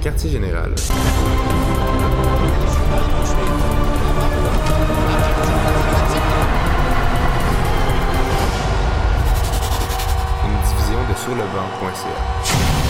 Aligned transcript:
quartier 0.00 0.30
général. 0.30 0.74
Une 10.44 10.58
division 10.68 11.00
de 11.06 11.14
surlebanc.ca. 11.16 12.80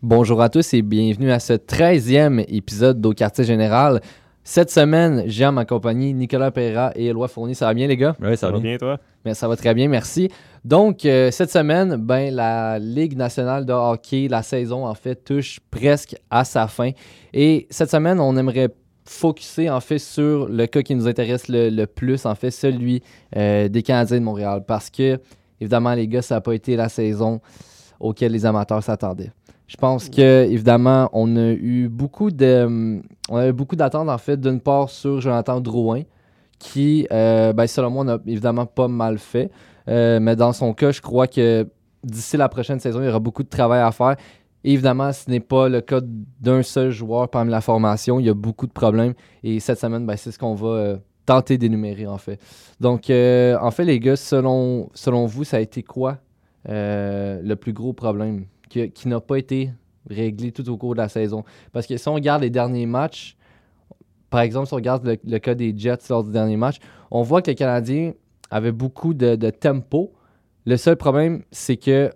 Bonjour 0.00 0.40
à 0.40 0.48
tous 0.48 0.74
et 0.74 0.82
bienvenue 0.82 1.30
à 1.30 1.38
ce 1.38 1.52
13e 1.52 2.44
épisode 2.48 3.00
d'Au 3.00 3.12
Quartier 3.12 3.44
Général. 3.44 4.00
Cette 4.44 4.72
semaine, 4.72 5.22
j'ai 5.26 5.46
en 5.46 5.52
ma 5.52 5.64
compagnie 5.64 6.12
Nicolas 6.14 6.50
Pereira 6.50 6.90
et 6.96 7.06
Éloi 7.06 7.28
Fournier. 7.28 7.54
Ça 7.54 7.66
va 7.66 7.74
bien, 7.74 7.86
les 7.86 7.96
gars? 7.96 8.16
Oui, 8.20 8.36
ça 8.36 8.50
va 8.50 8.58
bien. 8.58 8.76
toi? 8.76 8.98
Bien, 9.24 9.34
ça 9.34 9.46
va 9.46 9.54
très 9.54 9.72
bien, 9.72 9.86
merci. 9.86 10.30
Donc, 10.64 11.04
euh, 11.04 11.30
cette 11.30 11.50
semaine, 11.52 11.94
ben, 11.94 12.34
la 12.34 12.80
Ligue 12.80 13.16
nationale 13.16 13.64
de 13.64 13.72
hockey, 13.72 14.26
la 14.28 14.42
saison, 14.42 14.84
en 14.84 14.94
fait, 14.94 15.14
touche 15.24 15.60
presque 15.70 16.16
à 16.28 16.44
sa 16.44 16.66
fin. 16.66 16.90
Et 17.32 17.68
cette 17.70 17.90
semaine, 17.90 18.18
on 18.18 18.36
aimerait 18.36 18.70
focuser, 19.04 19.70
en 19.70 19.80
fait, 19.80 19.98
sur 19.98 20.48
le 20.48 20.66
cas 20.66 20.82
qui 20.82 20.96
nous 20.96 21.06
intéresse 21.06 21.46
le, 21.46 21.70
le 21.70 21.86
plus, 21.86 22.26
en 22.26 22.34
fait, 22.34 22.50
celui 22.50 23.00
euh, 23.36 23.68
des 23.68 23.82
Canadiens 23.84 24.18
de 24.18 24.24
Montréal. 24.24 24.64
Parce 24.66 24.90
que, 24.90 25.20
évidemment, 25.60 25.94
les 25.94 26.08
gars, 26.08 26.22
ça 26.22 26.36
n'a 26.36 26.40
pas 26.40 26.54
été 26.54 26.74
la 26.74 26.88
saison 26.88 27.40
auquel 28.00 28.32
les 28.32 28.44
amateurs 28.44 28.82
s'attendaient. 28.82 29.30
Je 29.72 29.78
pense 29.78 30.10
que 30.10 30.44
évidemment, 30.50 31.08
on 31.14 31.34
a 31.34 31.48
eu 31.48 31.88
beaucoup 31.88 32.30
de, 32.30 33.00
on 33.30 33.36
avait 33.36 33.54
beaucoup 33.54 33.74
d'attentes 33.74 34.10
en 34.10 34.18
fait 34.18 34.38
d'une 34.38 34.60
part 34.60 34.90
sur 34.90 35.22
Jonathan 35.22 35.62
Drouin, 35.62 36.02
qui, 36.58 37.06
euh, 37.10 37.54
ben, 37.54 37.66
selon 37.66 37.88
moi, 37.88 38.04
n'a 38.04 38.18
évidemment 38.26 38.66
pas 38.66 38.86
mal 38.86 39.16
fait. 39.16 39.50
Euh, 39.88 40.20
mais 40.20 40.36
dans 40.36 40.52
son 40.52 40.74
cas, 40.74 40.90
je 40.90 41.00
crois 41.00 41.26
que 41.26 41.66
d'ici 42.04 42.36
la 42.36 42.50
prochaine 42.50 42.80
saison, 42.80 43.00
il 43.00 43.06
y 43.06 43.08
aura 43.08 43.18
beaucoup 43.18 43.42
de 43.42 43.48
travail 43.48 43.80
à 43.80 43.90
faire. 43.92 44.16
Et 44.62 44.74
évidemment, 44.74 45.10
ce 45.10 45.30
n'est 45.30 45.40
pas 45.40 45.70
le 45.70 45.80
cas 45.80 46.02
d'un 46.02 46.62
seul 46.62 46.90
joueur 46.90 47.30
parmi 47.30 47.50
la 47.50 47.62
formation. 47.62 48.20
Il 48.20 48.26
y 48.26 48.30
a 48.30 48.34
beaucoup 48.34 48.66
de 48.66 48.72
problèmes. 48.72 49.14
Et 49.42 49.58
cette 49.58 49.80
semaine, 49.80 50.04
ben, 50.04 50.18
c'est 50.18 50.32
ce 50.32 50.38
qu'on 50.38 50.54
va 50.54 50.68
euh, 50.68 50.96
tenter 51.24 51.56
d'énumérer 51.56 52.06
en 52.06 52.18
fait. 52.18 52.38
Donc, 52.78 53.04
en 53.08 53.70
fait, 53.70 53.84
les 53.84 54.00
gars, 54.00 54.16
selon, 54.16 54.90
selon 54.92 55.24
vous, 55.24 55.44
ça 55.44 55.56
a 55.56 55.60
été 55.60 55.82
quoi 55.82 56.18
le 56.66 57.54
plus 57.54 57.72
gros 57.72 57.94
problème? 57.94 58.44
Qui, 58.72 59.08
n'a 59.08 59.20
pas 59.20 59.38
été 59.38 59.70
réglé 60.08 60.52
tout 60.52 60.68
au 60.68 60.76
cours 60.76 60.94
de 60.94 61.00
la 61.00 61.08
saison. 61.08 61.44
Parce 61.72 61.86
que 61.86 61.96
si 61.96 62.08
on 62.08 62.14
regarde 62.14 62.42
les 62.42 62.50
derniers 62.50 62.86
matchs, 62.86 63.36
par 64.30 64.40
exemple, 64.40 64.66
si 64.66 64.72
on 64.72 64.76
regarde 64.76 65.18
le, 65.24 65.38
cas 65.38 65.54
des 65.54 65.74
Jets 65.76 66.08
lors 66.08 66.24
du 66.24 66.32
dernier 66.32 66.56
match, 66.56 66.78
on 67.10 67.22
voit 67.22 67.42
que 67.42 67.50
les 67.50 67.54
Canadiens 67.54 68.12
avaient 68.50 68.72
beaucoup 68.72 69.14
de, 69.14 69.50
tempo. 69.50 70.12
Le 70.64 70.76
seul 70.76 70.96
problème, 70.96 71.42
c'est 71.50 71.76
que 71.76 72.10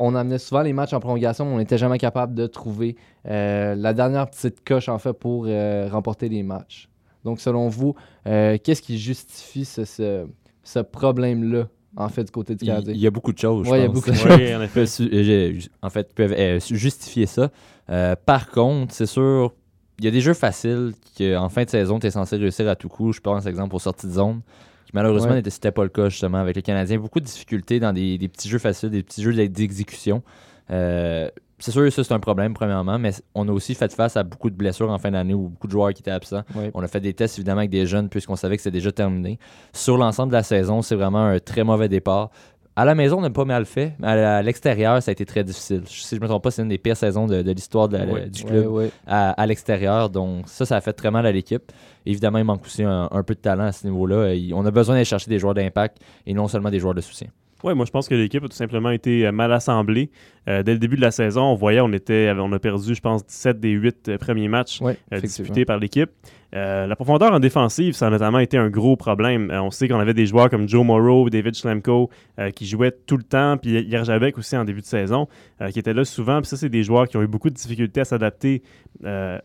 on 0.00 0.14
amenait 0.16 0.38
souvent 0.38 0.62
les 0.62 0.72
matchs 0.72 0.92
en 0.92 1.00
prolongation, 1.00 1.46
mais 1.46 1.52
on 1.52 1.58
n'était 1.58 1.78
jamais 1.78 1.98
capable 1.98 2.34
de 2.34 2.46
trouver 2.46 2.96
euh, 3.28 3.76
la 3.76 3.94
dernière 3.94 4.28
petite 4.28 4.64
coche 4.64 4.88
en 4.88 4.98
fait 4.98 5.12
pour 5.12 5.46
euh, 5.46 5.88
remporter 5.90 6.28
les 6.28 6.42
matchs. 6.42 6.88
Donc, 7.24 7.40
selon 7.40 7.68
vous, 7.68 7.94
euh, 8.26 8.58
qu'est-ce 8.62 8.82
qui 8.82 8.98
justifie 8.98 9.64
ce 9.64 10.80
problème-là, 10.80 11.68
en 11.96 12.08
fait, 12.08 12.24
du 12.24 12.30
côté 12.30 12.54
du 12.54 12.64
Il, 12.64 12.68
Canadien? 12.68 12.92
il 12.94 13.00
y 13.00 13.06
a 13.06 13.10
beaucoup 13.10 13.32
de 13.32 13.38
choses, 13.38 13.68
Ouais, 13.68 13.78
il 13.80 13.82
y 13.82 13.84
a 13.84 13.88
beaucoup 13.88 14.10
de 14.10 14.16
Oui, 14.36 14.54
en 14.54 14.62
effet. 14.62 14.80
peuvent 14.80 15.08
euh, 15.12 15.58
en 15.82 15.90
fait, 15.90 16.12
peuvent 16.14 16.34
euh, 16.36 16.58
justifier 16.70 17.26
ça. 17.26 17.50
Euh, 17.90 18.14
par 18.26 18.50
contre, 18.50 18.92
c'est 18.94 19.06
sûr, 19.06 19.52
il 19.98 20.04
y 20.04 20.08
a 20.08 20.10
des 20.10 20.20
jeux 20.20 20.34
faciles 20.34 20.92
qu'en 21.16 21.48
fin 21.48 21.64
de 21.64 21.70
saison, 21.70 21.98
tu 22.00 22.06
es 22.06 22.10
censé 22.10 22.36
réussir 22.36 22.68
à 22.68 22.76
tout 22.76 22.88
coup. 22.88 23.12
Je 23.12 23.20
pense, 23.20 23.46
exemple, 23.46 23.74
aux 23.76 23.78
sorties 23.80 24.06
de 24.08 24.12
zone. 24.12 24.40
Qui 24.86 24.90
malheureusement, 24.94 25.30
Ouais. 25.30 25.36
n'était 25.36 25.50
c'était 25.50 25.70
pas 25.72 25.82
le 25.84 25.88
cas, 25.88 26.08
justement, 26.08 26.38
avec 26.38 26.56
les 26.56 26.62
Canadiens. 26.62 26.98
Beaucoup 26.98 27.20
de 27.20 27.24
difficultés 27.26 27.78
dans 27.80 27.92
des, 27.92 28.18
des 28.18 28.28
petits 28.28 28.48
jeux 28.48 28.58
faciles, 28.58 28.90
des 28.90 29.02
petits 29.02 29.22
jeux 29.22 29.32
d'exécution. 29.48 30.22
Euh, 30.70 31.28
c'est 31.64 31.70
sûr 31.70 31.80
que 31.82 31.88
ça, 31.88 32.04
c'est 32.04 32.12
un 32.12 32.20
problème, 32.20 32.52
premièrement, 32.52 32.98
mais 32.98 33.12
on 33.34 33.48
a 33.48 33.52
aussi 33.52 33.74
fait 33.74 33.90
face 33.90 34.18
à 34.18 34.22
beaucoup 34.22 34.50
de 34.50 34.54
blessures 34.54 34.90
en 34.90 34.98
fin 34.98 35.10
d'année 35.10 35.32
ou 35.32 35.48
beaucoup 35.48 35.66
de 35.66 35.72
joueurs 35.72 35.94
qui 35.94 36.02
étaient 36.02 36.10
absents. 36.10 36.42
On 36.74 36.82
a 36.82 36.88
fait 36.88 37.00
des 37.00 37.14
tests 37.14 37.38
évidemment 37.38 37.60
avec 37.60 37.70
des 37.70 37.86
jeunes 37.86 38.10
puisqu'on 38.10 38.36
savait 38.36 38.56
que 38.56 38.62
c'était 38.62 38.76
déjà 38.76 38.92
terminé. 38.92 39.38
Sur 39.72 39.96
l'ensemble 39.96 40.32
de 40.32 40.36
la 40.36 40.42
saison, 40.42 40.82
c'est 40.82 40.94
vraiment 40.94 41.24
un 41.24 41.38
très 41.38 41.64
mauvais 41.64 41.88
départ. 41.88 42.28
À 42.76 42.84
la 42.84 42.94
maison, 42.94 43.16
on 43.16 43.20
n'a 43.22 43.30
pas 43.30 43.46
mal 43.46 43.64
fait, 43.64 43.94
mais 43.98 44.08
à 44.08 44.42
l'extérieur, 44.42 45.02
ça 45.02 45.10
a 45.10 45.12
été 45.12 45.24
très 45.24 45.42
difficile. 45.42 45.84
Si 45.86 46.06
je 46.10 46.16
ne 46.16 46.20
me 46.20 46.26
trompe 46.28 46.42
pas, 46.42 46.50
c'est 46.50 46.60
une 46.60 46.68
des 46.68 46.76
pires 46.76 46.98
saisons 46.98 47.26
de, 47.26 47.40
de 47.40 47.50
l'histoire 47.52 47.88
du 47.88 48.44
club 48.44 48.90
à, 49.06 49.30
à 49.30 49.46
l'extérieur. 49.46 50.10
Donc 50.10 50.46
ça, 50.48 50.66
ça 50.66 50.76
a 50.76 50.80
fait 50.82 50.92
très 50.92 51.10
mal 51.10 51.24
à 51.24 51.32
l'équipe. 51.32 51.72
Évidemment, 52.04 52.38
il 52.38 52.44
manque 52.44 52.66
aussi 52.66 52.82
un, 52.82 53.08
un 53.10 53.22
peu 53.22 53.34
de 53.34 53.40
talent 53.40 53.64
à 53.64 53.72
ce 53.72 53.86
niveau-là. 53.86 54.34
On 54.52 54.66
a 54.66 54.70
besoin 54.70 54.96
d'aller 54.96 55.06
chercher 55.06 55.30
des 55.30 55.38
joueurs 55.38 55.54
d'impact 55.54 55.96
et 56.26 56.34
non 56.34 56.46
seulement 56.46 56.70
des 56.70 56.78
joueurs 56.78 56.94
de 56.94 57.00
soutien. 57.00 57.28
Ouais, 57.64 57.74
moi 57.74 57.86
je 57.86 57.90
pense 57.90 58.08
que 58.08 58.14
l'équipe 58.14 58.44
a 58.44 58.48
tout 58.48 58.54
simplement 58.54 58.90
été 58.90 59.26
euh, 59.26 59.32
mal 59.32 59.50
assemblée. 59.50 60.10
Euh, 60.48 60.62
dès 60.62 60.74
le 60.74 60.78
début 60.78 60.96
de 60.96 61.00
la 61.00 61.10
saison, 61.10 61.44
on 61.44 61.54
voyait, 61.54 61.80
on 61.80 61.92
était, 61.94 62.30
on 62.38 62.52
a 62.52 62.58
perdu, 62.58 62.94
je 62.94 63.00
pense, 63.00 63.26
17 63.26 63.58
des 63.58 63.70
8 63.70 64.08
euh, 64.08 64.18
premiers 64.18 64.48
matchs 64.48 64.82
Ouais, 64.82 64.98
euh, 65.14 65.20
disputés 65.20 65.64
par 65.64 65.78
l'équipe. 65.78 66.10
Euh, 66.54 66.86
la 66.86 66.94
profondeur 66.94 67.32
en 67.32 67.40
défensive, 67.40 67.94
ça 67.94 68.06
a 68.06 68.10
notamment 68.10 68.38
été 68.38 68.56
un 68.56 68.70
gros 68.70 68.96
problème. 68.96 69.50
Euh, 69.50 69.60
on 69.60 69.72
sait 69.72 69.88
qu'on 69.88 69.98
avait 69.98 70.14
des 70.14 70.26
joueurs 70.26 70.48
comme 70.48 70.68
Joe 70.68 70.86
Morrow, 70.86 71.28
David 71.28 71.54
Schlemko, 71.56 72.10
euh, 72.38 72.50
qui 72.50 72.66
jouaient 72.66 72.92
tout 72.92 73.16
le 73.16 73.24
temps, 73.24 73.56
puis 73.56 73.82
Yerjabek 73.82 74.38
aussi 74.38 74.56
en 74.56 74.64
début 74.64 74.80
de 74.80 74.86
saison, 74.86 75.26
qui 75.70 75.78
étaient 75.78 75.94
là 75.94 76.04
souvent. 76.04 76.40
Puis 76.40 76.48
ça, 76.48 76.56
c'est 76.56 76.68
des 76.68 76.82
joueurs 76.82 77.08
qui 77.08 77.16
ont 77.16 77.22
eu 77.22 77.26
beaucoup 77.26 77.48
de 77.48 77.54
difficultés 77.54 78.02
à 78.02 78.04
s'adapter 78.04 78.62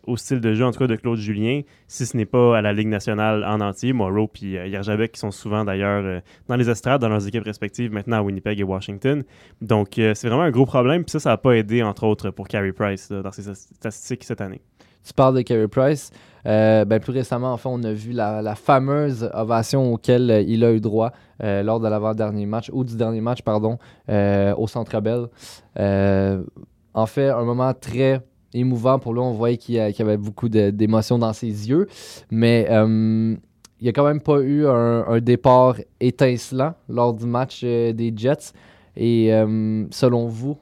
au 0.06 0.18
style 0.18 0.40
de 0.42 0.53
jeu, 0.53 0.66
en 0.66 0.72
tout 0.72 0.80
cas 0.80 0.88
de 0.88 0.96
Claude 0.96 1.18
Julien, 1.18 1.62
si 1.88 2.06
ce 2.06 2.16
n'est 2.18 2.25
pas 2.25 2.58
à 2.58 2.62
la 2.62 2.74
Ligue 2.74 2.88
nationale 2.88 3.44
en 3.46 3.62
entier. 3.62 3.94
Morrow 3.94 4.28
puis 4.28 4.52
Yerjabek, 4.52 5.14
qui 5.14 5.20
sont 5.20 5.31
souvent 5.31 5.64
d'ailleurs 5.64 6.22
dans 6.47 6.56
les 6.56 6.70
estrades, 6.70 7.02
dans 7.02 7.09
leurs 7.09 7.28
équipes 7.28 7.46
respectives, 7.46 7.91
maintenant 7.91 8.18
à 8.18 8.22
Winnipeg 8.22 8.59
et 8.59 8.64
Washington. 8.64 9.24
Donc, 9.62 9.94
c'est 9.96 10.28
vraiment 10.28 10.44
un 10.44 10.52
gros 10.52 10.66
problème. 10.66 11.03
Puis 11.03 11.12
ça, 11.12 11.20
ça 11.20 11.30
n'a 11.30 11.38
pas 11.38 11.53
aidé, 11.53 11.84
entre 11.84 12.06
autres, 12.06 12.30
pour 12.31 12.47
Carey 12.47 12.74
Price 12.74 13.12
dans 13.12 13.31
ses 13.31 13.53
statistiques 13.53 14.24
cette 14.24 14.41
année. 14.41 14.62
Tu 15.03 15.13
parles 15.13 15.35
de 15.35 15.41
Carey 15.41 15.67
Price. 15.67 16.11
Euh, 16.45 16.85
ben, 16.85 16.99
plus 16.99 17.11
récemment, 17.11 17.53
enfin, 17.53 17.69
on 17.71 17.83
a 17.83 17.91
vu 17.91 18.11
la, 18.11 18.55
fameuse 18.55 19.29
ovation 19.33 19.93
auquel 19.93 20.31
euh, 20.31 20.41
il 20.41 20.63
a 20.63 20.71
eu 20.71 20.79
droit 20.79 21.11
euh, 21.43 21.63
lors 21.63 21.79
de 21.79 21.87
l'avant-dernier 21.87 22.45
match, 22.45 22.69
ou 22.73 22.83
du 22.83 22.95
dernier 22.95 23.21
match, 23.21 23.41
pardon, 23.41 23.77
au 24.07 24.67
Centre 24.67 24.99
Bell. 25.01 25.27
En 26.93 27.05
fait, 27.05 27.29
un 27.29 27.43
moment 27.43 27.73
très 27.73 28.21
émouvant 28.53 28.99
pour 28.99 29.13
lui. 29.13 29.19
On 29.19 29.33
voyait 29.33 29.57
qu'il 29.57 29.75
y, 29.75 29.79
avait 29.79 30.17
beaucoup 30.17 30.49
d'émotions 30.49 31.19
dans 31.19 31.33
ses 31.33 31.69
yeux. 31.69 31.87
Mais 32.31 32.67
il 32.69 33.83
n'y 33.83 33.89
a 33.89 33.93
quand 33.93 34.05
même 34.05 34.21
pas 34.21 34.39
eu 34.39 34.66
un, 34.67 35.19
départ 35.19 35.75
étincelant 35.99 36.73
lors 36.89 37.13
du 37.13 37.25
match 37.25 37.63
des 37.63 38.13
Jets. 38.16 38.53
Et 38.97 39.29
selon 39.91 40.27
vous, 40.27 40.57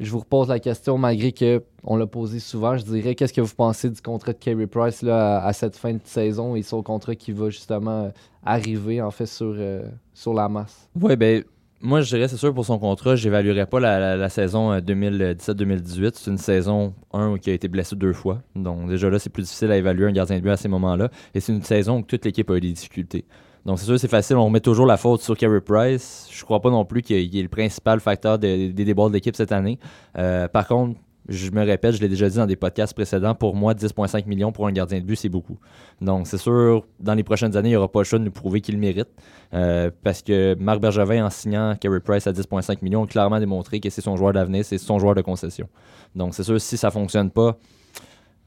je 0.00 0.10
vous 0.10 0.20
repose 0.20 0.48
la 0.48 0.60
question, 0.60 0.96
malgré 0.96 1.32
que 1.32 1.62
on 1.82 1.96
l'a 1.96 2.06
posé 2.06 2.38
souvent, 2.38 2.76
je 2.76 2.84
dirais, 2.84 3.14
qu'est-ce 3.14 3.32
que 3.32 3.40
vous 3.40 3.54
pensez 3.54 3.90
du 3.90 4.00
contrat 4.00 4.32
de 4.32 4.38
Carey 4.38 4.66
Price 4.66 5.02
là, 5.02 5.42
à, 5.44 5.52
cette 5.52 5.76
fin 5.76 5.92
de 5.92 6.00
saison 6.04 6.54
et 6.54 6.62
son 6.62 6.82
contrat 6.82 7.14
qui 7.16 7.32
va 7.32 7.50
justement 7.50 8.04
euh, 8.04 8.10
arriver 8.44 9.02
en 9.02 9.10
fait 9.10 9.26
sur, 9.26 9.54
euh, 9.58 9.82
sur 10.14 10.34
la 10.34 10.48
masse? 10.48 10.88
Oui, 11.00 11.16
ben 11.16 11.42
moi 11.80 12.00
je 12.00 12.08
dirais 12.14 12.26
c'est 12.28 12.36
sûr 12.36 12.52
pour 12.52 12.64
son 12.64 12.78
contrat, 12.78 13.14
j'évaluerais 13.16 13.66
pas 13.66 13.80
la, 13.80 14.16
la- 14.16 14.28
saison 14.28 14.72
euh, 14.72 14.80
2017-2018. 14.80 16.10
C'est 16.14 16.30
une 16.30 16.38
saison, 16.38 16.94
un, 17.12 17.36
qui 17.38 17.50
a 17.50 17.54
été 17.54 17.68
blessé 17.68 17.96
deux 17.96 18.12
fois. 18.12 18.42
Donc 18.54 18.88
déjà 18.88 19.10
là, 19.10 19.18
c'est 19.18 19.30
plus 19.30 19.42
difficile 19.42 19.70
à 19.72 19.76
évaluer 19.76 20.06
un 20.06 20.12
gardien 20.12 20.36
de 20.36 20.42
but 20.42 20.50
à 20.50 20.56
ces 20.56 20.68
moments-là. 20.68 21.10
Et 21.34 21.40
c'est 21.40 21.52
une 21.52 21.62
saison 21.62 21.98
où 21.98 22.02
toute 22.02 22.24
l'équipe 22.24 22.48
a 22.50 22.56
eu 22.56 22.60
des 22.60 22.72
difficultés. 22.72 23.24
Donc 23.66 23.78
c'est 23.78 23.84
sûr 23.86 23.98
c'est 23.98 24.08
facile, 24.08 24.36
on 24.36 24.44
remet 24.46 24.60
toujours 24.60 24.86
la 24.86 24.96
faute 24.96 25.20
sur 25.22 25.36
Carey 25.36 25.60
Price. 25.60 26.28
Je 26.30 26.44
crois 26.44 26.60
pas 26.60 26.70
non 26.70 26.84
plus 26.84 27.02
qu'il 27.02 27.36
est 27.36 27.42
le 27.42 27.48
principal 27.48 28.00
facteur 28.00 28.38
de- 28.38 28.70
des 28.70 28.84
débords 28.84 29.08
de 29.08 29.14
l'équipe 29.14 29.36
cette 29.36 29.52
année. 29.52 29.78
Euh, 30.16 30.48
par 30.48 30.66
contre, 30.66 30.98
je 31.28 31.50
me 31.50 31.62
répète, 31.62 31.94
je 31.94 32.00
l'ai 32.00 32.08
déjà 32.08 32.26
dit 32.30 32.36
dans 32.38 32.46
des 32.46 32.56
podcasts 32.56 32.94
précédents, 32.94 33.34
pour 33.34 33.54
moi, 33.54 33.74
10,5 33.74 34.24
millions 34.26 34.50
pour 34.50 34.66
un 34.66 34.72
gardien 34.72 34.98
de 34.98 35.04
but, 35.04 35.16
c'est 35.16 35.28
beaucoup. 35.28 35.58
Donc, 36.00 36.26
c'est 36.26 36.38
sûr, 36.38 36.86
dans 37.00 37.12
les 37.12 37.22
prochaines 37.22 37.54
années, 37.54 37.68
il 37.68 37.72
n'y 37.72 37.76
aura 37.76 37.92
pas 37.92 37.98
le 38.00 38.04
choix 38.04 38.18
de 38.18 38.24
nous 38.24 38.30
prouver 38.30 38.62
qu'il 38.62 38.78
mérite. 38.78 39.08
Euh, 39.52 39.90
parce 40.02 40.22
que 40.22 40.54
Marc 40.58 40.80
Bergevin, 40.80 41.26
en 41.26 41.28
signant 41.28 41.74
Carey 41.78 42.00
Price 42.00 42.26
à 42.26 42.32
10,5 42.32 42.80
millions, 42.80 43.04
a 43.04 43.06
clairement 43.06 43.38
démontré 43.40 43.78
que 43.78 43.90
c'est 43.90 44.00
son 44.00 44.16
joueur 44.16 44.32
d'avenir, 44.32 44.64
c'est 44.64 44.78
son 44.78 44.98
joueur 44.98 45.14
de 45.14 45.20
concession. 45.20 45.68
Donc, 46.14 46.34
c'est 46.34 46.44
sûr, 46.44 46.58
si 46.58 46.78
ça 46.78 46.86
ne 46.86 46.92
fonctionne 46.92 47.30
pas, 47.30 47.58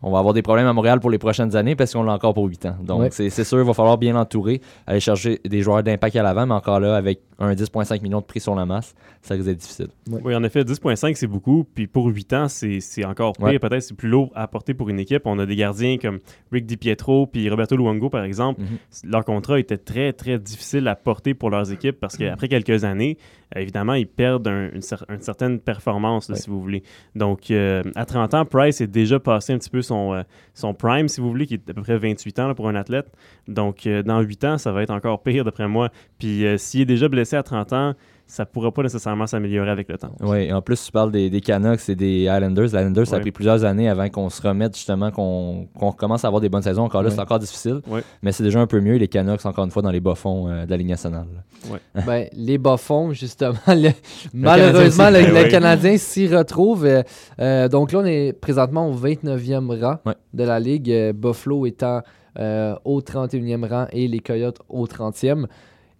on 0.03 0.12
va 0.12 0.19
avoir 0.19 0.33
des 0.33 0.42
problèmes 0.42 0.68
à 0.68 0.74
Montréal 0.74 1.00
pour 1.00 1.09
les 1.09 1.18
prochaines 1.18 1.56
années 1.56 1.75
parce 1.75 1.94
qu'on 1.94 2.03
l'a 2.03 2.13
encore 2.13 2.33
pour 2.33 2.45
8 2.45 2.65
ans. 2.65 2.75
Donc, 2.81 3.01
Ouais. 3.01 3.09
c'est 3.12 3.44
sûr, 3.44 3.59
il 3.59 3.65
va 3.65 3.74
falloir 3.74 3.98
bien 3.98 4.13
l'entourer, 4.13 4.62
aller 4.88 5.00
chercher 5.00 5.39
des 5.45 5.62
joueurs 5.62 5.83
d'impact 5.83 6.15
à 6.15 6.24
l'avant, 6.24 6.45
mais 6.48 6.53
encore 6.53 6.80
là, 6.80 6.95
avec 6.95 7.21
un 7.39 7.53
10,5 7.53 8.01
millions 8.01 8.19
de 8.19 8.25
prix 8.25 8.39
sur 8.39 8.53
la 8.56 8.65
masse, 8.65 8.94
ça 9.21 9.33
risque 9.36 9.45
d'être 9.48 9.57
difficile. 9.59 9.88
Oui, 10.24 10.36
en 10.36 10.44
effet, 10.44 10.63
10,5 10.63 11.15
c'est 11.15 11.27
beaucoup. 11.27 11.65
Puis 11.75 11.88
pour 11.88 12.07
8 12.07 12.33
ans, 12.33 12.48
c'est 12.48 12.80
c'est 12.80 13.06
encore 13.06 13.33
pire. 13.33 13.45
Ouais. 13.45 13.59
Peut-être 13.59 13.81
c'est 13.83 13.95
plus 13.95 14.09
lourd 14.09 14.31
à 14.36 14.44
apporter 14.44 14.74
pour 14.74 14.89
une 14.89 15.00
équipe. 15.00 15.24
On 15.25 15.38
a 15.39 15.45
des 15.45 15.56
gardiens 15.56 15.98
comme 15.98 16.19
Rick 16.51 16.65
DiPietro 16.65 17.27
puis 17.27 17.50
Roberto 17.50 17.75
Luongo, 17.75 18.09
par 18.09 18.24
exemple. 18.24 18.62
Mhm. 18.62 19.12
Leur 19.12 19.25
contrat 19.25 19.59
était 19.59 19.77
très, 19.77 20.13
très 20.13 20.38
difficile 20.39 20.88
à 20.88 20.95
porter 20.95 21.33
pour 21.33 21.50
leurs 21.50 21.71
équipes 21.71 22.00
parce 22.00 22.18
qu'après 22.18 22.47
quelques 22.47 22.83
années, 22.83 23.18
évidemment, 23.56 23.94
ils 23.94 24.07
perdent 24.07 24.48
un- 24.48 24.69
une, 24.71 24.80
cer- 24.81 25.03
une 25.09 25.21
certaine 25.21 25.59
performance, 25.59 26.30
là, 26.30 26.36
si 26.36 26.50
vous 26.50 26.62
voulez. 26.62 26.83
Donc, 27.15 27.51
euh, 27.51 27.81
à 27.95 28.06
30 28.06 28.33
ans, 28.33 28.45
Price 28.45 28.81
est 28.81 28.88
déjà 28.88 29.19
passé 29.19 29.53
un 29.53 29.57
petit 29.57 29.69
peu 29.69 29.81
son, 29.81 30.13
euh, 30.13 30.24
son 30.53 30.74
prime, 30.74 31.07
si 31.07 31.21
vous 31.21 31.30
voulez, 31.30 31.45
qui 31.45 31.56
est 31.56 31.69
à 31.69 31.74
peu 31.74 31.81
près 31.81 31.98
28 31.98 32.39
ans 32.39 32.48
là, 32.48 32.56
pour 32.56 32.68
un 32.69 32.75
athlète. 32.75 33.07
Donc, 33.48 33.86
euh, 33.88 34.03
dans 34.03 34.21
8 34.21 34.44
ans, 34.45 34.57
ça 34.57 34.71
va 34.71 34.83
être 34.83 34.92
encore 34.92 35.21
pire, 35.24 35.44
d'après 35.44 35.68
moi. 35.68 35.89
Puis, 36.19 36.45
euh, 36.45 36.57
s'il 36.57 36.81
est 36.81 36.86
déjà 36.86 37.07
blessé 37.09 37.36
à 37.36 37.44
30 37.44 37.74
ans, 37.74 37.94
ça 38.33 38.45
pourra 38.45 38.72
pas 38.72 38.81
nécessairement 38.83 39.28
s'améliorer 39.28 39.69
avec 39.72 39.89
le 39.89 39.98
temps. 39.98 40.12
Oui, 40.22 40.54
en 40.54 40.62
plus, 40.62 40.86
tu 40.86 40.89
parles 40.92 41.12
des, 41.12 41.30
des 41.30 41.42
Canucks 41.42 41.89
et 41.89 41.95
des 41.95 42.22
Islanders. 42.24 42.63
Les 42.63 42.69
Islanders, 42.69 43.06
ça 43.07 43.18
a 43.18 43.19
pris 43.19 43.31
plusieurs 43.33 43.66
années 43.66 43.89
avant 43.89 44.07
qu'on 44.07 44.30
se 44.30 44.42
remette, 44.42 44.74
justement, 44.75 45.12
qu'on 45.12 45.68
qu'on 45.78 45.89
recommence 45.89 46.24
à 46.24 46.28
avoir 46.28 46.39
des 46.39 46.48
bonnes 46.48 46.62
saisons. 46.62 46.83
Encore 46.83 47.01
là, 47.04 47.10
Ouais. 47.10 47.16
c'est 47.16 47.22
encore 47.22 47.39
difficile, 47.39 47.81
Ouais. 47.89 48.01
mais 48.22 48.31
c'est 48.31 48.44
déjà 48.44 48.62
un 48.62 48.68
peu 48.68 48.80
mieux. 48.80 48.95
Les 48.95 49.10
Canucks, 49.10 49.45
encore 49.45 49.66
une 49.66 49.72
fois, 49.72 49.81
dans 49.81 49.92
les 49.92 50.00
bas-fonds 50.00 50.48
euh, 50.48 50.66
de 50.66 50.72
la 50.72 50.78
Ligue 50.78 50.88
nationale. 50.89 51.25
Ben, 52.07 52.28
les 52.33 52.57
bas-fonds, 52.57 53.12
justement, 53.12 53.54
le- 53.68 53.89
malheureusement, 54.33 55.06
Canadien 55.06 55.33
le, 55.33 55.44
oui. 55.44 55.50
Canadien 55.50 55.98
s'y 55.98 56.28
retrouve. 56.33 56.86
euh, 56.86 57.04
euh, 57.39 57.68
donc 57.68 57.92
là, 57.92 58.00
on 58.00 58.06
est 58.06 58.33
présentement 58.33 58.88
au 58.89 58.94
29e 58.94 59.78
rang 59.80 59.98
de 60.33 60.44
la 60.44 60.60
Ligue, 60.60 60.89
euh, 60.92 61.13
Buffalo 61.13 61.66
étant 61.66 62.01
euh, 62.39 62.75
au 62.86 63.01
31e 63.01 63.66
rang 63.68 63.88
et 63.92 64.07
les 64.07 64.19
Coyotes 64.19 64.60
au 64.69 64.86
30e. 64.88 65.48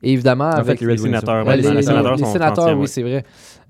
Et 0.04 0.14
évidemment, 0.14 0.46
En 0.46 0.52
avec 0.54 0.80
fait, 0.80 0.86
les 0.86 0.98
sénateurs, 0.98 1.46
Ouais, 1.46 1.58
les, 1.58 1.62
les, 1.64 1.72
les- 1.76 1.82
sénateurs 1.84 2.16
les 2.16 2.24
sont 2.24 2.34
sénateurs, 2.34 2.68
30e, 2.70 2.80
oui, 2.80 2.88
c'est 2.88 3.04
vrai. 3.04 3.24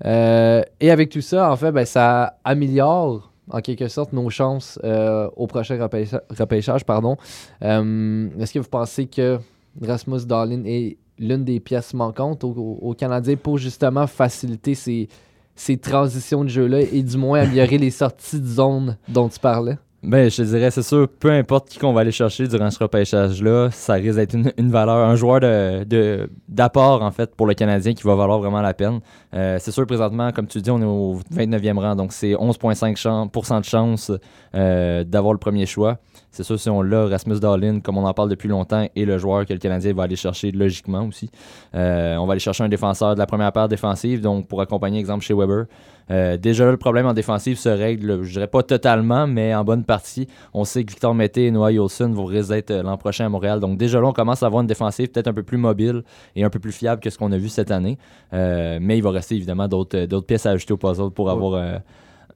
Euh, 0.04 0.62
et 0.80 0.90
avec 0.90 1.10
tout 1.10 1.20
ça, 1.20 1.50
en 1.52 1.56
fait, 1.56 1.72
ben, 1.72 1.84
ça 1.84 2.38
améliore 2.44 3.30
en 3.50 3.60
quelque 3.60 3.88
sorte 3.88 4.12
nos 4.12 4.30
chances 4.30 4.78
euh, 4.84 5.28
au 5.36 5.46
prochain 5.46 5.76
repêcha- 5.76 6.22
repêchage. 6.38 6.84
Pardon. 6.84 7.16
Euh, 7.62 8.28
Est-ce 8.40 8.54
que 8.54 8.58
vous 8.60 8.68
pensez 8.68 9.06
que 9.06 9.38
Rasmus 9.80 10.24
Dahlin 10.26 10.62
est 10.64 10.96
l'une 11.18 11.44
des 11.44 11.60
pièces 11.60 11.92
manquantes 11.92 12.44
au, 12.44 12.50
au- 12.50 12.78
au 12.90 12.94
Canadien 12.94 13.36
pour 13.36 13.58
justement 13.58 14.06
faciliter 14.06 14.74
ces, 14.74 15.08
ces 15.54 15.76
transitions 15.76 16.44
de 16.44 16.48
jeu-là 16.48 16.80
et 16.80 17.02
du 17.02 17.16
moins 17.18 17.40
améliorer 17.40 17.76
les 17.78 17.90
sorties 17.90 18.40
de 18.40 18.46
zone 18.46 18.96
dont 19.08 19.28
tu 19.28 19.38
parlais? 19.38 19.76
Ben, 20.02 20.28
je 20.28 20.36
te 20.38 20.42
dirais, 20.42 20.72
c'est 20.72 20.82
sûr, 20.82 21.06
peu 21.20 21.30
importe 21.30 21.68
qui 21.68 21.78
qu'on 21.78 21.92
va 21.92 22.00
aller 22.00 22.10
chercher 22.10 22.48
durant 22.48 22.68
ce 22.72 22.78
repêchage-là, 22.82 23.70
ça 23.70 23.92
risque 23.92 24.16
d'être 24.16 24.34
une, 24.34 24.52
une 24.58 24.68
valeur, 24.68 24.96
un 24.96 25.14
joueur 25.14 25.38
de, 25.38 26.28
d'apport, 26.48 27.02
en 27.02 27.12
fait, 27.12 27.36
pour 27.36 27.46
le 27.46 27.54
Canadien 27.54 27.94
qui 27.94 28.02
va 28.02 28.16
valoir 28.16 28.40
vraiment 28.40 28.60
la 28.62 28.74
peine. 28.74 28.98
Euh, 29.32 29.58
c'est 29.60 29.70
sûr, 29.70 29.86
présentement, 29.86 30.32
comme 30.32 30.48
tu 30.48 30.60
dis, 30.60 30.72
on 30.72 30.80
est 30.82 30.84
au 30.84 31.20
29e 31.32 31.78
rang, 31.78 31.94
donc 31.94 32.12
c'est 32.12 32.32
11,5% 32.32 32.96
chan- 32.96 33.28
pour 33.28 33.46
cent 33.46 33.60
de 33.60 33.64
chance 33.64 34.10
euh, 34.56 35.04
d'avoir 35.04 35.34
le 35.34 35.38
premier 35.38 35.66
choix. 35.66 35.98
C'est 36.32 36.44
sûr, 36.44 36.58
si 36.58 36.70
on 36.70 36.80
l'a, 36.80 37.06
Rasmus 37.06 37.40
Dahlin, 37.40 37.80
comme 37.80 37.98
on 37.98 38.06
en 38.06 38.14
parle 38.14 38.30
depuis 38.30 38.48
longtemps, 38.48 38.88
est 38.96 39.04
le 39.04 39.18
joueur 39.18 39.44
que 39.44 39.52
le 39.52 39.58
Canadien 39.58 39.92
va 39.92 40.04
aller 40.04 40.16
chercher 40.16 40.50
logiquement 40.50 41.06
aussi. 41.06 41.30
Euh, 41.74 42.16
on 42.16 42.26
va 42.26 42.32
aller 42.32 42.40
chercher 42.40 42.64
un 42.64 42.70
défenseur 42.70 43.14
de 43.14 43.18
la 43.18 43.26
première 43.26 43.52
paire 43.52 43.68
défensive, 43.68 44.22
donc 44.22 44.48
pour 44.48 44.62
accompagner, 44.62 44.98
exemple, 44.98 45.22
chez 45.22 45.34
Weber. 45.34 45.66
Euh, 46.10 46.38
déjà, 46.38 46.64
là, 46.64 46.70
le 46.70 46.78
problème 46.78 47.06
en 47.06 47.12
défensive 47.12 47.58
se 47.58 47.68
règle, 47.68 48.22
je 48.22 48.32
dirais 48.32 48.46
pas 48.46 48.62
totalement, 48.62 49.26
mais 49.26 49.54
en 49.54 49.62
bonne 49.62 49.84
partie. 49.84 50.26
On 50.54 50.64
sait 50.64 50.84
que 50.84 50.90
Victor 50.90 51.14
Mété 51.14 51.46
et 51.46 51.50
Noah 51.50 51.72
Yolson 51.72 52.12
vont 52.12 52.30
d'être 52.30 52.70
euh, 52.70 52.82
l'an 52.82 52.96
prochain 52.96 53.26
à 53.26 53.28
Montréal. 53.28 53.60
Donc, 53.60 53.76
déjà 53.76 54.00
là, 54.00 54.06
on 54.06 54.12
commence 54.14 54.42
à 54.42 54.46
avoir 54.46 54.62
une 54.62 54.66
défensive 54.66 55.08
peut-être 55.08 55.28
un 55.28 55.34
peu 55.34 55.42
plus 55.42 55.58
mobile 55.58 56.02
et 56.34 56.44
un 56.44 56.50
peu 56.50 56.58
plus 56.58 56.72
fiable 56.72 57.02
que 57.02 57.10
ce 57.10 57.18
qu'on 57.18 57.30
a 57.32 57.38
vu 57.38 57.50
cette 57.50 57.70
année. 57.70 57.98
Euh, 58.32 58.78
mais 58.80 58.96
il 58.96 59.02
va 59.02 59.10
rester 59.10 59.34
évidemment 59.34 59.68
d'autres, 59.68 60.20
pièces 60.20 60.46
à 60.46 60.50
ajouter 60.50 60.72
au 60.72 60.78
puzzle 60.78 61.10
pour 61.10 61.30
avoir 61.30 61.80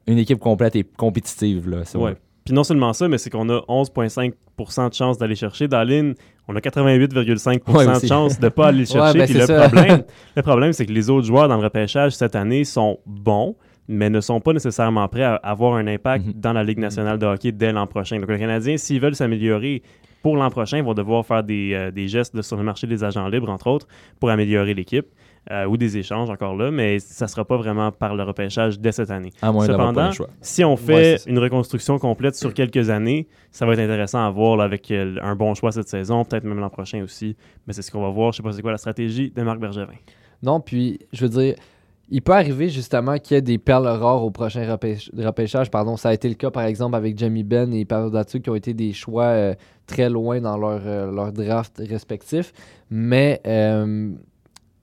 une 0.06 0.18
équipe 0.18 0.38
complète 0.38 0.76
et 0.76 0.84
compétitive. 0.84 1.68
Là, 1.68 1.78
c'est 1.84 1.98
Ouais. 1.98 2.16
Puis 2.46 2.54
non 2.54 2.64
seulement 2.64 2.94
ça, 2.94 3.06
mais 3.08 3.18
c'est 3.18 3.28
qu'on 3.28 3.48
a 3.50 3.58
11,5% 3.68 4.88
de 4.88 4.94
chance 4.94 5.18
d'aller 5.18 5.34
chercher. 5.34 5.68
Darlene, 5.68 6.14
on 6.48 6.56
a 6.56 6.60
88,5% 6.60 7.76
Ouais, 7.76 8.00
de 8.00 8.06
chance 8.06 8.38
de 8.38 8.44
ne 8.44 8.48
pas 8.48 8.68
aller 8.68 8.78
le 8.80 8.84
chercher. 8.86 9.18
ben, 9.18 9.24
Puis 9.26 9.34
le, 9.34 9.46
ça. 9.46 9.68
problème, 9.68 10.02
le 10.36 10.42
problème, 10.42 10.72
c'est 10.72 10.86
que 10.86 10.92
les 10.92 11.10
autres 11.10 11.26
joueurs 11.26 11.48
dans 11.48 11.56
le 11.58 11.64
repêchage 11.64 12.12
cette 12.12 12.34
année 12.36 12.64
sont 12.64 12.98
bons, 13.04 13.56
mais 13.88 14.08
ne 14.10 14.20
sont 14.20 14.40
pas 14.40 14.52
nécessairement 14.52 15.06
prêts 15.08 15.22
à 15.24 15.34
avoir 15.36 15.74
un 15.74 15.86
impact 15.86 16.26
Mhm. 16.26 16.32
dans 16.36 16.52
la 16.52 16.64
Ligue 16.64 16.78
nationale 16.78 17.18
de 17.18 17.26
hockey 17.26 17.52
dès 17.52 17.72
l'an 17.72 17.86
prochain. 17.86 18.18
Donc, 18.18 18.30
les 18.30 18.38
Canadiens, 18.38 18.76
s'ils 18.76 19.00
veulent 19.00 19.14
s'améliorer 19.14 19.82
pour 20.22 20.36
l'an 20.36 20.50
prochain, 20.50 20.82
vont 20.82 20.94
devoir 20.94 21.24
faire 21.26 21.44
des, 21.44 21.72
euh, 21.74 21.90
des 21.90 22.08
gestes 22.08 22.40
sur 22.42 22.56
le 22.56 22.62
marché 22.64 22.86
des 22.86 23.04
agents 23.04 23.28
libres, 23.28 23.50
entre 23.50 23.68
autres, 23.68 23.86
pour 24.18 24.30
améliorer 24.30 24.74
l'équipe. 24.74 25.06
Euh, 25.50 25.66
ou 25.66 25.76
des 25.76 25.96
échanges 25.96 26.28
encore 26.30 26.56
là, 26.56 26.70
mais 26.70 26.98
ça 26.98 27.26
ne 27.26 27.28
sera 27.30 27.44
pas 27.44 27.56
vraiment 27.56 27.92
par 27.92 28.14
le 28.14 28.22
repêchage 28.24 28.80
dès 28.80 28.92
cette 28.92 29.10
année. 29.10 29.32
À 29.42 29.52
moins 29.52 29.66
d'avoir 29.66 29.88
pas 29.88 29.92
Cependant, 29.92 30.08
le 30.08 30.14
choix. 30.14 30.28
Si 30.40 30.64
on 30.64 30.76
fait 30.76 31.22
une 31.26 31.38
reconstruction 31.38 31.98
complète 31.98 32.34
sur 32.34 32.52
quelques 32.52 32.90
années, 32.90 33.28
ça 33.52 33.64
va 33.66 33.74
être 33.74 33.80
intéressant 33.80 34.24
à 34.26 34.30
voir 34.30 34.56
là, 34.56 34.64
avec 34.64 34.90
euh, 34.90 35.16
un 35.22 35.36
bon 35.36 35.54
choix 35.54 35.72
cette 35.72 35.88
saison, 35.88 36.24
peut-être 36.24 36.44
même 36.44 36.58
l'an 36.58 36.70
prochain 36.70 37.02
aussi. 37.02 37.36
Mais 37.66 37.72
c'est 37.72 37.82
ce 37.82 37.90
qu'on 37.90 38.02
va 38.02 38.10
voir. 38.10 38.32
Je 38.32 38.38
sais 38.38 38.42
pas 38.42 38.52
c'est 38.52 38.62
quoi 38.62 38.72
la 38.72 38.78
stratégie 38.78 39.30
de 39.30 39.42
Marc 39.42 39.58
Bergevin. 39.60 39.94
Non, 40.42 40.60
puis 40.60 40.98
je 41.12 41.24
veux 41.26 41.30
dire, 41.30 41.54
il 42.08 42.22
peut 42.22 42.32
arriver 42.34 42.68
justement 42.68 43.16
qu'il 43.18 43.34
y 43.34 43.38
ait 43.38 43.42
des 43.42 43.58
perles 43.58 43.86
rares 43.88 44.24
au 44.24 44.30
prochain 44.30 44.62
repêch- 44.62 45.10
repêchage. 45.16 45.70
Pardon. 45.70 45.96
Ça 45.96 46.10
a 46.10 46.14
été 46.14 46.28
le 46.28 46.34
cas 46.34 46.50
par 46.50 46.64
exemple 46.64 46.94
avec 46.94 47.18
Jamie 47.18 47.42
Benn 47.42 47.72
et 47.74 47.84
Pavel 47.84 48.10
Datsyuk 48.12 48.42
qui 48.42 48.50
ont 48.50 48.54
été 48.54 48.74
des 48.74 48.92
choix 48.92 49.24
euh, 49.24 49.54
très 49.86 50.08
loin 50.10 50.40
dans 50.40 50.56
leur, 50.56 50.82
euh, 50.84 51.10
leur 51.10 51.32
draft 51.32 51.82
respectif. 51.88 52.52
Mais 52.90 53.40
euh, 53.46 54.10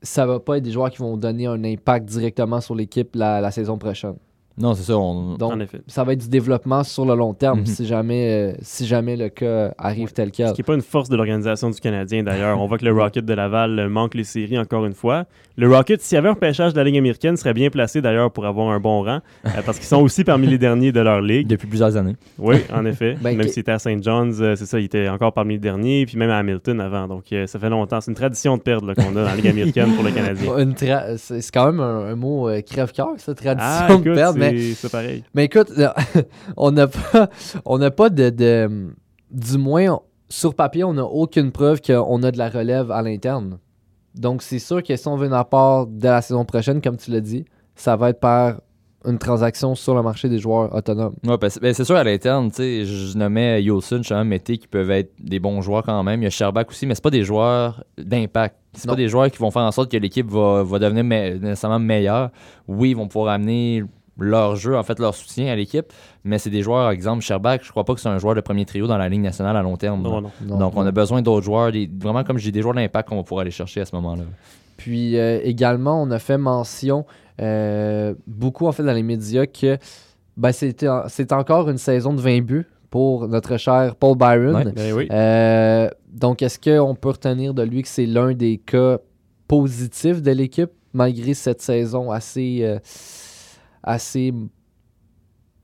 ça 0.03 0.25
va 0.25 0.39
pas 0.39 0.57
être 0.57 0.63
des 0.63 0.71
joueurs 0.71 0.91
qui 0.91 0.97
vont 0.97 1.17
donner 1.17 1.47
un 1.47 1.63
impact 1.63 2.05
directement 2.05 2.61
sur 2.61 2.75
l'équipe 2.75 3.15
la, 3.15 3.41
la 3.41 3.51
saison 3.51 3.77
prochaine. 3.77 4.17
Non, 4.57 4.75
c'est 4.75 4.83
ça. 4.83 4.97
On... 4.97 5.35
Donc, 5.35 5.51
en 5.53 5.59
effet. 5.59 5.81
ça 5.88 6.03
va 6.03 6.13
être 6.13 6.21
du 6.21 6.29
développement 6.29 6.83
sur 6.83 7.05
le 7.05 7.15
long 7.15 7.33
terme 7.33 7.61
Mhm. 7.61 7.65
si, 7.65 7.85
jamais, 7.88 8.53
euh, 8.53 8.53
si 8.61 8.85
jamais 8.85 9.15
le 9.15 9.29
cas 9.29 9.73
arrive 9.79 10.13
tel 10.13 10.29
quel. 10.31 10.50
Ce 10.50 10.53
qui 10.53 10.61
n'est 10.61 10.65
pas 10.65 10.75
une 10.75 10.81
force 10.81 11.09
de 11.09 11.15
l'organisation 11.15 11.69
du 11.71 11.79
Canadien 11.79 12.21
d'ailleurs. 12.23 12.59
On 12.61 12.67
voit 12.67 12.77
que 12.77 12.85
le 12.85 12.94
Rocket 12.94 13.25
de 13.25 13.33
Laval 13.33 13.88
manque 13.89 14.13
les 14.13 14.23
séries 14.23 14.59
encore 14.59 14.85
une 14.85 14.94
fois. 14.94 15.25
Le 15.57 15.67
Rocket, 15.75 16.01
s'il 16.01 16.15
y 16.15 16.19
avait 16.19 16.29
un 16.29 16.35
pêchage 16.35 16.73
de 16.73 16.77
la 16.77 16.83
Ligue 16.83 16.97
américaine, 16.97 17.35
serait 17.38 17.53
bien 17.53 17.69
placé 17.69 18.01
d'ailleurs 18.01 18.31
pour 18.31 18.45
avoir 18.45 18.69
un 18.69 18.79
bon 18.79 19.03
rang, 19.03 19.19
euh, 19.45 19.50
parce 19.65 19.77
qu'ils 19.77 19.88
sont 19.88 20.01
aussi 20.01 20.23
parmi 20.23 20.47
les 20.47 20.57
derniers 20.57 20.91
de 20.91 20.99
leur 20.99 21.21
ligue. 21.21 21.47
Depuis 21.47 21.67
plusieurs 21.67 21.95
années. 21.97 22.15
Oui, 22.39 22.57
en 22.73 22.85
effet. 22.85 23.15
Ben, 23.21 23.35
même 23.38 23.45
que- 23.47 23.51
s'il 23.51 23.61
était 23.61 23.71
à 23.71 23.79
St. 23.79 24.03
John's, 24.03 24.38
euh, 24.39 24.56
c'est 24.56 24.65
ça, 24.65 24.79
il 24.79 24.85
était 24.85 25.09
encore 25.09 25.33
parmi 25.33 25.53
les 25.56 25.59
derniers, 25.59 26.06
puis 26.06 26.17
même 26.17 26.29
à 26.31 26.38
Hamilton 26.38 26.79
avant. 26.79 27.07
Donc 27.07 27.23
euh, 27.33 27.47
ça 27.47 27.57
fait 27.59 27.69
longtemps. 27.69 28.01
C'est 28.01 28.11
une 28.11 28.15
tradition 28.17 28.57
de 28.57 28.61
perdre 28.61 28.94
qu'on 28.94 29.11
a 29.11 29.13
dans 29.13 29.21
la 29.23 29.35
Ligue 29.35 29.47
américaine 29.47 29.94
pour 29.95 30.03
le 30.03 30.11
Canadien. 30.11 30.57
Une 30.59 30.73
tra- 30.73 31.17
c'est 31.17 31.39
quand 31.51 31.67
même 31.67 31.79
un, 31.79 32.11
un 32.11 32.15
mot 32.15 32.49
euh, 32.49 32.61
crève-cœur, 32.61 33.09
ça, 33.17 33.33
tradition 33.33 33.65
Ah, 33.89 33.95
de 33.95 34.13
perdre. 34.13 34.39
Mais 34.51 34.74
c'est 34.74 34.92
pareil. 34.92 35.24
Mais 35.34 35.45
écoute, 35.45 35.72
on 36.57 36.72
n'a 36.72 36.88
pas, 36.88 37.30
on 37.66 37.78
n'a 37.78 37.92
pas 37.92 38.10
de, 38.10 38.30
de- 38.30 38.94
Du 39.31 39.57
moins, 39.57 40.00
sur 40.30 40.54
papier, 40.56 40.84
on 40.84 40.94
n'a 40.94 41.06
aucune 41.06 41.51
preuve 41.51 41.81
qu'on 41.81 42.22
a 42.24 42.31
de 42.31 42.38
la 42.38 42.50
relève 42.50 42.92
à 42.92 43.01
l'interne. 43.01 43.60
Donc, 44.16 44.42
c'est 44.44 44.60
sûr 44.60 44.84
que 44.84 44.95
si 44.95 45.07
on 45.07 45.16
veut 45.18 45.28
un 45.28 45.31
apport 45.34 45.88
de 45.88 46.04
la 46.04 46.22
saison 46.22 46.45
prochaine, 46.45 46.81
comme 46.81 46.98
tu 46.98 47.10
l'as 47.12 47.19
dit, 47.22 47.45
ça 47.75 47.95
va 47.95 48.10
être 48.10 48.19
par 48.19 48.62
une 49.06 49.18
transaction 49.18 49.75
sur 49.75 49.95
le 49.95 50.01
marché 50.01 50.30
des 50.30 50.40
joueurs 50.40 50.74
autonomes. 50.74 51.16
Ouais, 51.25 51.38
parce- 51.38 51.60
ben, 51.60 51.74
c'est 51.74 51.84
sûr, 51.84 51.95
à 51.95 52.04
l'interne, 52.06 52.50
tu 52.51 52.57
sais, 52.57 52.86
je 52.86 53.07
je 53.12 53.18
nommais 53.18 53.62
Yolson, 53.62 54.01
Chaman, 54.01 54.25
Mété 54.28 54.57
qui 54.57 54.68
peuvent 54.68 54.92
être 54.92 55.12
des 55.19 55.40
bons 55.40 55.62
joueurs 55.62 55.83
quand 55.83 56.02
même. 56.04 56.21
Il 56.21 56.23
y 56.23 56.28
a 56.28 56.30
Sherbak 56.30 56.69
aussi, 56.69 56.85
mais 56.85 56.95
c'est 56.95 57.04
pas 57.04 57.09
des 57.09 57.23
joueurs 57.23 57.83
d'impact. 57.97 58.56
C'est 58.73 58.88
Non. 58.88 58.94
pas 58.94 58.97
des 58.97 59.09
joueurs 59.09 59.30
qui 59.30 59.38
vont 59.40 59.52
faire 59.52 59.64
en 59.64 59.71
sorte 59.71 59.92
que 59.92 59.97
l'équipe 59.97 60.30
va, 60.30 60.64
va 60.64 60.80
devenir 60.80 61.04
me- 61.04 61.38
nécessairement 61.38 61.80
meilleure. 61.80 62.30
Oui, 62.68 62.92
ils 62.92 62.95
vont 62.95 63.07
pouvoir 63.07 63.33
amener 63.33 63.83
leur 64.19 64.55
jeu, 64.55 64.77
en 64.77 64.83
fait, 64.83 64.99
leur 64.99 65.15
soutien 65.15 65.47
à 65.51 65.55
l'équipe, 65.55 65.91
mais 66.23 66.37
c'est 66.37 66.49
des 66.51 66.61
joueurs, 66.61 66.83
par 66.83 66.91
exemple, 66.91 67.21
Sherbak, 67.23 67.63
je 67.63 67.71
crois 67.71 67.83
pas 67.83 67.93
que 67.95 67.99
c'est 67.99 68.09
un 68.09 68.19
joueur 68.19 68.35
de 68.35 68.41
premier 68.41 68.65
trio 68.65 68.85
dans 68.87 68.97
la 68.97 69.09
Ligue 69.09 69.21
nationale 69.21 69.57
à 69.57 69.61
long 69.63 69.75
terme. 69.77 70.01
Non, 70.03 70.21
non. 70.21 70.31
Non, 70.45 70.57
Donc, 70.59 70.73
on 70.75 70.85
a 70.85 70.91
besoin 70.91 71.21
d'autres 71.21 71.43
joueurs, 71.45 71.71
des- 71.71 71.89
vraiment, 71.99 72.23
comme 72.23 72.37
je 72.37 72.43
dis, 72.43 72.51
des 72.51 72.61
joueurs 72.61 72.75
d'impact 72.75 73.09
qu'on 73.09 73.15
va 73.17 73.23
pouvoir 73.23 73.41
aller 73.41 73.51
chercher 73.51 73.81
à 73.81 73.85
ce 73.85 73.95
moment-là. 73.95 74.23
Puis 74.77 75.17
euh, 75.17 75.39
également, 75.43 76.01
on 76.01 76.11
a 76.11 76.19
fait 76.19 76.37
mention 76.37 77.05
euh, 77.41 78.13
beaucoup 78.27 78.67
en 78.67 78.71
fait 78.71 78.83
dans 78.83 78.93
les 78.93 79.03
médias 79.03 79.45
que 79.45 79.77
ben, 80.37 80.51
c'est 80.51 81.31
encore 81.31 81.69
une 81.69 81.77
saison 81.77 82.13
de 82.13 82.19
20 82.21 82.41
buts 82.41 82.67
pour 82.89 83.27
notre 83.27 83.57
cher 83.57 83.95
Paul 83.95 84.17
Byron. 84.17 84.55
Ouais. 84.55 84.71
Ben 84.71 84.93
oui. 84.93 85.07
Euh, 85.11 85.89
donc, 86.11 86.41
est-ce 86.41 86.59
qu'on 86.59 86.95
peut 86.95 87.09
retenir 87.09 87.53
de 87.53 87.63
lui 87.63 87.81
que 87.81 87.87
c'est 87.87 88.05
l'un 88.05 88.33
des 88.33 88.57
cas 88.57 88.97
positifs 89.47 90.21
de 90.21 90.31
l'équipe, 90.31 90.71
malgré 90.93 91.33
cette 91.33 91.61
saison 91.61 92.11
assez, 92.11 92.59
euh, 92.63 92.79
assez 93.83 94.33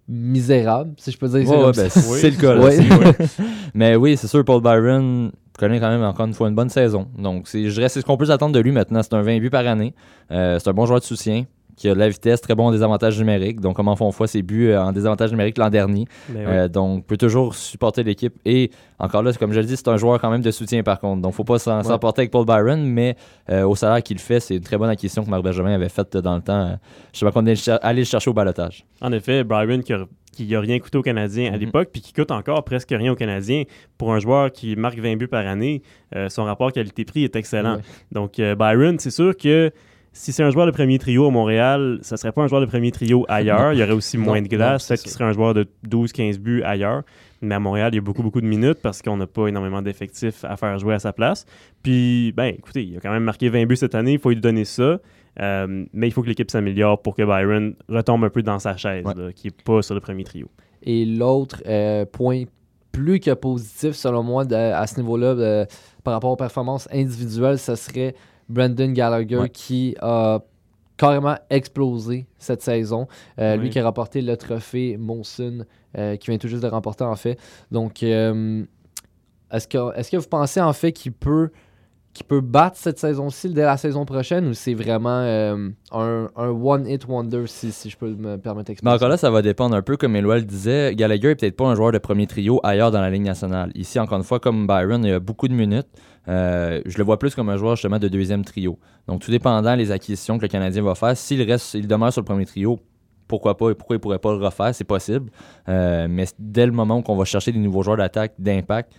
misérable, 0.08 0.94
si 0.98 1.12
je 1.12 1.18
peux 1.18 1.28
dire 1.28 1.48
ça 1.48 1.66
Ouais, 1.66 1.72
ben, 1.76 1.90
c'est 1.90 2.32
le 2.32 2.38
cas. 2.38 2.54
là, 2.56 2.62
Ouais. 2.66 2.80
Mais 3.74 3.96
oui, 3.96 4.18
c'est 4.18 4.28
sûr, 4.28 4.44
Paul 4.44 4.62
Byron 4.62 5.32
connaît 5.58 5.80
quand 5.80 5.90
même 5.90 6.04
encore 6.04 6.26
une 6.26 6.34
fois 6.34 6.50
une 6.50 6.56
bonne 6.56 6.70
saison. 6.70 7.08
Donc, 7.18 7.48
je 7.52 7.70
dirais 7.70 7.90
c'est 7.90 8.02
ce 8.02 8.06
qu'on 8.06 8.18
peut 8.18 8.26
s'attendre 8.26 8.54
de 8.56 8.60
lui 8.60 8.72
maintenant. 8.72 9.04
C'est 9.04 9.14
un 9.14 9.22
20 9.22 9.40
buts 9.40 9.50
par 9.50 9.66
année. 9.68 9.94
Euh, 10.32 10.58
c'est 10.58 10.70
un 10.70 10.74
bon 10.74 10.86
joueur 10.86 11.00
de 11.00 11.06
soutien 11.06 11.46
qui 11.80 11.90
a 11.90 11.94
de 11.96 12.00
la 12.00 12.10
vitesse, 12.10 12.42
très 12.42 12.54
bon 12.56 12.66
en 12.68 12.72
désavantage 12.72 13.18
numérique. 13.18 13.62
Donc, 13.62 13.76
comment 13.78 13.96
font 13.96 14.12
fois 14.12 14.28
ses 14.28 14.42
buts 14.42 14.68
euh, 14.70 14.82
en 14.84 14.92
désavantage 14.92 15.32
numérique 15.32 15.58
l'an 15.58 15.70
dernier. 15.70 16.06
Ben 16.30 16.36
oui. 16.40 16.44
Euh, 16.48 16.68
donc, 16.68 17.06
peut 17.06 17.18
toujours 17.18 17.56
supporter 17.56 18.04
l'équipe. 18.04 18.34
Et 18.46 18.70
encore 19.00 19.24
là, 19.24 19.32
comme 19.34 19.54
je 19.54 19.60
le 19.62 19.66
dis, 19.66 19.78
c'est 19.78 19.88
un 19.88 19.98
joueur 19.98 20.20
quand 20.20 20.30
même 20.30 20.42
de 20.42 20.52
soutien 20.52 20.84
par 20.84 21.00
contre. 21.00 21.22
Donc, 21.22 21.34
faut 21.34 21.44
pas 21.46 21.58
s'en 21.58 21.78
Ouais. 21.78 21.84
s'emporter 21.84 22.22
avec 22.22 22.32
Paul 22.32 22.46
Byron, 22.46 22.84
mais 22.86 23.16
euh, 23.50 23.64
au 23.66 23.76
salaire 23.76 24.04
qu'il 24.04 24.20
fait, 24.20 24.40
c'est 24.42 24.56
une 24.58 24.62
très 24.62 24.78
bonne 24.78 24.90
acquisition 24.90 25.24
que 25.24 25.30
Marc 25.30 25.42
Benjamin 25.42 25.74
avait 25.74 25.88
faite 25.90 26.18
dans 26.18 26.36
le 26.36 26.42
temps. 26.42 26.68
Euh, 26.68 26.76
je 27.14 27.20
sais 27.20 27.26
pas 27.26 27.32
qu'on 27.32 27.46
est 27.46 27.70
allé 27.82 28.02
le 28.02 28.06
chercher 28.06 28.30
au 28.30 28.34
balotage. 28.34 28.86
En 29.02 29.12
effet, 29.14 29.44
Byron 29.46 29.82
qui 29.82 29.94
a, 29.94 30.06
qui 30.34 30.54
a 30.56 30.60
rien 30.60 30.80
coûté 30.80 30.98
aux 30.98 31.02
Canadiens 31.02 31.48
à 31.48 31.56
Mhm. 31.56 31.60
l'époque, 31.60 31.90
puis 31.94 32.02
qui 32.02 32.12
coûte 32.14 32.32
encore 32.32 32.64
presque 32.66 32.90
rien 32.92 33.12
aux 33.12 33.16
Canadiens. 33.16 33.64
Pour 33.98 34.14
un 34.14 34.20
joueur 34.20 34.52
qui 34.52 34.76
marque 34.76 35.00
20 35.00 35.16
buts 35.18 35.28
par 35.28 35.48
année, 35.48 35.82
euh, 36.16 36.28
son 36.30 36.44
rapport 36.44 36.72
qualité-prix 36.74 37.24
est 37.24 37.36
excellent. 37.36 37.76
Ouais. 37.78 37.82
Donc, 38.12 38.40
euh, 38.40 38.56
Byron, 38.56 39.00
c'est 39.00 39.12
sûr 39.12 39.36
que 39.38 39.72
si 40.14 40.32
c'est 40.32 40.44
un 40.44 40.50
joueur 40.50 40.66
de 40.66 40.72
premier 40.72 40.98
trio 41.00 41.26
à 41.28 41.32
Montréal, 41.32 42.00
ça 42.02 42.18
serait 42.18 42.32
pas 42.32 42.42
un 42.42 42.48
joueur 42.48 42.62
de 42.62 42.66
premier 42.66 42.92
trio 42.92 43.26
ailleurs. 43.30 43.74
Il 43.74 43.80
y 43.80 43.84
aurait 43.84 43.92
aussi 43.94 44.18
Non, 44.18 44.26
moins 44.26 44.42
de 44.42 44.48
glace. 44.48 44.84
c'est 44.84 44.94
Peut-être 44.94 45.02
qu'il 45.04 45.12
serait 45.12 45.26
un 45.26 45.32
joueur 45.34 45.54
de 45.54 45.68
12-15 45.88 46.40
buts 46.40 46.62
ailleurs. 46.64 47.04
Mais 47.42 47.56
à 47.56 47.60
Montréal, 47.60 47.92
il 47.94 47.96
y 47.96 48.00
a 48.00 48.02
beaucoup, 48.02 48.22
beaucoup 48.24 48.42
de 48.42 48.46
minutes 48.48 48.80
parce 48.82 49.02
qu'on 49.02 49.16
n'a 49.18 49.28
pas 49.28 49.48
énormément 49.48 49.82
d'effectifs 49.82 50.44
à 50.44 50.58
faire 50.58 50.78
jouer 50.78 50.96
à 50.96 51.00
sa 51.00 51.14
place. 51.14 51.46
Puis, 51.84 52.34
ben, 52.36 52.54
écoutez, 52.58 52.84
il 52.84 52.98
a 52.98 53.00
quand 53.00 53.12
même 53.12 53.24
marqué 53.24 53.48
20 53.50 53.66
buts 53.66 53.78
cette 53.78 53.96
année. 53.96 54.14
Il 54.14 54.20
faut 54.20 54.30
lui 54.30 54.42
donner 54.42 54.66
ça. 54.66 55.00
Euh, 55.40 55.86
mais 55.94 56.08
il 56.08 56.12
faut 56.12 56.22
que 56.22 56.28
l'équipe 56.28 56.52
s'améliore 56.52 57.02
pour 57.02 57.16
que 57.16 57.22
Byron 57.22 57.76
retombe 57.88 58.26
un 58.26 58.30
peu 58.30 58.42
dans 58.42 58.60
sa 58.60 58.76
chaise, 58.76 59.06
Ouais. 59.06 59.14
là, 59.16 59.32
qui 59.32 59.48
n'est 59.48 59.54
pas 59.64 59.82
sur 59.82 59.96
le 59.96 60.02
premier 60.02 60.26
trio. 60.26 60.50
Et 60.84 61.06
l'autre 61.06 61.62
euh, 61.68 62.04
point 62.06 62.44
plus 62.92 63.20
que 63.22 63.32
positif, 63.36 63.92
selon 63.92 64.24
moi, 64.24 64.44
de- 64.44 64.56
à 64.56 64.86
ce 64.88 65.00
niveau-là, 65.00 65.36
de- 65.36 65.66
par 66.04 66.14
rapport 66.16 66.32
aux 66.32 66.36
performances 66.36 66.90
individuelles, 66.92 67.60
ce 67.60 67.76
serait 67.76 68.16
Brandon 68.50 68.92
Gallagher 68.92 69.38
Ouais. 69.38 69.50
qui 69.50 69.96
a 70.02 70.40
carrément 70.98 71.38
explosé 71.50 72.26
cette 72.38 72.62
saison. 72.62 73.08
Euh, 73.40 73.56
Lui 73.56 73.70
qui 73.70 73.80
a 73.80 73.84
remporté 73.86 74.22
le 74.22 74.36
trophée 74.36 74.98
Monson, 74.98 75.66
euh, 75.98 76.18
qui 76.18 76.30
vient 76.30 76.38
tout 76.38 76.50
juste 76.50 76.64
de 76.64 76.68
remporter 76.68 77.06
en 77.06 77.16
fait. 77.16 77.40
Donc, 77.72 78.04
euh, 78.04 78.66
est-ce 79.52 79.68
que, 79.68 79.98
est 79.98 80.10
que 80.12 80.18
vous 80.18 80.28
pensez 80.28 80.60
en 80.60 80.74
fait 80.74 80.92
qu'il 80.92 81.14
peut, 81.14 81.52
qu'il 82.14 82.26
peut 82.26 82.42
battre 82.42 82.76
cette 82.78 83.00
saison-ci 83.00 83.50
dès 83.50 83.64
la 83.64 83.78
saison 83.78 84.06
prochaine 84.06 84.48
ou 84.48 84.54
c'est 84.54 84.74
vraiment 84.74 85.22
euh, 85.22 85.70
un, 85.92 86.30
un 86.36 86.50
one-hit 86.50 87.08
wonder, 87.08 87.44
si, 87.46 87.72
si 87.72 87.90
je 87.90 87.98
peux 87.98 88.10
me 88.10 88.38
permettre 88.38 88.68
d'expliquer? 88.68 88.94
encore 88.94 89.10
là, 89.10 89.18
ça? 89.18 89.30
va 89.30 89.42
dépendre 89.42 89.76
un 89.76 89.82
peu, 89.82 89.96
comme 89.96 90.16
Éloi 90.16 90.38
le 90.38 90.44
disait. 90.44 90.96
Gallagher 90.96 91.32
est 91.32 91.36
peut-être 91.36 91.56
pas 91.56 91.68
un 91.68 91.76
joueur 91.76 91.92
de 91.92 92.00
premier 92.00 92.26
trio 92.26 92.60
ailleurs 92.64 92.92
dans 92.92 93.02
la 93.02 93.10
Ligue 93.10 93.24
nationale. 93.24 93.72
Ici, 93.76 94.00
encore 94.00 94.18
une 94.18 94.24
fois, 94.24 94.40
comme 94.40 94.66
Byron, 94.66 95.06
il 95.06 95.14
a 95.14 95.20
beaucoup 95.20 95.48
de 95.48 95.54
minutes. 95.54 95.88
Euh, 96.28 96.82
je 96.86 96.98
le 96.98 97.04
vois 97.04 97.20
plus 97.20 97.36
comme 97.36 97.50
un 97.50 97.58
joueur 97.58 97.76
justement 97.76 98.00
de 98.00 98.08
deuxième 98.08 98.44
trio. 98.44 98.80
Donc, 99.08 99.22
tout 99.22 99.32
dépendant 99.32 99.78
des 99.78 99.92
acquisitions 99.92 100.38
que 100.38 100.44
le 100.44 100.48
Canadien 100.48 100.82
va 100.82 100.96
faire, 100.96 101.16
s'il 101.16 101.42
reste, 101.44 101.66
s'il 101.66 101.88
demeure 101.88 102.12
sur 102.12 102.22
le 102.22 102.26
premier 102.26 102.46
trio, 102.46 102.80
pourquoi 103.28 103.56
pas 103.56 103.70
et 103.70 103.76
pourquoi 103.76 103.96
il 103.96 104.00
pourrait 104.00 104.20
pas 104.20 104.32
le 104.32 104.44
refaire, 104.44 104.74
c'est 104.76 104.84
possible. 104.84 105.30
Euh, 105.70 106.08
mais 106.10 106.26
dès 106.38 106.66
le 106.66 106.72
moment 106.72 106.98
où 106.98 107.04
on 107.08 107.16
va 107.16 107.26
chercher 107.26 107.52
des 107.52 107.60
nouveaux 107.60 107.84
joueurs 107.84 107.98
d'attaque, 107.98 108.34
d'impact, 108.40 108.92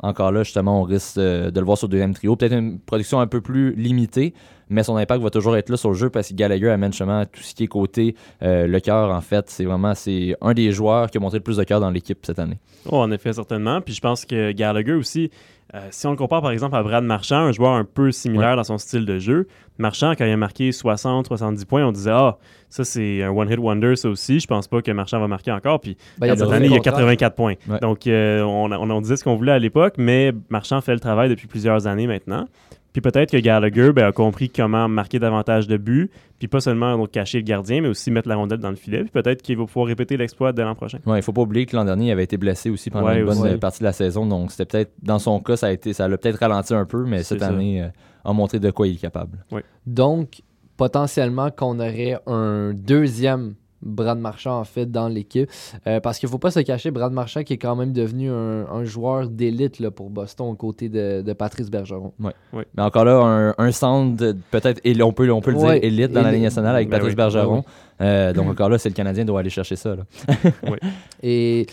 encore 0.00 0.32
là, 0.32 0.42
justement, 0.42 0.80
on 0.80 0.84
risque 0.84 1.18
de 1.18 1.52
le 1.54 1.64
voir 1.64 1.76
sur 1.76 1.88
le 1.88 1.92
deuxième 1.92 2.14
trio. 2.14 2.36
Peut-être 2.36 2.54
une 2.54 2.78
production 2.78 3.20
un 3.20 3.26
peu 3.26 3.40
plus 3.40 3.74
limitée, 3.74 4.34
mais 4.70 4.82
son 4.82 4.96
impact 4.96 5.22
va 5.22 5.30
toujours 5.30 5.56
être 5.56 5.70
là 5.70 5.76
sur 5.76 5.90
le 5.90 5.96
jeu 5.96 6.10
parce 6.10 6.28
que 6.28 6.34
Gallagher 6.34 6.70
amène 6.70 6.92
justement 6.92 7.24
tout 7.24 7.42
ce 7.42 7.54
qui 7.54 7.64
est 7.64 7.68
côté 7.68 8.14
euh, 8.42 8.66
le 8.66 8.80
cœur, 8.80 9.10
en 9.10 9.20
fait. 9.20 9.48
C'est 9.48 9.64
vraiment 9.64 9.94
c'est 9.94 10.36
un 10.40 10.54
des 10.54 10.72
joueurs 10.72 11.10
qui 11.10 11.18
a 11.18 11.20
montré 11.20 11.38
le 11.38 11.44
plus 11.44 11.56
de 11.56 11.64
cœur 11.64 11.80
dans 11.80 11.90
l'équipe 11.90 12.18
cette 12.24 12.38
année. 12.38 12.58
Oh, 12.86 12.98
en 12.98 13.10
effet, 13.10 13.32
certainement. 13.32 13.80
Puis 13.80 13.94
je 13.94 14.00
pense 14.00 14.24
que 14.24 14.52
Gallagher 14.52 14.94
aussi, 14.94 15.30
euh, 15.74 15.80
si 15.90 16.06
on 16.06 16.10
le 16.12 16.16
compare 16.16 16.40
par 16.40 16.50
exemple 16.50 16.76
à 16.76 16.82
Brad 16.82 17.04
Marchand, 17.04 17.36
un 17.40 17.52
joueur 17.52 17.72
un 17.72 17.84
peu 17.84 18.10
similaire 18.10 18.56
dans 18.56 18.64
son 18.64 18.78
style 18.78 19.04
de 19.04 19.18
jeu, 19.18 19.46
Marchand, 19.76 20.12
quand 20.16 20.24
il 20.24 20.32
a 20.32 20.36
marqué 20.36 20.70
60-70 20.70 21.66
points, 21.66 21.84
on 21.84 21.92
disait 21.92 22.10
Ah, 22.12 22.38
ça 22.70 22.84
c'est 22.84 23.22
un 23.22 23.30
one-hit 23.30 23.58
wonder, 23.58 23.94
ça 23.94 24.08
aussi. 24.08 24.40
Je 24.40 24.46
pense 24.46 24.66
pas 24.66 24.80
que 24.82 24.90
Marchand 24.90 25.20
va 25.20 25.28
marquer 25.28 25.52
encore. 25.52 25.80
Puis 25.80 25.96
Ben, 26.18 26.26
il 26.26 26.30
y 26.30 26.32
a 26.32 26.36
cette 26.36 26.50
année, 26.50 26.66
il 26.66 26.72
y 26.72 26.74
a 26.74 26.78
contrat. 26.78 26.92
84 26.92 27.34
points. 27.34 27.54
Ouais. 27.68 27.78
Donc, 27.80 28.06
euh, 28.06 28.42
on, 28.42 28.72
on, 28.72 28.90
on 28.90 29.00
disait 29.00 29.16
ce 29.16 29.24
qu'on 29.24 29.36
voulait 29.36 29.52
à 29.52 29.58
l'époque, 29.58 29.94
mais 29.98 30.32
Marchand 30.48 30.80
fait 30.80 30.94
le 30.94 31.00
travail 31.00 31.28
depuis 31.28 31.46
plusieurs 31.46 31.86
années 31.86 32.06
maintenant. 32.06 32.46
Puis 32.92 33.02
peut-être 33.02 33.30
que 33.30 33.36
Gallagher 33.36 33.92
ben, 33.92 34.06
a 34.06 34.12
compris 34.12 34.48
comment 34.48 34.88
marquer 34.88 35.18
davantage 35.18 35.68
de 35.68 35.76
buts, 35.76 36.10
puis 36.38 36.48
pas 36.48 36.60
seulement 36.60 36.96
donc, 36.96 37.10
cacher 37.10 37.38
le 37.38 37.44
gardien, 37.44 37.82
mais 37.82 37.88
aussi 37.88 38.10
mettre 38.10 38.28
la 38.28 38.36
rondelle 38.36 38.58
dans 38.60 38.70
le 38.70 38.76
filet. 38.76 39.02
Puis 39.02 39.10
peut-être 39.10 39.42
qu'il 39.42 39.56
va 39.58 39.66
pouvoir 39.66 39.86
répéter 39.86 40.16
l'exploit 40.16 40.52
dès 40.52 40.62
l'an 40.62 40.74
prochain. 40.74 40.98
Ouais, 41.06 41.18
il 41.18 41.22
faut 41.22 41.32
pas 41.34 41.42
oublier 41.42 41.66
que 41.66 41.76
l'an 41.76 41.84
dernier, 41.84 42.06
il 42.08 42.10
avait 42.12 42.24
été 42.24 42.36
blessé 42.38 42.70
aussi 42.70 42.90
pendant 42.90 43.06
Ouais, 43.06 43.20
une 43.20 43.26
bonne 43.26 43.38
aussi. 43.38 43.48
euh, 43.48 43.58
partie 43.58 43.80
de 43.80 43.84
la 43.84 43.92
saison. 43.92 44.24
Donc, 44.26 44.50
c'était 44.50 44.64
peut-être, 44.64 44.92
dans 45.02 45.18
son 45.18 45.38
cas, 45.40 45.56
ça 45.56 45.66
a 45.66 45.70
été, 45.70 45.92
ça 45.92 46.08
l'a 46.08 46.16
peut-être 46.18 46.38
ralenti 46.40 46.72
un 46.74 46.86
peu, 46.86 47.04
mais 47.04 47.22
cette 47.22 47.40
ça. 47.40 47.48
année 47.48 47.82
euh, 47.82 47.88
a 48.24 48.32
montré 48.32 48.58
de 48.58 48.70
quoi 48.70 48.88
il 48.88 48.94
est 48.94 49.00
capable. 49.00 49.44
Donc, 49.86 50.40
potentiellement 50.76 51.50
qu'on 51.50 51.78
aurait 51.80 52.18
un 52.26 52.72
deuxième 52.74 53.54
Brad 53.82 54.18
Marchand 54.18 54.58
en 54.58 54.64
fait 54.64 54.86
dans 54.86 55.08
l'équipe. 55.08 55.48
Euh, 55.86 56.00
parce 56.00 56.18
qu'il 56.18 56.26
ne 56.26 56.30
faut 56.32 56.38
pas 56.38 56.50
se 56.50 56.60
cacher, 56.60 56.90
Brad 56.90 57.12
Marchand 57.12 57.42
qui 57.42 57.52
est 57.52 57.58
quand 57.58 57.76
même 57.76 57.92
devenu 57.92 58.30
un, 58.30 58.66
un 58.66 58.84
joueur 58.84 59.28
d'élite 59.28 59.78
là, 59.78 59.90
pour 59.90 60.10
Boston 60.10 60.48
aux 60.48 60.54
côtés 60.54 60.88
de, 60.88 61.22
de 61.22 61.32
Patrice 61.32 61.70
Bergeron. 61.70 62.12
Mais 62.18 62.32
encore 62.78 63.04
là, 63.04 63.20
un, 63.20 63.54
un 63.58 63.72
centre, 63.72 64.34
peut-être, 64.50 64.80
on 65.02 65.12
peut, 65.12 65.30
on 65.30 65.40
peut 65.40 65.52
le 65.52 65.58
Ouais, 65.58 65.80
dire, 65.80 65.88
élite 65.88 66.12
dans 66.12 66.22
la. 66.22 66.32
Ligue 66.32 66.42
nationale 66.42 66.74
avec 66.74 66.88
Ben 66.88 66.96
Patrice 66.96 67.12
oui. 67.12 67.16
Bergeron. 67.16 67.64
Euh, 68.00 68.32
donc, 68.32 68.48
encore 68.48 68.68
là, 68.68 68.78
c'est 68.78 68.88
le 68.88 68.94
Canadien 68.94 69.24
qui 69.24 69.28
doit 69.28 69.40
aller 69.40 69.50
chercher 69.50 69.76
ça. 69.76 69.96
là. 69.96 70.04
Et 71.22 71.66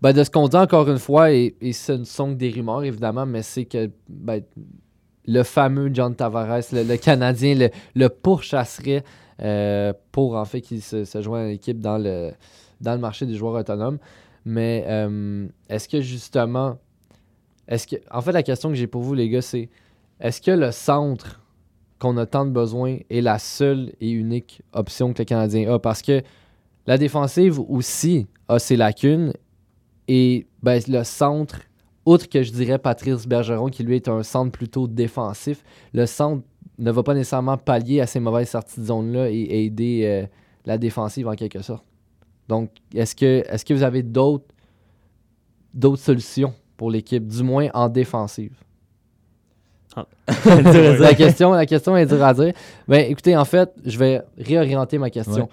ben, 0.00 0.12
de 0.12 0.24
ce 0.24 0.30
qu'on 0.30 0.48
dit 0.48 0.56
encore 0.56 0.88
une 0.88 0.98
fois, 0.98 1.30
et, 1.32 1.54
et 1.60 1.72
ce 1.72 1.92
ne 1.92 2.04
sont 2.04 2.30
que 2.32 2.38
des 2.38 2.50
rumeurs 2.50 2.82
évidemment, 2.82 3.24
mais 3.24 3.42
c'est 3.42 3.64
que 3.66 3.88
ben, 4.08 4.42
le 5.26 5.42
fameux 5.44 5.90
John 5.92 6.14
Tavares, 6.16 6.62
le, 6.72 6.82
le 6.82 6.96
Canadien, 6.96 7.54
le, 7.54 7.70
le 7.94 8.08
pourchasserait 8.08 9.04
euh, 9.40 9.92
pour 10.10 10.36
en 10.36 10.44
fait 10.44 10.60
qu'il 10.60 10.82
se, 10.82 11.04
se 11.04 11.22
joigne 11.22 11.44
à 11.44 11.48
l'équipe 11.48 11.80
dans 11.80 11.98
le, 11.98 12.32
dans 12.80 12.92
le 12.92 13.00
marché 13.00 13.26
des 13.26 13.34
joueurs 13.34 13.54
autonomes. 13.54 13.98
Mais 14.44 14.84
euh, 14.88 15.46
est-ce 15.68 15.88
que 15.88 16.00
justement, 16.00 16.78
est-ce 17.68 17.86
que, 17.86 17.96
en 18.10 18.20
fait, 18.20 18.32
la 18.32 18.42
question 18.42 18.68
que 18.68 18.74
j'ai 18.74 18.86
pour 18.86 19.02
vous, 19.02 19.14
les 19.14 19.28
gars, 19.28 19.42
c'est 19.42 19.68
est-ce 20.20 20.40
que 20.40 20.50
le 20.50 20.72
centre 20.72 21.40
qu'on 21.98 22.16
a 22.16 22.26
tant 22.26 22.44
de 22.44 22.50
besoin 22.50 22.98
est 23.10 23.20
la 23.20 23.38
seule 23.38 23.92
et 24.00 24.10
unique 24.10 24.62
option 24.72 25.12
que 25.12 25.18
le 25.20 25.24
Canadien 25.24 25.72
a? 25.72 25.78
Parce 25.78 26.02
que 26.02 26.22
la 26.86 26.98
défensive 26.98 27.60
aussi 27.60 28.26
a 28.48 28.58
ses 28.58 28.76
lacunes 28.76 29.32
et 30.08 30.46
ben, 30.62 30.82
le 30.88 31.04
centre, 31.04 31.60
outre 32.04 32.28
que 32.28 32.42
je 32.42 32.50
dirais 32.50 32.78
Patrice 32.78 33.26
Bergeron, 33.26 33.68
qui 33.68 33.84
lui 33.84 33.94
est 33.94 34.08
un 34.08 34.24
centre 34.24 34.50
plutôt 34.50 34.88
défensif, 34.88 35.62
le 35.92 36.06
centre 36.06 36.42
ne 36.82 36.90
va 36.90 37.02
pas 37.02 37.14
nécessairement 37.14 37.56
pallier 37.56 38.00
à 38.00 38.06
ces 38.06 38.20
mauvaises 38.20 38.50
sorties 38.50 38.80
de 38.80 38.86
zone-là 38.86 39.30
et 39.30 39.64
aider 39.64 40.02
euh, 40.04 40.26
la 40.66 40.78
défensive 40.78 41.28
en 41.28 41.34
quelque 41.34 41.62
sorte. 41.62 41.84
Donc, 42.48 42.70
est-ce 42.94 43.14
que, 43.14 43.44
est 43.48 43.64
que 43.64 43.72
vous 43.72 43.82
avez 43.82 44.02
d'autres 44.02 44.44
d'autres 45.72 46.02
solutions 46.02 46.52
pour 46.76 46.90
l'équipe, 46.90 47.26
du 47.26 47.42
moins 47.42 47.68
en 47.72 47.88
défensive? 47.88 48.52
la, 50.26 51.14
question, 51.14 51.52
la 51.52 51.66
question 51.66 51.96
est 51.96 52.06
dure 52.06 52.24
à 52.24 52.34
dire. 52.34 52.52
Ben, 52.88 53.10
écoutez, 53.10 53.36
en 53.36 53.44
fait, 53.44 53.72
je 53.84 53.98
vais 53.98 54.22
réorienter 54.36 54.98
ma 54.98 55.10
question. 55.10 55.48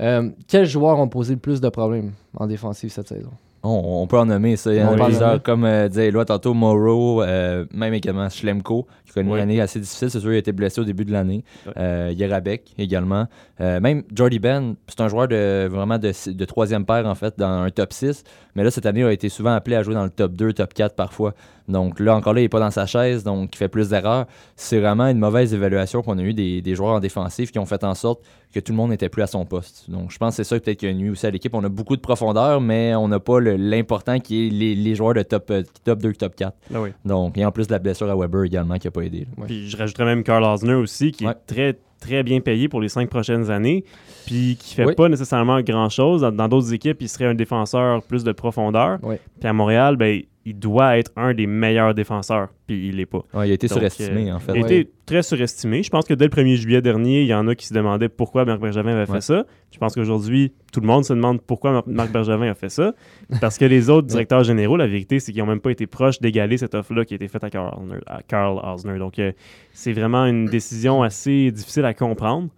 Euh, 0.00 0.30
quels 0.48 0.66
joueurs 0.66 0.98
ont 0.98 1.08
posé 1.08 1.34
le 1.34 1.40
plus 1.40 1.60
de 1.60 1.68
problèmes 1.68 2.12
en 2.36 2.46
défensive 2.46 2.90
cette 2.90 3.08
saison? 3.08 3.30
On, 3.64 4.02
on 4.02 4.06
peut 4.06 4.18
en 4.18 4.26
nommer 4.26 4.56
ça. 4.56 4.72
Il 4.72 4.78
y 4.78 4.82
en 4.82 4.92
On 4.94 5.00
en 5.00 5.04
plusieurs, 5.06 5.42
comme 5.42 5.64
euh, 5.64 5.88
disait 5.88 6.08
Éloi 6.08 6.24
tantôt, 6.26 6.52
Morrow, 6.54 7.22
euh, 7.22 7.64
même 7.72 7.94
également 7.94 8.28
Schlemko, 8.28 8.86
qui 9.06 9.12
connaît 9.12 9.30
Oui. 9.30 9.38
une 9.38 9.42
année 9.42 9.60
assez 9.60 9.80
difficile. 9.80 10.10
C'est 10.10 10.20
sûr, 10.20 10.30
il 10.32 10.36
a 10.36 10.38
été 10.38 10.52
blessé 10.52 10.80
au 10.80 10.84
début 10.84 11.04
de 11.04 11.12
l'année. 11.12 11.44
Ouais. 11.66 11.72
Euh, 11.78 12.12
Yerabek 12.14 12.74
également. 12.78 13.26
Même 13.58 14.02
Jordy 14.14 14.38
Ben, 14.38 14.74
c'est 14.88 15.00
un 15.00 15.08
joueur 15.08 15.28
de 15.28 15.66
vraiment 15.70 15.98
de, 15.98 16.12
de 16.30 16.44
troisième 16.44 16.84
paire, 16.84 17.06
en 17.06 17.14
fait, 17.14 17.34
dans 17.38 17.62
un 17.62 17.70
top 17.70 17.92
6. 17.92 18.22
Mais 18.54 18.62
là, 18.64 18.70
cette 18.70 18.84
année, 18.86 19.00
il 19.00 19.06
a 19.06 19.12
été 19.12 19.28
souvent 19.28 19.54
appelé 19.54 19.76
à 19.76 19.82
jouer 19.82 19.94
dans 19.94 20.04
le 20.04 20.10
top 20.10 20.32
2, 20.32 20.52
top 20.52 20.74
4 20.74 20.94
parfois. 20.94 21.34
Donc 21.66 21.98
là, 21.98 22.14
encore 22.14 22.34
là, 22.34 22.40
il 22.40 22.44
n'est 22.44 22.48
pas 22.50 22.60
dans 22.60 22.70
sa 22.70 22.84
chaise, 22.84 23.24
donc 23.24 23.54
il 23.54 23.56
fait 23.56 23.68
plus 23.68 23.88
d'erreurs. 23.88 24.26
C'est 24.54 24.78
vraiment 24.80 25.06
une 25.06 25.18
mauvaise 25.18 25.54
évaluation 25.54 26.02
qu'on 26.02 26.18
a 26.18 26.22
eu 26.22 26.34
des, 26.34 26.60
des 26.60 26.74
joueurs 26.74 26.92
en 26.94 27.00
défensif 27.00 27.50
qui 27.52 27.58
ont 27.58 27.64
fait 27.64 27.82
en 27.84 27.94
sorte 27.94 28.22
que 28.52 28.60
tout 28.60 28.72
le 28.72 28.76
monde 28.76 28.90
n'était 28.90 29.08
plus 29.08 29.22
à 29.22 29.26
son 29.26 29.46
poste. 29.46 29.90
Donc 29.90 30.10
je 30.10 30.18
pense 30.18 30.36
que 30.36 30.42
c'est 30.42 30.48
ça 30.54 30.60
peut-être 30.60 30.78
qui 30.78 30.86
a 30.86 30.92
nuit 30.92 31.08
aussi 31.10 31.26
à 31.26 31.30
l'équipe. 31.30 31.54
On 31.54 31.64
a 31.64 31.68
beaucoup 31.70 31.96
de 31.96 32.02
profondeur, 32.02 32.60
mais 32.60 32.94
on 32.94 33.08
n'a 33.08 33.18
pas 33.18 33.40
l'important 33.40 34.20
qui 34.20 34.46
est 34.46 34.50
les, 34.50 34.74
les 34.74 34.94
joueurs 34.94 35.14
de 35.14 35.22
top, 35.22 35.50
euh, 35.50 35.62
top 35.84 36.00
2, 36.02 36.12
top 36.12 36.36
4. 36.36 36.54
Ah 36.74 36.80
oui. 36.82 36.90
Donc, 37.04 37.38
et 37.38 37.44
en 37.46 37.50
plus 37.50 37.66
de 37.66 37.72
la 37.72 37.78
blessure 37.78 38.10
à 38.10 38.14
Weber 38.16 38.44
également 38.44 38.76
qui 38.78 38.86
n'a 38.86 38.90
pas 38.90 39.00
aidé. 39.02 39.26
Ouais. 39.38 39.46
Puis 39.46 39.70
je 39.70 39.76
rajouterais 39.76 40.04
même 40.04 40.22
Carl 40.22 40.44
Osner 40.44 40.74
aussi, 40.74 41.12
qui 41.12 41.26
Ouais. 41.26 41.32
est 41.32 41.46
très, 41.46 41.78
très 41.98 42.22
bien 42.22 42.40
payé 42.40 42.68
pour 42.68 42.82
les 42.82 42.90
cinq 42.90 43.08
prochaines 43.08 43.50
années, 43.50 43.84
puis 44.26 44.56
qui 44.60 44.74
fait 44.74 44.84
Oui. 44.84 44.94
pas 44.94 45.08
nécessairement 45.08 45.60
grand-chose. 45.62 46.20
Dans- 46.20 46.30
Dans 46.30 46.48
d'autres 46.48 46.74
équipes, 46.74 46.98
il 47.00 47.08
serait 47.08 47.24
un 47.24 47.34
défenseur 47.34 48.02
plus 48.02 48.22
de 48.22 48.32
profondeur. 48.32 48.98
Oui. 49.02 49.16
Puis 49.40 49.48
à 49.48 49.52
Montréal, 49.54 49.96
ben, 49.96 50.20
il 50.46 50.58
doit 50.58 50.98
être 50.98 51.10
un 51.16 51.32
des 51.32 51.46
meilleurs 51.46 51.94
défenseurs, 51.94 52.48
puis 52.66 52.88
il 52.88 52.96
l'est 52.96 53.06
pas. 53.06 53.22
Ouais, 53.32 53.48
il 53.48 53.50
a 53.50 53.54
été 53.54 53.66
Donc, 53.66 53.78
surestimé, 53.78 54.30
euh, 54.30 54.34
en 54.36 54.38
fait. 54.40 54.52
Il 54.54 54.58
a 54.58 54.66
Ouais. 54.66 54.78
été 54.80 54.90
très 55.06 55.22
surestimé. 55.22 55.82
Je 55.82 55.88
pense 55.90 56.04
que 56.04 56.12
dès 56.14 56.24
le 56.26 56.30
1er 56.30 56.56
juillet 56.56 56.82
dernier, 56.82 57.22
il 57.22 57.26
y 57.28 57.34
en 57.34 57.48
a 57.48 57.54
qui 57.54 57.66
se 57.66 57.72
demandaient 57.74 58.08
pourquoi 58.10 58.44
Marc 58.44 58.60
Bergevin 58.60 58.90
avait 58.92 59.10
Ouais. 59.10 59.16
fait 59.16 59.22
ça. 59.22 59.46
Je 59.72 59.78
pense 59.78 59.94
qu'aujourd'hui, 59.94 60.52
tout 60.72 60.80
le 60.80 60.86
monde 60.86 61.04
se 61.04 61.12
demande 61.14 61.40
pourquoi 61.40 61.72
Mar- 61.72 61.84
Marc 61.86 62.12
Bergevin 62.12 62.50
a 62.50 62.54
fait 62.54 62.68
ça. 62.68 62.94
Parce 63.40 63.56
que 63.58 63.64
les 63.64 63.88
autres 63.90 64.06
directeurs 64.06 64.44
généraux, 64.44 64.76
la 64.76 64.86
vérité, 64.86 65.18
c'est 65.18 65.32
qu'ils 65.32 65.40
n'ont 65.42 65.48
même 65.48 65.60
pas 65.60 65.70
été 65.70 65.86
proches 65.86 66.20
d'égaler 66.20 66.58
cette 66.58 66.74
offre-là 66.74 67.04
qui 67.04 67.14
a 67.14 67.16
été 67.16 67.28
faite 67.28 67.44
à 67.44 67.50
Carl 67.50 67.74
Osner. 67.80 67.98
à 68.06 68.20
Carl 68.22 68.60
Osner. 68.62 68.98
Donc, 68.98 69.18
euh, 69.18 69.32
c'est 69.72 69.92
vraiment 69.92 70.26
une 70.26 70.44
décision 70.46 71.02
assez 71.02 71.50
difficile 71.50 71.84
à 71.86 71.94
comprendre. 71.94 72.48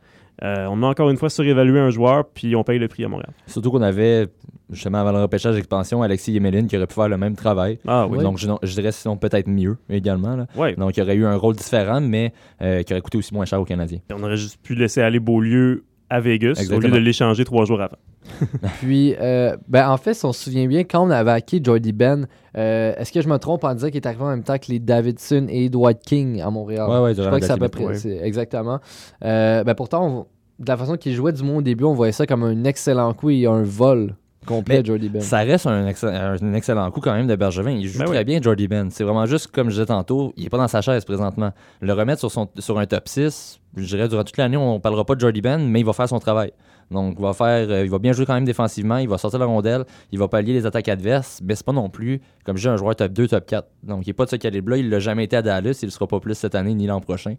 Euh, 0.43 0.67
on 0.71 0.83
a 0.83 0.87
encore 0.87 1.09
une 1.11 1.17
fois 1.17 1.31
surévalué 1.31 1.81
un 1.81 1.91
joueur, 1.91 2.27
puis 2.27 2.55
on 2.57 2.63
paye 2.65 2.79
le 2.79 2.89
prix 2.89 3.05
à 3.05 3.09
Montréal. 3.09 3.31
Surtout 3.47 3.71
qu'on 3.71 3.81
avait, 3.83 4.27
justement, 4.71 4.99
avant 4.99 5.13
le 5.13 5.23
repêchage 5.23 5.55
d'expansion, 5.55 6.03
Alexis 6.03 6.33
Yemelin 6.33 6.67
qui 6.67 6.77
aurait 6.77 6.87
pu 6.87 6.95
faire 6.95 7.09
le 7.09 7.17
même 7.17 7.37
travail. 7.37 7.79
Ah 7.87 8.07
oui. 8.07 8.19
Donc, 8.19 8.37
je, 8.39 8.49
je 8.63 8.75
dirais 8.75 8.93
sinon 8.93 9.17
peut-être 9.17 9.49
mieux 9.49 9.79
également. 9.89 10.37
là. 10.37 10.47
Ouais. 10.55 10.75
Donc, 10.77 10.97
il 10.97 11.03
aurait 11.03 11.15
eu 11.17 11.25
un 11.25 11.37
rôle 11.37 11.57
différent, 11.57 12.01
mais 12.03 12.33
euh, 12.61 12.83
qui 12.83 12.93
aurait 12.93 13.01
coûté 13.01 13.17
aussi 13.19 13.33
moins 13.33 13.47
cher 13.47 13.61
aux 13.61 13.65
Canadiens. 13.65 14.01
On 14.13 14.23
aurait 14.23 14.37
juste 14.37 14.61
pu 14.63 14.75
laisser 14.75 15.01
aller 15.01 15.21
Beaulieu 15.21 15.85
à 16.11 16.21
Vegas 16.21 16.65
au 16.73 16.79
lieu 16.81 16.91
de 16.91 16.97
l'échanger 16.99 17.45
trois 17.45 17.65
jours 17.65 17.81
avant. 17.81 17.97
Puis, 18.81 19.15
euh, 19.21 19.57
ben, 19.69 19.89
en 19.89 19.97
fait, 19.97 20.15
si 20.15 20.25
on 20.25 20.33
se 20.33 20.45
souvient 20.45 20.67
bien, 20.67 20.81
quand 20.85 21.07
on 21.07 21.11
avait 21.11 21.31
acquis 21.31 21.61
Jordy 21.63 21.93
Ben, 21.93 22.27
euh, 22.57 22.93
est-ce 22.97 23.13
que 23.13 23.21
je 23.21 23.29
me 23.29 23.39
trompe 23.39 23.65
en 23.65 23.75
disant 23.75 23.87
qu'il 23.89 23.97
est 23.97 24.07
arrivé 24.07 24.23
en 24.23 24.29
même 24.31 24.43
temps 24.43 24.59
que 24.59 24.67
les 24.71 24.79
Davidson 24.79 25.47
et 25.49 25.69
Dwight 25.69 26.01
King 26.05 26.41
à 26.43 26.51
Montréal? 26.51 26.89
Ouais, 26.89 26.99
ouais, 27.01 27.15
je 27.15 27.23
crois 27.23 27.39
que 27.41 27.47
c'est 27.47 27.53
à 27.53 27.57
peu 27.57 27.69
près, 27.69 28.07
exactement. 28.25 28.81
Euh, 29.25 29.63
ben, 29.65 29.75
pourtant, 29.75 30.07
on- 30.09 30.27
de 30.59 30.69
la 30.69 30.77
façon 30.77 30.97
qu'il 30.97 31.13
jouait 31.15 31.33
du 31.33 31.43
moins 31.43 31.57
au 31.57 31.63
début, 31.63 31.85
on 31.85 31.93
voyait 31.95 32.13
ça 32.13 32.27
comme 32.27 32.43
un 32.43 32.65
excellent 32.65 33.13
coup 33.13 33.29
et 33.31 33.47
un 33.47 33.63
vol 33.63 34.15
complet, 34.47 34.79
Mais 34.79 34.85
Jordy 34.85 35.09
Ben. 35.11 35.21
Ça 35.21 35.39
reste 35.39 35.67
un, 35.67 35.87
excell- 35.87 36.15
un 36.43 36.55
excellent 36.55 36.91
coup 36.91 37.01
quand 37.01 37.13
même 37.15 37.27
de 37.27 37.37
Bergevin. 37.37 37.73
Il 37.73 37.87
joue 37.89 37.99
Ben 37.99 38.07
très 38.07 38.25
bien, 38.25 38.41
Jordy 38.41 38.69
Ben. 38.69 38.91
C'est 38.91 39.05
vraiment 39.05 39.27
juste, 39.27 39.49
comme 39.49 39.67
je 39.69 39.75
disais 39.75 39.87
tantôt, 39.87 40.33
il 40.37 40.45
n'est 40.45 40.49
pas 40.51 40.59
dans 40.59 40.69
sa 40.69 40.81
chaise 40.81 41.05
présentement. 41.05 41.53
Le 41.81 41.93
remettre 41.93 42.21
sur, 42.21 42.31
son, 42.31 42.49
sur 42.59 42.79
un 42.79 42.87
top 42.87 43.09
6, 43.09 43.61
je 43.77 43.85
dirais, 43.87 44.09
durant 44.09 44.25
toute 44.25 44.37
l'année, 44.39 44.57
on 44.57 44.75
ne 44.75 44.79
parlera 44.79 45.05
pas 45.05 45.15
de 45.15 45.21
Jordy 45.21 45.41
Ben, 45.43 45.59
mais 45.59 45.81
il 45.81 45.87
va 45.87 45.93
faire 45.93 46.09
son 46.09 46.19
travail. 46.19 46.53
Donc, 46.93 47.17
il 47.19 47.23
va, 47.23 47.33
faire, 47.33 47.69
euh, 47.69 47.85
il 47.85 47.91
va 47.91 47.99
bien 47.99 48.13
jouer 48.13 48.27
quand 48.27 48.35
même 48.35 48.45
défensivement, 48.45 48.99
il 48.99 49.09
va 49.09 49.19
sortir 49.19 49.41
la 49.41 49.47
rondelle, 49.47 49.85
il 50.13 50.21
va 50.21 50.29
pallier 50.29 50.53
les 50.53 50.67
attaques 50.67 50.87
adverses, 50.89 51.41
mais 51.45 51.57
c'est 51.57 51.67
pas 51.67 51.73
non 51.73 51.89
plus, 51.91 52.21
comme 52.45 52.57
je 52.57 52.63
dis, 52.63 52.69
un 52.69 52.77
joueur 52.77 52.95
top 52.95 53.13
2, 53.13 53.27
top 53.27 53.45
4. 53.45 53.67
Donc, 53.83 54.07
il 54.07 54.11
n'est 54.11 54.15
pas 54.15 54.25
de 54.25 54.31
ce 54.31 54.37
calibre-là, 54.37 54.77
il 54.77 54.89
l'a 54.89 55.01
jamais 55.01 55.25
été 55.25 55.35
à 55.35 55.43
Dallas, 55.43 55.81
il 55.83 55.87
ne 55.87 55.91
sera 55.91 56.07
pas 56.07 56.21
plus 56.21 56.35
cette 56.37 56.55
année 56.55 56.75
ni 56.75 56.87
l'an 56.87 57.01
prochain. 57.01 57.35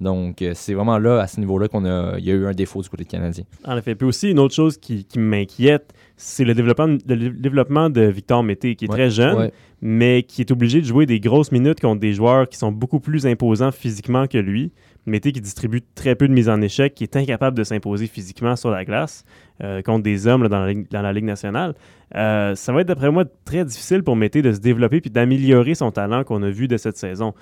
Donc, 0.00 0.40
euh, 0.42 0.52
c'est 0.54 0.74
vraiment 0.74 0.98
là, 0.98 1.20
à 1.20 1.26
ce 1.26 1.40
niveau-là, 1.40 1.66
qu'on 1.66 1.84
a, 1.84 2.14
il 2.18 2.24
y 2.24 2.30
a 2.30 2.34
eu 2.34 2.46
un 2.46 2.52
défaut 2.52 2.80
du 2.80 2.88
côté 2.88 3.02
de 3.02 3.08
Canadien. 3.08 3.42
En 3.64 3.76
effet. 3.76 3.96
Puis 3.96 4.06
aussi, 4.06 4.30
une 4.30 4.38
autre 4.38 4.54
chose 4.54 4.76
qui, 4.76 5.04
qui 5.04 5.18
m'inquiète, 5.18 5.92
c'est 6.24 6.44
le 6.44 6.54
développement, 6.54 6.86
le 6.86 7.30
développement 7.30 7.90
de 7.90 8.02
Victor 8.02 8.42
Mété, 8.44 8.76
qui 8.76 8.84
est 8.84 8.88
Ouais. 8.88 8.94
très 8.94 9.10
jeune, 9.10 9.36
Ouais. 9.36 9.52
mais 9.80 10.22
qui 10.22 10.40
est 10.40 10.50
obligé 10.52 10.80
de 10.80 10.86
jouer 10.86 11.04
des 11.04 11.18
grosses 11.18 11.50
minutes 11.50 11.80
contre 11.80 12.00
des 12.00 12.12
joueurs 12.14 12.48
qui 12.48 12.56
sont 12.58 12.70
beaucoup 12.70 13.00
plus 13.00 13.26
imposants 13.26 13.72
physiquement 13.72 14.26
que 14.28 14.38
lui. 14.38 14.70
Mété 15.04 15.32
qui 15.32 15.40
distribue 15.40 15.80
très 15.96 16.14
peu 16.14 16.28
de 16.28 16.32
mises 16.32 16.48
en 16.48 16.60
échec, 16.60 16.94
qui 16.94 17.02
est 17.02 17.16
incapable 17.16 17.56
de 17.58 17.64
s'imposer 17.64 18.06
physiquement 18.06 18.54
sur 18.54 18.70
la 18.70 18.84
glace 18.84 19.24
euh, 19.64 19.82
contre 19.82 20.04
des 20.04 20.28
hommes 20.28 20.44
là, 20.44 20.48
dans, 20.48 20.60
la, 20.60 20.72
Ligue- 20.72 20.86
dans 20.92 21.02
la 21.02 21.12
Ligue 21.12 21.24
nationale. 21.24 21.74
Euh, 22.14 22.54
ça 22.54 22.72
va 22.72 22.82
être, 22.82 22.86
d'après 22.86 23.10
moi, 23.10 23.24
très 23.44 23.64
difficile 23.64 24.04
pour 24.04 24.14
Mété 24.14 24.42
de 24.42 24.52
se 24.52 24.60
développer 24.60 25.00
puis 25.00 25.10
d'améliorer 25.10 25.74
son 25.74 25.90
talent 25.90 26.22
qu'on 26.22 26.42
a 26.44 26.50
vu 26.50 26.68
de 26.68 26.76
cette 26.76 26.96
saison. 26.96 27.34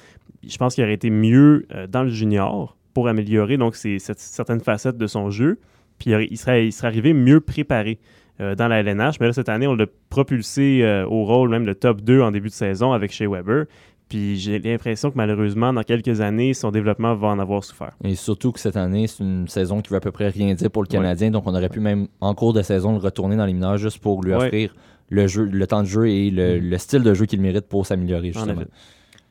Je 0.43 0.57
pense 0.57 0.75
qu'il 0.75 0.85
aurait 0.85 0.95
été 0.95 1.11
mieux 1.11 1.67
euh, 1.75 1.87
dans 1.87 2.03
le 2.03 2.09
junior 2.09 2.79
pour 2.95 3.09
améliorer 3.09 3.59
donc 3.59 3.77
cette- 3.77 4.19
certaines 4.19 4.61
facettes 4.61 4.97
de 4.97 5.07
son 5.07 5.29
jeu. 5.29 5.59
Puis 5.99 6.11
il 6.11 6.15
aurait- 6.15 6.29
il 6.31 6.39
serait, 6.39 6.67
il 6.67 6.73
serait 6.73 6.89
arrivé 6.89 7.13
mieux 7.13 7.41
préparé 7.41 7.99
euh, 8.41 8.55
dans 8.55 8.69
la 8.69 8.81
LNH. 8.81 9.21
Mais 9.21 9.27
là, 9.27 9.33
cette 9.33 9.49
année, 9.49 9.67
on 9.67 9.75
l'a 9.75 9.87
propulsé 10.09 10.81
euh, 10.83 11.07
au 11.07 11.25
rôle 11.25 11.51
même 11.51 11.65
de 11.65 11.73
top 11.73 12.01
2 12.01 12.21
en 12.23 12.31
début 12.31 12.49
de 12.49 12.55
saison 12.55 12.93
avec 12.93 13.13
Shea 13.13 13.29
Weber. 13.29 13.67
Puis 14.09 14.37
j'ai 14.37 14.59
l'impression 14.59 15.11
que 15.11 15.17
malheureusement, 15.17 15.73
dans 15.73 15.83
quelques 15.85 16.21
années, 16.21 16.53
son 16.53 16.73
développement 16.73 17.15
va 17.15 17.29
en 17.29 17.39
avoir 17.39 17.63
souffert. 17.63 17.93
Et 18.03 18.17
surtout 18.17 18.51
que 18.51 18.59
cette 18.59 18.77
année, 18.77 19.07
c'est 19.07 19.23
une 19.23 19.47
saison 19.47 19.81
qui 19.83 19.91
veut 19.91 19.97
à 19.99 20.01
peu 20.01 20.11
près 20.11 20.29
rien 20.31 20.53
dire 20.55 20.69
pour 20.71 20.83
le 20.83 20.89
Ouais. 20.89 20.97
Canadien. 20.97 21.31
Donc, 21.31 21.45
on 21.47 21.55
aurait 21.55 21.69
pu 21.69 21.79
même, 21.79 22.09
en 22.21 22.35
cours 22.35 22.53
de 22.53 22.63
saison, 22.63 22.93
le 22.93 22.99
retourner 22.99 23.37
dans 23.37 23.47
les 23.47 23.53
mineurs 23.53 23.77
juste 23.77 23.99
pour 23.99 24.23
lui 24.25 24.33
Ouais. 24.33 24.47
offrir 24.47 24.75
le, 25.11 25.27
jeu, 25.29 25.45
le 25.45 25.67
temps 25.67 25.83
de 25.83 25.87
jeu 25.89 26.09
et 26.09 26.31
le, 26.31 26.59
le 26.59 26.79
style 26.79 27.03
de 27.05 27.15
jeu 27.15 27.27
qu'il 27.27 27.41
mérite 27.41 27.67
pour 27.69 27.87
s'améliorer, 27.87 28.31
En 28.31 28.33
justement. 28.33 28.63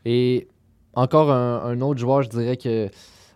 Et 0.05 0.47
encore 0.93 1.29
un, 1.31 1.61
un 1.65 1.81
autre 1.81 1.99
joueur, 1.99 2.21
je 2.21 2.29
dirais 2.29 2.55
que 2.57 2.89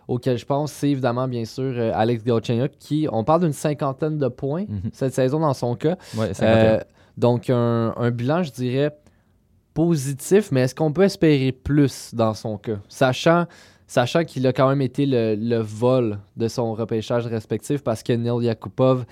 auquel 0.08 0.36
je 0.38 0.44
pense, 0.46 0.72
c'est 0.72 0.90
évidemment, 0.90 1.26
bien 1.28 1.44
sûr, 1.44 1.64
euh, 1.76 1.90
Alex 1.94 2.22
Galchenyuk, 2.24 2.72
qui, 2.78 3.06
on 3.10 3.24
parle 3.24 3.42
d'une 3.42 3.52
cinquantaine 3.52 4.18
de 4.18 4.28
points 4.28 4.64
Mhm. 4.68 4.90
cette 4.92 5.14
saison 5.14 5.40
dans 5.40 5.54
son 5.54 5.74
cas. 5.76 5.96
Ouais, 6.16 6.34
51. 6.34 6.46
Euh, 6.46 6.80
donc, 7.16 7.48
un, 7.50 7.94
un 7.96 8.10
bilan, 8.10 8.42
je 8.42 8.50
dirais, 8.52 8.96
positif, 9.72 10.50
mais 10.52 10.62
est-ce 10.62 10.74
qu'on 10.74 10.92
peut 10.92 11.02
espérer 11.02 11.52
plus 11.52 12.14
dans 12.14 12.34
son 12.34 12.58
cas? 12.58 12.78
Sachant, 12.88 13.46
sachant 13.86 14.24
qu'il 14.24 14.46
a 14.46 14.52
quand 14.52 14.68
même 14.68 14.82
été 14.82 15.04
le, 15.06 15.34
le 15.36 15.58
vol 15.58 16.18
de 16.36 16.48
son 16.48 16.74
repêchage 16.74 17.26
respectif 17.26 17.82
parce 17.82 18.02
que 18.02 18.12
Neil 18.12 18.44
Yakupov 18.46 19.04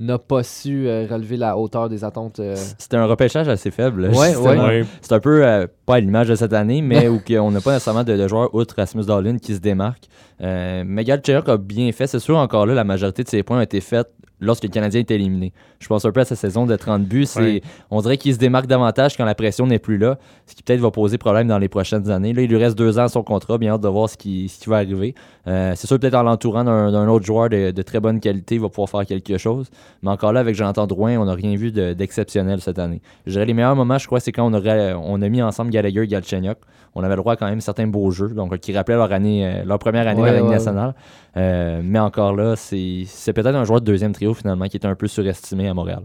n'a 0.00 0.18
pas 0.18 0.42
su 0.42 0.88
euh, 0.88 1.06
relever 1.08 1.36
la 1.36 1.56
hauteur 1.56 1.88
des 1.88 2.02
attentes. 2.04 2.40
euh, 2.40 2.56
C'était 2.78 2.96
un 2.96 3.04
repêchage 3.04 3.48
assez 3.48 3.70
faible. 3.70 4.10
Ouais, 4.12 4.34
ouais. 4.36 4.84
C'est 5.02 5.12
un 5.12 5.20
peu, 5.20 5.44
euh, 5.46 5.66
pas 5.86 5.96
à 5.96 6.00
l'image 6.00 6.28
de 6.28 6.34
cette 6.34 6.52
année, 6.54 6.80
mais 6.82 7.06
où 7.08 7.20
on 7.38 7.50
n'a 7.50 7.60
pas 7.60 7.72
nécessairement 7.74 8.02
de, 8.04 8.16
de 8.16 8.26
joueurs 8.28 8.54
outre 8.54 8.74
Rasmus 8.76 9.04
Dahlin 9.04 9.36
qui 9.38 9.54
se 9.54 9.60
démarquent. 9.60 10.08
Euh, 10.40 10.82
Galchenyuk 10.84 11.48
a 11.48 11.56
bien 11.58 11.92
fait. 11.92 12.06
C'est 12.06 12.18
sûr, 12.18 12.36
encore 12.38 12.64
là, 12.66 12.74
la 12.74 12.84
majorité 12.84 13.22
de 13.22 13.28
ses 13.28 13.42
points 13.42 13.58
ont 13.58 13.62
été 13.62 13.80
faits 13.80 14.08
lorsque 14.40 14.64
le 14.64 14.68
Canadien 14.70 15.00
est 15.00 15.10
éliminé. 15.10 15.52
Je 15.78 15.86
pense 15.88 16.04
un 16.04 16.10
peu 16.12 16.20
à 16.20 16.24
sa 16.24 16.36
saison 16.36 16.66
de 16.66 16.74
30 16.76 17.04
buts. 17.04 17.26
Ouais. 17.36 17.62
On 17.90 18.00
dirait 18.00 18.16
qu'il 18.16 18.32
se 18.34 18.38
démarque 18.38 18.66
davantage 18.66 19.16
quand 19.16 19.24
la 19.24 19.34
pression 19.34 19.66
n'est 19.66 19.78
plus 19.78 19.98
là, 19.98 20.18
ce 20.46 20.54
qui 20.54 20.62
peut-être 20.62 20.80
va 20.80 20.90
poser 20.90 21.18
problème 21.18 21.48
dans 21.48 21.58
les 21.58 21.68
prochaines 21.68 22.10
années. 22.10 22.32
Là, 22.32 22.42
il 22.42 22.48
lui 22.50 22.56
reste 22.56 22.76
deux 22.76 22.98
ans 22.98 23.04
à 23.04 23.08
son 23.08 23.22
contrat, 23.22 23.58
bien 23.58 23.72
hâte 23.74 23.80
de 23.80 23.88
voir 23.88 24.08
ce 24.08 24.16
qui, 24.16 24.48
ce 24.48 24.58
qui 24.60 24.68
va 24.68 24.76
arriver. 24.76 25.14
Euh, 25.46 25.72
c'est 25.76 25.86
sûr, 25.86 25.98
peut-être 25.98 26.14
en 26.14 26.22
l'entourant 26.22 26.64
d'un, 26.64 27.08
autre 27.08 27.24
joueur 27.24 27.48
de, 27.48 27.70
de 27.70 27.82
très 27.82 28.00
bonne 28.00 28.20
qualité, 28.20 28.56
il 28.56 28.60
va 28.60 28.68
pouvoir 28.68 28.88
faire 28.88 29.06
quelque 29.06 29.38
chose. 29.38 29.68
Mais 30.02 30.10
encore 30.10 30.32
là, 30.32 30.40
avec 30.40 30.54
Jonathan 30.54 30.86
Drouin, 30.86 31.16
on 31.18 31.24
n'a 31.24 31.34
rien 31.34 31.54
vu 31.56 31.72
de- 31.72 31.92
d'exceptionnel 31.92 32.60
cette 32.60 32.78
année. 32.78 33.00
Je 33.26 33.32
dirais 33.32 33.46
les 33.46 33.54
meilleurs 33.54 33.76
moments, 33.76 33.98
je 33.98 34.06
crois, 34.06 34.20
c'est 34.20 34.32
quand 34.32 34.46
on, 34.46 34.54
aurait, 34.54 34.94
on 34.94 35.20
a 35.22 35.28
mis 35.28 35.42
ensemble 35.42 35.70
Gallagher 35.70 36.02
et 36.02 36.06
Galchenyuk. 36.06 36.58
On 36.96 37.04
avait 37.04 37.14
le 37.14 37.20
droit 37.20 37.34
à 37.34 37.36
quand 37.36 37.46
même 37.48 37.60
certains 37.60 37.86
beaux 37.86 38.10
jeux, 38.10 38.30
donc 38.30 38.58
qui 38.58 38.72
rappelaient 38.76 38.96
leur 38.96 39.12
année, 39.12 39.46
euh, 39.46 39.64
leur 39.64 39.78
première 39.78 40.08
année 40.08 40.20
Ouais, 40.22 40.30
à 40.30 40.32
la 40.32 40.42
ouais, 40.42 40.50
nationale. 40.50 40.94
Euh, 41.36 41.80
mais 41.84 42.00
encore 42.00 42.34
là, 42.34 42.56
c'est 42.56 43.06
peut-être 43.32 43.54
un 43.54 43.62
joueur 43.64 43.80
de 43.80 43.86
deuxième 43.86 44.12
trio 44.12 44.29
finalement 44.34 44.66
qui 44.66 44.76
était 44.76 44.88
un 44.88 44.94
peu 44.94 45.06
surestimé 45.06 45.68
à 45.68 45.74
Montréal. 45.74 46.02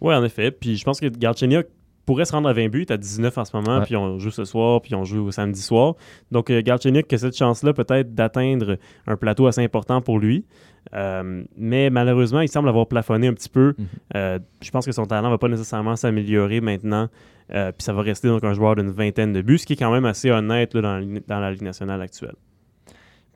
Oui, 0.00 0.14
en 0.14 0.22
effet. 0.24 0.50
Puis 0.50 0.76
je 0.76 0.84
pense 0.84 1.00
que 1.00 1.06
Galchenyuk 1.06 1.66
pourrait 2.06 2.24
se 2.24 2.32
rendre 2.32 2.48
à 2.48 2.52
20 2.54 2.68
buts. 2.68 2.78
Il 2.78 2.82
est 2.82 2.92
à 2.92 2.96
19 2.96 3.36
en 3.36 3.44
ce 3.44 3.54
moment, 3.56 3.78
Ouais. 3.78 3.84
puis 3.84 3.94
on 3.96 4.18
joue 4.18 4.30
ce 4.30 4.44
soir, 4.46 4.80
puis 4.80 4.94
on 4.94 5.04
joue 5.04 5.30
samedi 5.30 5.60
soir. 5.60 5.94
Donc 6.30 6.50
euh, 6.50 6.62
Galchenyuk 6.62 7.12
a 7.12 7.18
cette 7.18 7.36
chance-là 7.36 7.72
peut-être 7.74 8.14
d'atteindre 8.14 8.78
un 9.06 9.16
plateau 9.16 9.46
assez 9.46 9.62
important 9.62 10.00
pour 10.00 10.18
lui. 10.18 10.46
Euh, 10.94 11.42
mais 11.56 11.90
malheureusement, 11.90 12.40
il 12.40 12.48
semble 12.48 12.68
avoir 12.70 12.86
plafonné 12.86 13.26
un 13.26 13.34
petit 13.34 13.50
peu. 13.50 13.74
Mhm. 13.76 13.86
Euh, 14.16 14.38
je 14.62 14.70
pense 14.70 14.86
que 14.86 14.92
son 14.92 15.04
talent 15.04 15.28
ne 15.28 15.32
va 15.34 15.38
pas 15.38 15.48
nécessairement 15.48 15.96
s'améliorer 15.96 16.60
maintenant. 16.62 17.08
Euh, 17.54 17.72
puis 17.72 17.82
ça 17.82 17.92
va 17.92 18.02
rester 18.02 18.28
donc 18.28 18.44
un 18.44 18.52
joueur 18.54 18.76
d'une 18.76 18.90
vingtaine 18.90 19.32
de 19.32 19.42
buts, 19.42 19.58
ce 19.58 19.66
qui 19.66 19.72
est 19.74 19.76
quand 19.76 19.92
même 19.92 20.04
assez 20.06 20.30
honnête 20.30 20.74
là, 20.74 20.80
dans 21.26 21.40
la 21.40 21.50
Ligue 21.50 21.62
nationale 21.62 22.00
actuelle. 22.00 22.34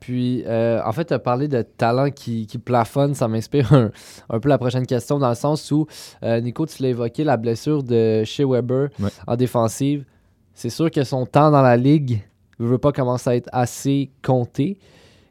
Puis, 0.05 0.43
euh, 0.45 0.81
en 0.83 0.91
fait, 0.91 1.05
tu 1.05 1.13
as 1.13 1.19
parlé 1.19 1.47
de 1.47 1.61
talent 1.61 2.09
qui, 2.09 2.45
qui 2.45 2.57
plafonne. 2.57 3.13
Ça 3.13 3.29
m'inspire 3.29 3.71
un, 3.71 3.89
un 4.29 4.39
peu 4.41 4.49
la 4.49 4.57
prochaine 4.57 4.85
question, 4.85 5.17
dans 5.17 5.29
le 5.29 5.35
sens 5.35 5.71
où, 5.71 5.87
euh, 6.23 6.41
Nico, 6.41 6.65
tu 6.65 6.83
l'as 6.83 6.89
évoqué, 6.89 7.23
la 7.23 7.37
blessure 7.37 7.83
de 7.83 8.23
chez 8.25 8.43
Weber 8.43 8.89
Ouais. 8.99 9.09
en 9.27 9.35
défensive. 9.37 10.03
C'est 10.53 10.69
sûr 10.69 10.91
que 10.91 11.05
son 11.05 11.25
temps 11.25 11.51
dans 11.51 11.61
la 11.61 11.77
ligue 11.77 12.21
ne 12.59 12.67
veut 12.67 12.77
pas 12.79 12.91
commencer 12.91 13.29
à 13.29 13.35
être 13.37 13.49
assez 13.53 14.11
compté. 14.21 14.77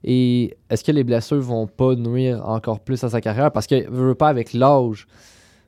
Et 0.05 0.57
est-ce 0.71 0.83
que 0.83 0.91
les 0.93 1.05
blessures 1.05 1.41
vont 1.41 1.67
pas 1.67 1.95
nuire 1.95 2.43
encore 2.49 2.81
plus 2.81 3.05
à 3.05 3.11
sa 3.11 3.21
carrière? 3.21 3.53
Parce 3.53 3.67
que 3.67 3.87
veut 3.91 4.15
pas 4.15 4.29
avec 4.29 4.55
l'âge, 4.55 5.07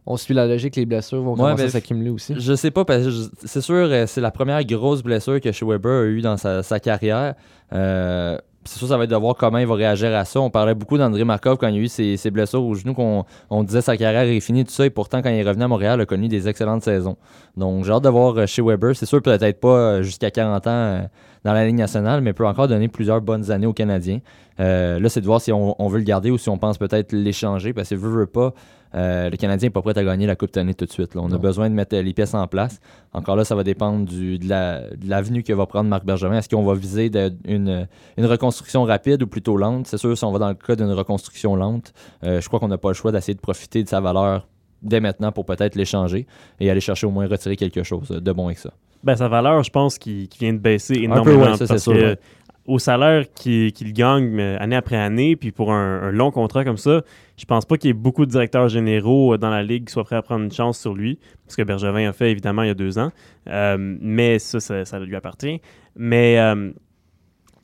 on 0.07 0.17
suit 0.17 0.33
la 0.35 0.47
logique, 0.47 0.77
les 0.77 0.87
blessures 0.87 1.21
vont 1.23 1.33
Ouais, 1.33 1.37
commencer 1.39 1.65
à 1.65 1.69
s'accumuler 1.69 2.11
aussi. 2.11 2.35
Je 2.39 2.55
sais 2.55 2.71
pas, 2.71 2.85
parce 2.87 3.05
que 3.05 3.11
c'est 3.45 3.61
sûr, 3.61 3.75
euh, 3.77 4.07
c'est 4.07 4.21
la 4.23 4.31
première 4.31 4.65
grosse 4.65 5.03
blessure 5.03 5.41
que 5.43 5.53
Shea 5.53 5.67
Weber 5.67 6.03
a 6.03 6.07
eue 6.07 6.21
dans 6.23 6.37
sa, 6.39 6.63
sa 6.63 6.81
carrière. 6.81 7.35
Euh, 7.75 8.39
c'est 8.65 8.79
sûr, 8.79 8.89
ça 8.89 8.97
va 8.97 9.05
être 9.05 9.11
de 9.11 9.17
voir 9.17 9.35
comment 9.37 9.59
il 9.59 9.67
va 9.67 9.75
réagir 9.75 10.15
à 10.15 10.25
ça. 10.25 10.41
On 10.41 10.51
parlait 10.51 10.75
beaucoup 10.75 10.99
d'André 10.99 11.25
Markov 11.25 11.59
quand 11.59 11.69
il 11.69 11.77
a 11.77 11.79
eu 11.79 11.89
ses, 11.89 12.31
blessures 12.31 12.63
au 12.63 12.75
genou, 12.75 12.95
qu'on 12.95 13.25
on 13.51 13.63
disait 13.63 13.81
sa 13.81 13.97
carrière 13.97 14.23
est 14.23 14.41
finie, 14.41 14.65
tout 14.65 14.73
ça. 14.73 14.87
Et 14.87 14.91
pourtant, 14.91 15.23
quand 15.23 15.31
il 15.31 15.37
est 15.37 15.43
revenu 15.43 15.65
à 15.65 15.69
Montréal, 15.69 15.99
il 15.99 16.03
a 16.03 16.07
connu 16.07 16.29
des 16.29 16.49
excellentes 16.49 16.83
saisons. 16.83 17.17
Donc, 17.57 17.85
j'ai 17.85 17.93
hâte 17.93 18.05
de 18.05 18.09
voir 18.09 18.37
euh, 18.37 18.47
Shea 18.47 18.63
Weber. 18.63 18.97
C'est 18.97 19.07
sûr, 19.07 19.23
peut-être 19.23 19.61
pas 19.61 19.69
euh, 19.69 20.03
jusqu'à 20.03 20.31
40 20.31 20.67
ans 20.67 20.71
euh, 20.71 21.03
dans 21.45 21.53
la 21.53 21.67
Ligue 21.67 21.77
nationale, 21.77 22.21
mais 22.21 22.33
peut 22.33 22.47
encore 22.47 22.69
donner 22.69 22.89
plusieurs 22.89 23.21
bonnes 23.21 23.51
années 23.51 23.67
aux 23.67 23.73
Canadiens. 23.73 24.21
Là, 24.59 25.09
c'est 25.09 25.21
de 25.21 25.27
voir 25.27 25.41
si 25.41 25.53
on, 25.53 25.81
on 25.83 25.89
veut 25.89 25.99
le 25.99 26.05
garder 26.05 26.31
ou 26.31 26.39
si 26.39 26.49
on 26.49 26.59
pense 26.59 26.79
peut-être 26.79 27.13
l'échanger, 27.13 27.73
parce 27.73 27.91
que 27.91 27.95
veut, 27.97 28.11
veut 28.11 28.27
pas. 28.27 28.55
Euh, 28.95 29.29
le 29.31 29.37
Canadien 29.37 29.67
n'est 29.67 29.73
pas 29.73 29.83
prêt 29.83 29.97
à 29.99 30.05
gagner 30.05 30.27
la 30.27 30.37
Coupe 30.37 30.51
Stanley 30.51 30.75
tout 30.75 30.85
de 30.87 30.91
suite. 30.93 31.15
là. 31.15 31.21
On 31.25 31.31
a 31.33 31.39
besoin 31.39 31.69
de 31.69 31.75
mettre 31.75 31.97
les 31.97 32.13
pièces 32.13 32.35
en 32.35 32.47
place. 32.47 32.81
Encore 33.13 33.35
là, 33.37 33.45
ça 33.45 33.55
va 33.55 33.65
dépendre 33.65 34.05
du, 34.07 34.39
de, 34.39 34.49
la, 34.49 34.83
l'avenue 35.07 35.43
que 35.43 35.53
va 35.53 35.67
prendre 35.67 35.89
Marc 35.91 36.05
Bergevin. 36.05 36.37
Est-ce 36.39 36.49
qu'on 36.49 36.65
va 36.65 36.75
viser 36.75 37.11
de- 37.11 37.33
une, 37.47 37.89
une 38.17 38.27
reconstruction 38.27 38.85
rapide 38.85 39.23
ou 39.23 39.27
plutôt 39.27 39.57
lente? 39.57 39.87
C'est 39.89 39.99
sûr, 39.99 40.17
si 40.17 40.25
on 40.25 40.31
va 40.33 40.39
dans 40.39 40.49
le 40.49 40.55
cas 40.55 40.77
d'une 40.77 40.93
reconstruction 40.93 41.57
lente, 41.57 41.93
euh, 42.25 42.41
je 42.41 42.47
crois 42.49 42.61
qu'on 42.61 42.69
n'a 42.69 42.79
pas 42.79 42.89
le 42.91 42.95
choix 42.95 43.11
d'essayer 43.13 43.35
de 43.35 43.41
profiter 43.41 43.83
de 43.83 43.89
sa 43.89 44.01
valeur 44.01 44.47
dès 44.83 45.01
maintenant 45.01 45.33
pour 45.33 45.47
peut-être 45.47 45.75
l'échanger 45.77 46.27
et 46.61 46.71
aller 46.71 46.81
chercher 46.81 47.07
au 47.07 47.11
moins 47.11 47.27
retirer 47.27 47.57
quelque 47.57 47.83
chose 47.83 48.09
de 48.09 48.33
bon 48.33 48.47
avec 48.47 48.59
ça. 48.59 48.71
Ben, 49.03 49.17
sa 49.17 49.29
valeur, 49.29 49.63
je 49.63 49.71
pense, 49.71 49.99
qui, 49.99 50.29
qui 50.29 50.39
vient 50.39 50.53
de 50.55 50.59
baisser 50.59 50.95
peu, 50.95 51.03
énormément. 51.03 51.43
ouais, 51.43 51.51
ça, 51.57 51.59
c'est 51.59 51.67
parce 51.69 51.83
sûr, 51.83 51.93
que 51.93 51.99
ouais. 51.99 52.19
Au 52.67 52.79
salaire 52.79 53.27
qu'il 53.35 53.93
gagne 53.93 54.41
année 54.41 54.77
après 54.77 54.97
année, 54.97 55.37
puis 55.37 55.53
pour 55.53 55.73
un, 55.73 56.03
un 56.03 56.11
long 56.11 56.31
contrat 56.31 56.65
comme 56.65 56.79
ça, 56.79 57.03
je 57.37 57.45
pense 57.45 57.65
pas 57.65 57.77
qu'il 57.77 57.89
y 57.89 57.91
ait 57.91 57.95
beaucoup 57.95 58.25
de 58.25 58.31
directeurs 58.31 58.69
généraux 58.69 59.35
euh, 59.35 59.39
dans 59.39 59.51
la 59.51 59.63
ligue 59.63 59.87
qui 59.87 59.93
soient 59.93 60.05
prêts 60.05 60.17
à 60.17 60.23
prendre 60.23 60.45
une 60.45 60.53
chance 60.53 60.79
sur 60.79 60.95
lui, 60.95 61.19
ce 61.49 61.57
que 61.57 61.63
Bergevin 61.63 62.09
a 62.09 62.13
fait 62.13 62.31
évidemment 62.31 62.63
il 62.63 62.69
y 62.69 62.71
a 62.71 62.75
deux 62.75 62.99
ans. 62.99 63.11
Euh, 63.49 63.77
mais 63.79 64.39
ça, 64.39 64.61
ça, 64.61 64.85
ça 64.85 64.99
lui 64.99 65.15
appartient. 65.17 65.61
Mais 65.97 66.39
euh, 66.39 66.71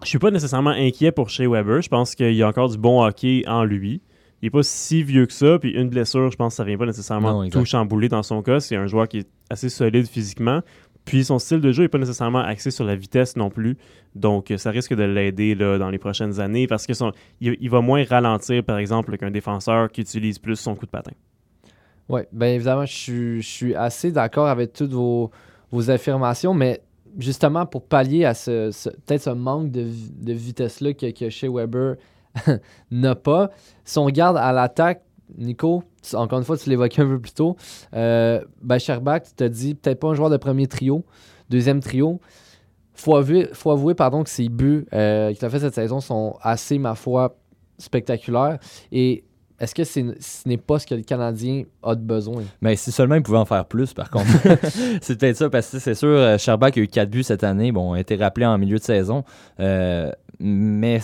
je 0.03 0.09
suis 0.09 0.19
pas 0.19 0.31
nécessairement 0.31 0.71
inquiet 0.71 1.13
pour 1.13 1.31
Shea 1.31 1.49
Weber. 1.49 1.83
Je 1.83 1.89
pense 1.89 2.15
qu'il 2.15 2.35
y 2.35 2.43
a 2.43 2.49
encore 2.49 2.69
du 2.69 2.79
bon 2.79 3.03
hockey 3.03 3.45
en 3.47 3.65
lui. 3.65 4.03
Il 4.43 4.47
n'est 4.47 4.51
pas 4.51 4.63
si 4.63 5.03
vieux 5.03 5.27
que 5.27 5.35
ça, 5.35 5.59
puis 5.59 5.71
une 5.71 5.91
blessure, 5.91 6.31
je 6.31 6.37
pense 6.37 6.55
que 6.55 6.57
ça 6.57 6.65
vient 6.65 6.79
pas 6.79 6.87
nécessairement 6.87 7.43
Non, 7.43 7.51
tout 7.51 7.67
chambouler 7.67 8.09
dans 8.09 8.23
son 8.23 8.41
cas. 8.41 8.61
C'est 8.61 8.77
un 8.77 8.87
joueur 8.87 9.07
qui 9.07 9.19
est 9.19 9.29
assez 9.51 9.69
solide 9.69 10.07
physiquement, 10.07 10.63
Puis 11.05 11.25
son 11.25 11.39
style 11.39 11.61
de 11.61 11.73
jeu 11.73 11.85
n'est 11.85 11.89
pas 11.89 11.99
nécessairement 11.99 12.41
axé 12.41 12.71
sur 12.71 12.85
la 12.85 12.95
vitesse 12.95 13.37
non 13.37 13.51
plus. 13.51 13.77
Donc, 14.15 14.51
euh, 14.51 14.59
ça 14.59 14.71
risque 14.71 14.95
de 14.95 15.03
l'aider 15.03 15.55
dans 15.55 15.91
les 15.91 15.99
prochaines 15.99 16.41
années 16.41 16.67
parce 16.67 16.87
que 16.87 16.93
il, 17.41 17.71
va 17.71 17.81
moins 17.81 18.05
ralentir, 18.05 18.63
par 18.65 18.79
exemple, 18.79 19.17
qu'un 19.17 19.31
défenseur 19.31 19.91
qui 19.91 20.03
utilise 20.03 20.39
plus 20.39 20.57
son 20.57 20.75
coup 20.75 20.87
de 20.87 20.91
patin. 20.91 21.13
Oui, 22.09 22.23
bien 22.33 22.49
évidemment, 22.49 22.87
je 22.87 23.41
suis, 23.41 23.75
assez 23.75 24.11
d'accord 24.11 24.49
avec 24.49 24.73
toutes 24.73 24.93
vos, 24.93 25.31
affirmations, 25.89 26.55
mais 26.55 26.83
justement 27.19 27.67
pour 27.67 27.85
pallier 27.85 28.25
à 28.25 28.35
ce, 28.35 28.71
peut-être 29.07 29.23
ce 29.23 29.31
manque 29.31 29.71
de, 29.71 29.89
de 30.21 30.33
vitesse-là 30.33 30.93
que, 30.95 31.29
chez 31.31 31.49
Weber 31.49 31.97
n'a 32.91 33.15
pas, 33.15 33.51
si 33.85 33.99
on 33.99 34.09
à 34.09 34.53
l'attaque, 34.53 35.03
Nico, 35.39 35.85
tu- 36.03 36.17
encore 36.17 36.39
une 36.39 36.45
fois, 36.45 36.57
tu 36.57 36.69
l'évoquais 36.71 37.03
un 37.03 37.07
peu 37.07 37.19
plus 37.21 37.33
tôt, 37.33 37.57
euh, 37.95 38.41
ben 38.63 38.79
Sherbach, 38.79 39.21
tu 39.23 39.35
te 39.35 39.45
dis 39.45 39.75
peut-être 39.75 40.01
pas 40.01 40.09
un 40.09 40.15
joueur 40.15 40.31
de 40.31 40.37
premier 40.37 40.67
trio, 40.67 41.05
deuxième 41.49 41.81
trio. 41.81 42.21
Faut 42.95 43.17
avouer, 43.17 43.49
faut 43.53 43.71
avouer 43.71 43.95
pardon, 43.95 44.23
que 44.25 44.31
ses 44.31 44.49
buts 44.49 44.87
euh, 44.93 45.33
qu'il 45.33 45.45
a 45.45 45.51
fait 45.51 45.61
cette 45.61 45.75
saison 45.75 46.01
sont 46.01 46.37
assez, 46.43 46.79
ma 46.79 46.95
foi, 46.95 47.37
spectaculaires. 47.79 48.59
Et 48.93 49.25
est-ce 49.59 49.75
que 49.75 49.85
c'est- 49.85 50.21
ce 50.21 50.49
n'est 50.49 50.57
pas 50.59 50.79
ce 50.79 50.87
que 50.87 50.95
le 50.95 51.03
Canadien 51.03 51.65
a 51.83 51.95
de 51.95 52.01
besoin? 52.03 52.43
Mais 52.61 52.77
si 52.77 52.93
seulement 52.93 53.15
il 53.15 53.23
pouvait 53.23 53.39
en 53.39 53.45
faire 53.47 53.65
plus, 53.65 53.95
par 53.95 54.11
contre. 54.11 54.27
c'est 55.03 55.19
peut-être 55.19 55.37
ça, 55.37 55.49
parce 55.51 55.71
que 55.71 55.79
c'est 55.79 55.95
sûr, 55.95 56.09
euh, 56.09 56.37
Sherbach 56.39 56.73
a 56.77 56.81
eu 56.81 56.89
4 56.89 57.09
buts 57.11 57.23
cette 57.23 57.45
année. 57.45 57.73
Bon, 57.73 57.93
a 57.95 58.01
été 58.01 58.17
rappelé 58.17 58.45
en 58.47 58.59
milieu 58.59 58.77
de 58.79 58.83
saison. 58.83 59.25
Euh, 59.61 60.11
mais 60.39 61.01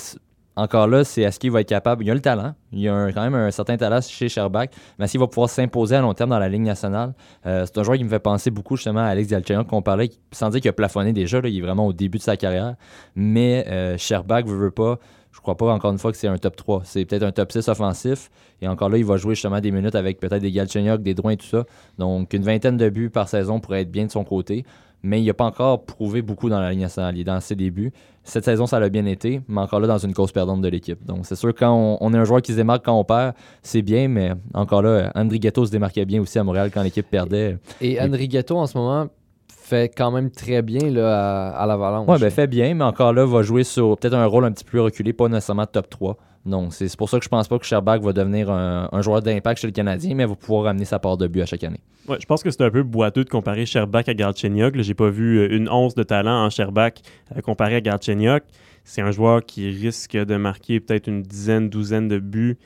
encore 0.56 0.88
là, 0.88 1.04
c'est 1.04 1.20
est-ce 1.22 1.38
qu'il 1.38 1.50
va 1.50 1.60
être 1.60 1.68
capable. 1.68 2.02
Il 2.02 2.10
a 2.10 2.14
le 2.14 2.20
talent. 2.20 2.54
Il 2.72 2.88
a 2.88 3.12
quand 3.12 3.22
même 3.22 3.34
un 3.34 3.50
certain 3.50 3.76
talent 3.76 4.00
chez 4.00 4.28
Sherbach. 4.28 4.68
Mais 4.98 5.06
qu'il 5.06 5.20
va 5.20 5.26
pouvoir 5.26 5.50
s'imposer 5.50 5.96
à 5.96 6.00
long 6.00 6.14
terme 6.14 6.30
dans 6.30 6.38
la 6.38 6.48
Ligue 6.48 6.62
nationale 6.62 7.12
Euh, 7.44 7.66
C'est 7.66 7.78
un 7.78 7.82
joueur 7.82 7.98
qui 7.98 8.04
me 8.04 8.08
fait 8.08 8.18
penser 8.18 8.50
beaucoup 8.50 8.76
justement 8.76 9.00
à 9.00 9.08
Alex 9.08 9.28
Galchenyuk 9.28 9.66
qu'on 9.66 9.82
parlait, 9.82 10.10
sans 10.32 10.48
dire 10.48 10.60
qu'il 10.62 10.70
a 10.70 10.72
plafonné 10.72 11.12
déjà. 11.12 11.40
il 11.44 11.58
est 11.58 11.60
vraiment 11.60 11.86
au 11.86 11.92
début 11.92 12.18
de 12.18 12.22
sa 12.22 12.36
carrière. 12.36 12.74
Mais 13.14 13.66
euh, 13.68 13.98
Sherbach 13.98 14.44
veut, 14.46 14.56
veut 14.56 14.70
pas. 14.70 14.98
Je 15.32 15.42
crois 15.42 15.56
pas 15.58 15.70
encore 15.70 15.92
une 15.92 15.98
fois 15.98 16.12
que 16.12 16.16
c'est 16.16 16.28
un 16.28 16.38
top 16.38 16.56
3. 16.56 16.82
C'est 16.84 17.04
peut-être 17.04 17.22
un 17.22 17.32
top 17.32 17.52
6 17.52 17.68
offensif. 17.68 18.30
Et 18.62 18.68
encore 18.68 18.88
là, 18.88 18.96
il 18.96 19.04
va 19.04 19.18
jouer 19.18 19.34
justement 19.34 19.60
des 19.60 19.70
minutes 19.70 19.94
avec 19.94 20.18
peut-être 20.18 20.40
des 20.40 20.50
Galchenyuk, 20.50 21.02
des 21.02 21.12
Drouin 21.12 21.32
et 21.32 21.36
tout 21.36 21.44
ça. 21.46 21.64
Donc, 21.98 22.32
une 22.32 22.42
vingtaine 22.42 22.78
de 22.78 22.88
buts 22.88 23.10
par 23.10 23.28
saison 23.28 23.60
pourrait 23.60 23.82
être 23.82 23.90
bien 23.90 24.06
de 24.06 24.10
son 24.10 24.24
côté. 24.24 24.64
Mais 25.02 25.20
il 25.22 25.26
n'a 25.26 25.34
pas 25.34 25.44
encore 25.44 25.84
prouvé 25.84 26.22
beaucoup 26.22 26.48
dans 26.48 26.58
la 26.58 26.70
Ligue 26.70 26.80
nationale. 26.80 27.16
Il 27.16 27.20
est 27.20 27.24
dans 27.24 27.40
ses 27.40 27.54
débuts. 27.54 27.92
Cette 28.24 28.44
saison, 28.44 28.66
ça 28.66 28.80
l'a 28.80 28.88
bien 28.88 29.06
été, 29.06 29.40
mais 29.46 29.60
encore 29.60 29.78
là, 29.78 29.86
dans 29.86 29.98
une 29.98 30.12
cause 30.12 30.32
perdante 30.32 30.60
de 30.60 30.68
l'équipe. 30.68 31.04
Donc, 31.04 31.26
c'est 31.26 31.36
sûr, 31.36 31.54
quand 31.54 31.72
on, 31.72 31.98
on 32.00 32.12
est 32.12 32.18
un 32.18 32.24
joueur 32.24 32.42
qui 32.42 32.52
se 32.52 32.56
démarque 32.56 32.84
quand 32.84 32.98
on 32.98 33.04
perd, 33.04 33.34
c'est 33.62 33.82
bien, 33.82 34.08
mais 34.08 34.32
encore 34.52 34.82
là, 34.82 35.12
André 35.14 35.38
Ghetto 35.38 35.64
se 35.64 35.70
démarquait 35.70 36.04
bien 36.04 36.20
aussi 36.20 36.38
à 36.38 36.44
Montréal 36.44 36.70
quand 36.74 36.82
l'équipe 36.82 37.08
perdait. 37.08 37.58
Et 37.80 38.00
Henry 38.00 38.26
Ghetto, 38.26 38.56
en 38.56 38.66
ce 38.66 38.76
moment, 38.76 39.06
fait 39.48 39.92
quand 39.94 40.10
même 40.10 40.30
très 40.30 40.62
bien 40.62 40.90
là, 40.90 41.50
à, 41.50 41.62
à 41.62 41.66
l'Avalanche. 41.66 42.08
Ouais, 42.08 42.18
ben 42.18 42.30
fait 42.30 42.46
bien, 42.46 42.74
mais 42.74 42.84
encore 42.84 43.12
là, 43.12 43.24
va 43.26 43.42
jouer 43.42 43.64
sur 43.64 43.96
peut-être 43.96 44.14
un 44.14 44.26
rôle 44.26 44.44
un 44.44 44.52
petit 44.52 44.64
peu 44.64 44.70
plus 44.70 44.80
reculé, 44.80 45.12
pas 45.12 45.28
nécessairement 45.28 45.66
top 45.66 45.88
3. 45.90 46.16
Donc, 46.46 46.72
c'est 46.72 46.96
pour 46.96 47.10
ça 47.10 47.18
que 47.18 47.24
je 47.24 47.28
pense 47.28 47.48
pas 47.48 47.58
que 47.58 47.66
Sherbach 47.66 48.00
va 48.00 48.12
devenir 48.12 48.50
un, 48.50 48.88
un 48.92 49.02
joueur 49.02 49.20
d'impact 49.20 49.60
chez 49.60 49.66
le 49.66 49.72
Canadien, 49.72 50.14
mais 50.14 50.24
va 50.24 50.36
pouvoir 50.36 50.64
ramener 50.64 50.84
sa 50.84 50.98
part 50.98 51.16
de 51.16 51.26
but 51.26 51.42
à 51.42 51.46
chaque 51.46 51.64
année. 51.64 51.80
Ouais, 52.08 52.18
je 52.20 52.26
pense 52.26 52.42
que 52.42 52.50
c'est 52.50 52.62
un 52.62 52.70
peu 52.70 52.84
boiteux 52.84 53.24
de 53.24 53.28
comparer 53.28 53.66
Sherbach 53.66 54.04
à 54.08 54.14
Galchenyuk. 54.14 54.80
J'ai 54.80 54.94
pas 54.94 55.10
vu 55.10 55.38
euh, 55.38 55.48
une 55.50 55.68
once 55.68 55.94
de 55.94 56.04
talent 56.04 56.44
en 56.44 56.50
Sherbach 56.50 56.92
euh, 57.36 57.40
comparé 57.40 57.76
à 57.76 57.80
Galchenyuk. 57.80 58.44
C'est 58.84 59.02
un 59.02 59.10
joueur 59.10 59.44
qui 59.44 59.68
risque 59.70 60.16
de 60.16 60.36
marquer 60.36 60.78
peut-être 60.78 61.08
une 61.08 61.22
dizaine, 61.22 61.68
douzaine 61.68 62.06
de 62.06 62.20
buts. 62.20 62.58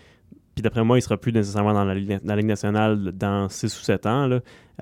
Puis 0.55 0.63
d'après 0.63 0.85
moi, 0.85 0.99
il 0.99 1.03
sera 1.03 1.17
plus 1.17 1.33
nécessairement 1.33 1.73
dans 1.73 1.85
la 1.85 1.95
Ligue, 1.95 2.21
nationale 2.45 3.13
dans 3.13 3.49
6 3.49 3.81
ou 3.81 3.83
7 3.83 4.07
ans. 4.07 4.29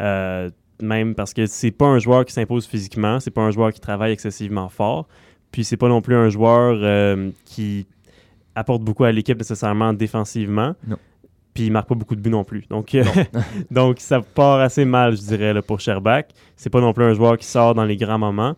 Euh, 0.00 0.50
même 0.82 1.14
parce 1.14 1.34
que 1.34 1.46
c'est 1.46 1.70
pas 1.70 1.86
un 1.86 2.00
joueur 2.00 2.24
qui 2.24 2.32
s'impose 2.32 2.66
physiquement, 2.66 3.20
c'est 3.20 3.30
pas 3.30 3.42
un 3.42 3.52
joueur 3.52 3.72
qui 3.72 3.80
travaille 3.80 4.12
excessivement 4.12 4.68
fort. 4.68 5.06
Puis 5.52 5.62
c'est 5.62 5.76
pas 5.76 5.88
non 5.88 6.00
plus 6.00 6.16
un 6.16 6.28
joueur 6.28 6.76
qui 7.44 7.86
apporte 8.58 8.82
beaucoup 8.82 9.04
à 9.04 9.12
l'équipe 9.12 9.38
nécessairement 9.38 9.92
défensivement. 9.92 10.74
Non. 10.86 10.96
Puis 11.54 11.66
il 11.66 11.72
marque 11.72 11.88
pas 11.88 11.94
beaucoup 11.94 12.14
de 12.14 12.20
buts 12.20 12.30
non 12.30 12.44
plus. 12.44 12.64
Donc, 12.70 12.94
euh, 12.94 13.02
donc 13.70 13.98
ça 14.00 14.20
part 14.20 14.60
assez 14.60 14.84
mal, 14.84 15.16
je 15.16 15.22
dirais, 15.22 15.52
là, 15.52 15.62
pour 15.62 15.80
Sherbach. 15.80 16.24
C'est 16.56 16.70
pas 16.70 16.80
non 16.80 16.92
plus 16.92 17.04
un 17.04 17.14
joueur 17.14 17.36
qui 17.38 17.46
sort 17.46 17.74
dans 17.74 17.84
les 17.84 17.96
grands 17.96 18.18
moments. 18.18 18.54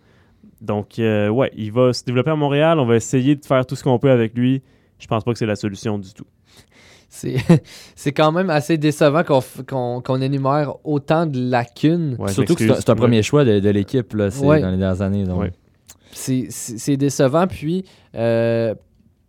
Donc, 0.60 0.98
euh, 0.98 1.28
ouais, 1.28 1.50
il 1.56 1.72
va 1.72 1.92
se 1.94 2.04
développer 2.04 2.30
à 2.30 2.36
Montréal. 2.36 2.78
On 2.78 2.84
va 2.84 2.96
essayer 2.96 3.34
de 3.36 3.44
faire 3.46 3.64
tout 3.64 3.74
ce 3.76 3.82
qu'on 3.84 3.98
peut 3.98 4.10
avec 4.10 4.36
lui. 4.36 4.62
Je 4.98 5.06
pense 5.06 5.24
pas 5.24 5.32
que 5.32 5.38
c'est 5.38 5.46
la 5.46 5.56
solution 5.56 5.98
du 5.98 6.12
tout. 6.12 6.26
C'est 7.08 7.36
c'est 7.96 8.12
quand 8.12 8.30
même 8.32 8.50
assez 8.50 8.76
décevant 8.76 9.24
qu'on 9.24 9.38
f- 9.40 9.64
qu'on 9.66 10.02
qu'on 10.02 10.20
énumère 10.20 10.74
autant 10.84 11.24
de 11.26 11.40
lacunes. 11.50 12.16
Ouais, 12.18 12.30
Surtout 12.32 12.54
que 12.54 12.74
c'est 12.74 12.90
un, 12.90 12.94
premier 12.94 13.22
choix 13.22 13.44
de, 13.44 13.60
de 13.60 13.68
l'équipe 13.70 14.12
là, 14.12 14.30
c'est 14.30 14.44
Ouais. 14.44 14.60
dans 14.60 14.70
les 14.70 14.76
dernières 14.76 15.00
années. 15.00 15.24
Donc. 15.24 15.40
Ouais. 15.40 15.52
C'est 16.12 16.46
c'est- 16.50 16.76
c'est 16.78 16.96
décevant. 16.98 17.46
Puis, 17.46 17.84
euh, 18.14 18.74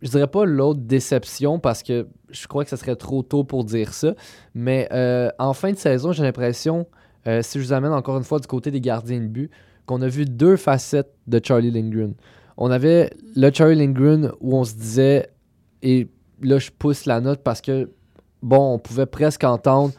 je 0.02 0.10
dirais 0.10 0.26
pas 0.26 0.44
l'autre 0.44 0.80
déception 0.80 1.58
parce 1.58 1.82
que 1.82 2.06
je 2.30 2.46
crois 2.46 2.64
que 2.64 2.70
ce 2.70 2.76
serait 2.76 2.96
trop 2.96 3.22
tôt 3.22 3.44
pour 3.44 3.64
dire 3.64 3.94
ça. 3.94 4.14
Mais 4.54 4.88
euh, 4.92 5.30
en 5.38 5.52
fin 5.52 5.70
de 5.72 5.76
saison, 5.78 6.12
j'ai 6.12 6.22
l'impression, 6.24 6.86
euh, 7.26 7.40
si 7.42 7.58
je 7.60 7.64
vous 7.64 7.72
amène 7.72 7.92
encore 7.92 8.18
une 8.18 8.24
fois 8.24 8.38
du 8.40 8.46
côté 8.46 8.70
des 8.70 8.80
gardiens 8.80 9.20
de 9.20 9.26
but, 9.28 9.50
qu'on 9.86 10.02
a 10.02 10.08
vu 10.08 10.24
deux 10.24 10.56
facettes 10.56 11.12
de 11.26 11.40
Charlie 11.42 11.70
Lindgren. 11.70 12.14
On 12.56 12.70
avait 12.70 13.10
le 13.36 13.50
Charlie 13.52 13.76
Lindgren 13.76 14.32
où 14.40 14.56
on 14.56 14.64
se 14.64 14.74
disait, 14.74 15.30
et 15.82 16.08
là 16.42 16.58
je 16.58 16.70
pousse 16.76 17.06
la 17.06 17.20
note 17.20 17.40
parce 17.42 17.60
que, 17.60 17.90
bon, 18.42 18.74
on 18.74 18.78
pouvait 18.78 19.06
presque 19.06 19.44
entendre, 19.44 19.92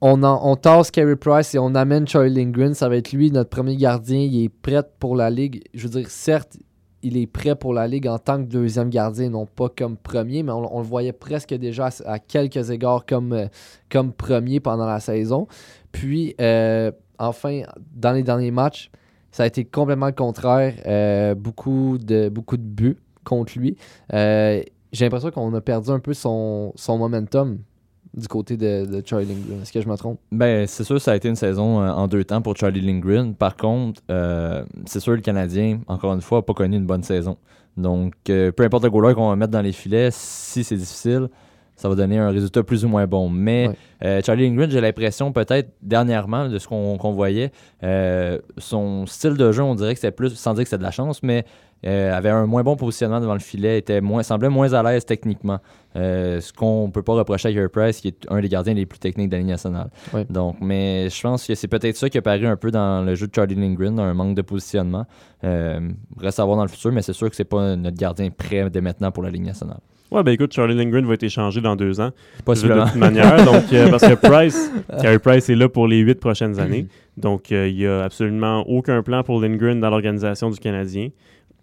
on, 0.00 0.22
en- 0.22 0.40
on 0.48 0.54
tasse 0.56 0.90
Carey 0.92 1.16
Price 1.16 1.54
et 1.54 1.58
on 1.58 1.74
amène 1.74 2.06
Charlie 2.06 2.32
Lindgren, 2.34 2.72
ça 2.74 2.88
va 2.88 2.96
être 2.96 3.12
lui 3.12 3.30
notre 3.32 3.50
premier 3.50 3.76
gardien, 3.76 4.18
il 4.20 4.44
est 4.44 4.48
prêt 4.48 4.82
pour 5.00 5.16
la 5.16 5.28
Ligue. 5.28 5.62
Je 5.74 5.88
veux 5.88 6.00
dire, 6.00 6.08
certes, 6.10 6.56
il 7.02 7.16
est 7.16 7.26
prêt 7.26 7.54
pour 7.54 7.72
la 7.72 7.86
Ligue 7.86 8.08
en 8.08 8.18
tant 8.18 8.38
que 8.38 8.48
deuxième 8.48 8.90
gardien, 8.90 9.30
non 9.30 9.46
pas 9.46 9.68
comme 9.68 9.96
premier, 9.96 10.42
mais 10.42 10.52
on, 10.52 10.78
le 10.78 10.84
voyait 10.84 11.12
presque 11.12 11.54
déjà 11.54 11.90
à, 12.04 12.18
quelques 12.18 12.70
égards 12.70 13.06
comme, 13.06 13.32
euh, 13.32 13.46
comme 13.90 14.12
premier 14.12 14.60
pendant 14.60 14.86
la 14.86 15.00
saison. 15.00 15.46
Puis, 15.92 16.34
euh, 16.40 16.90
enfin, 17.18 17.62
dans 17.94 18.12
les 18.12 18.22
derniers 18.22 18.50
matchs, 18.50 18.90
ça 19.30 19.44
a 19.44 19.46
été 19.46 19.64
complètement 19.64 20.06
le 20.06 20.12
contraire. 20.12 20.74
Euh, 20.86 21.34
beaucoup, 21.34 21.98
de, 21.98 22.28
buts 22.28 22.98
contre 23.24 23.58
lui. 23.58 23.76
J'ai 24.10 25.04
l'impression 25.04 25.30
qu'on 25.30 25.52
a 25.54 25.60
perdu 25.60 25.90
un 25.90 26.00
peu 26.00 26.14
son 26.14 26.72
momentum 26.88 27.58
du 28.18 28.28
côté 28.28 28.56
de, 28.56 28.84
de 28.84 29.02
Charlie 29.04 29.26
Lindgren. 29.26 29.62
Est-ce 29.62 29.72
que 29.72 29.80
je 29.80 29.88
me 29.88 29.96
trompe? 29.96 30.18
Ben, 30.30 30.66
c'est 30.66 30.84
sûr, 30.84 31.00
ça 31.00 31.12
a 31.12 31.16
été 31.16 31.28
une 31.28 31.36
saison 31.36 31.80
euh, 31.80 31.90
en 31.90 32.06
deux 32.08 32.24
temps 32.24 32.42
pour 32.42 32.56
Charlie 32.56 32.80
Lindgren. 32.80 33.34
Par 33.34 33.56
contre, 33.56 34.02
euh, 34.10 34.64
c'est 34.86 35.00
sûr, 35.00 35.12
le 35.14 35.20
Canadien, 35.20 35.80
encore 35.86 36.12
une 36.12 36.20
fois, 36.20 36.38
n'a 36.38 36.42
pas 36.42 36.54
connu 36.54 36.76
une 36.76 36.86
bonne 36.86 37.02
saison. 37.02 37.36
Donc, 37.76 38.14
euh, 38.28 38.50
peu 38.52 38.64
importe 38.64 38.84
le 38.84 38.90
goaler 38.90 39.14
qu'on 39.14 39.28
va 39.30 39.36
mettre 39.36 39.52
dans 39.52 39.62
les 39.62 39.72
filets, 39.72 40.10
si 40.12 40.64
c'est 40.64 40.76
difficile, 40.76 41.28
ça 41.76 41.88
va 41.88 41.94
donner 41.94 42.18
un 42.18 42.30
résultat 42.30 42.64
plus 42.64 42.84
ou 42.84 42.88
moins 42.88 43.06
bon. 43.06 43.28
Mais 43.28 43.70
Ouais. 44.02 44.20
Charlie 44.24 44.48
Lindgren, 44.48 44.68
j'ai 44.70 44.80
l'impression, 44.80 45.32
peut-être 45.32 45.70
dernièrement, 45.80 46.48
de 46.48 46.58
ce 46.58 46.66
qu'on 46.66 46.96
voyait, 47.12 47.52
son 48.58 49.06
style 49.06 49.34
de 49.34 49.52
jeu, 49.52 49.62
on 49.62 49.74
dirait 49.76 49.94
que 49.94 50.00
c'était 50.00 50.10
plus, 50.10 50.34
sans 50.34 50.54
dire 50.54 50.64
que 50.64 50.68
c'était 50.68 50.78
de 50.78 50.82
la 50.82 50.90
chance, 50.90 51.22
mais 51.22 51.44
euh, 51.86 52.12
avait 52.16 52.30
un 52.30 52.46
moins 52.46 52.62
bon 52.62 52.76
positionnement 52.76 53.20
devant 53.20 53.34
le 53.34 53.38
filet, 53.40 53.78
était 53.78 54.00
moins, 54.00 54.22
semblait 54.22 54.48
moins 54.48 54.72
à 54.72 54.82
l'aise 54.82 55.04
techniquement. 55.04 55.58
Euh, 55.96 56.40
ce 56.40 56.52
qu'on 56.52 56.90
peut 56.92 57.02
pas 57.02 57.14
reprocher 57.14 57.48
à 57.48 57.52
Carey 57.52 57.68
Price, 57.68 58.00
qui 58.00 58.08
est 58.08 58.26
un 58.28 58.40
des 58.40 58.48
gardiens 58.48 58.74
les 58.74 58.86
plus 58.86 58.98
techniques 58.98 59.28
de 59.28 59.34
la 59.36 59.38
Ligue 59.38 59.48
nationale. 59.48 59.88
Donc, 60.28 60.56
mais 60.60 61.08
je 61.08 61.20
pense 61.22 61.46
que 61.46 61.54
c'est 61.54 61.68
peut-être 61.68 61.96
ça 61.96 62.10
qui 62.10 62.18
a 62.18 62.22
paru 62.22 62.46
un 62.46 62.56
peu 62.56 62.70
dans 62.70 63.04
le 63.04 63.14
jeu 63.14 63.26
de 63.26 63.34
Charlie 63.34 63.54
Lindgren, 63.54 63.98
un 63.98 64.14
manque 64.14 64.34
de 64.34 64.42
positionnement. 64.42 65.06
Euh, 65.44 65.80
reste 66.20 66.40
à 66.40 66.44
voir 66.44 66.56
dans 66.56 66.64
le 66.64 66.68
futur, 66.68 66.92
mais 66.92 67.02
c'est 67.02 67.12
sûr 67.12 67.30
que 67.30 67.36
c'est 67.36 67.44
pas 67.44 67.76
notre 67.76 67.96
gardien 67.96 68.30
prêt 68.30 68.68
dès 68.70 68.80
maintenant 68.80 69.10
pour 69.10 69.22
la 69.22 69.30
Ligue 69.30 69.44
nationale. 69.44 69.78
Ouais, 70.10 70.22
ben 70.22 70.32
écoute, 70.32 70.54
Charlie 70.54 70.74
Lindgren 70.74 71.04
va 71.04 71.14
être 71.14 71.22
échangé 71.22 71.60
dans 71.60 71.76
deux 71.76 72.00
ans. 72.00 72.10
De 72.38 72.42
Possiblement. 72.42 72.86
toute 72.86 72.96
manière. 72.96 73.44
donc, 73.44 73.64
euh, 73.72 73.90
parce 73.90 74.06
que 74.06 74.14
Price, 74.26 74.72
Carey 75.02 75.18
Price 75.18 75.50
est 75.50 75.54
là 75.54 75.68
pour 75.68 75.86
les 75.86 75.98
huit 75.98 76.18
prochaines 76.18 76.58
années. 76.58 76.86
Donc, 77.18 77.52
euh, 77.52 77.68
il 77.68 77.76
n'y 77.76 77.86
a 77.86 78.04
absolument 78.04 78.60
aucun 78.68 79.02
plan 79.02 79.22
pour 79.22 79.40
Lindgren 79.40 79.80
dans 79.80 79.90
l'organisation 79.90 80.48
du 80.48 80.58
Canadien. 80.58 81.10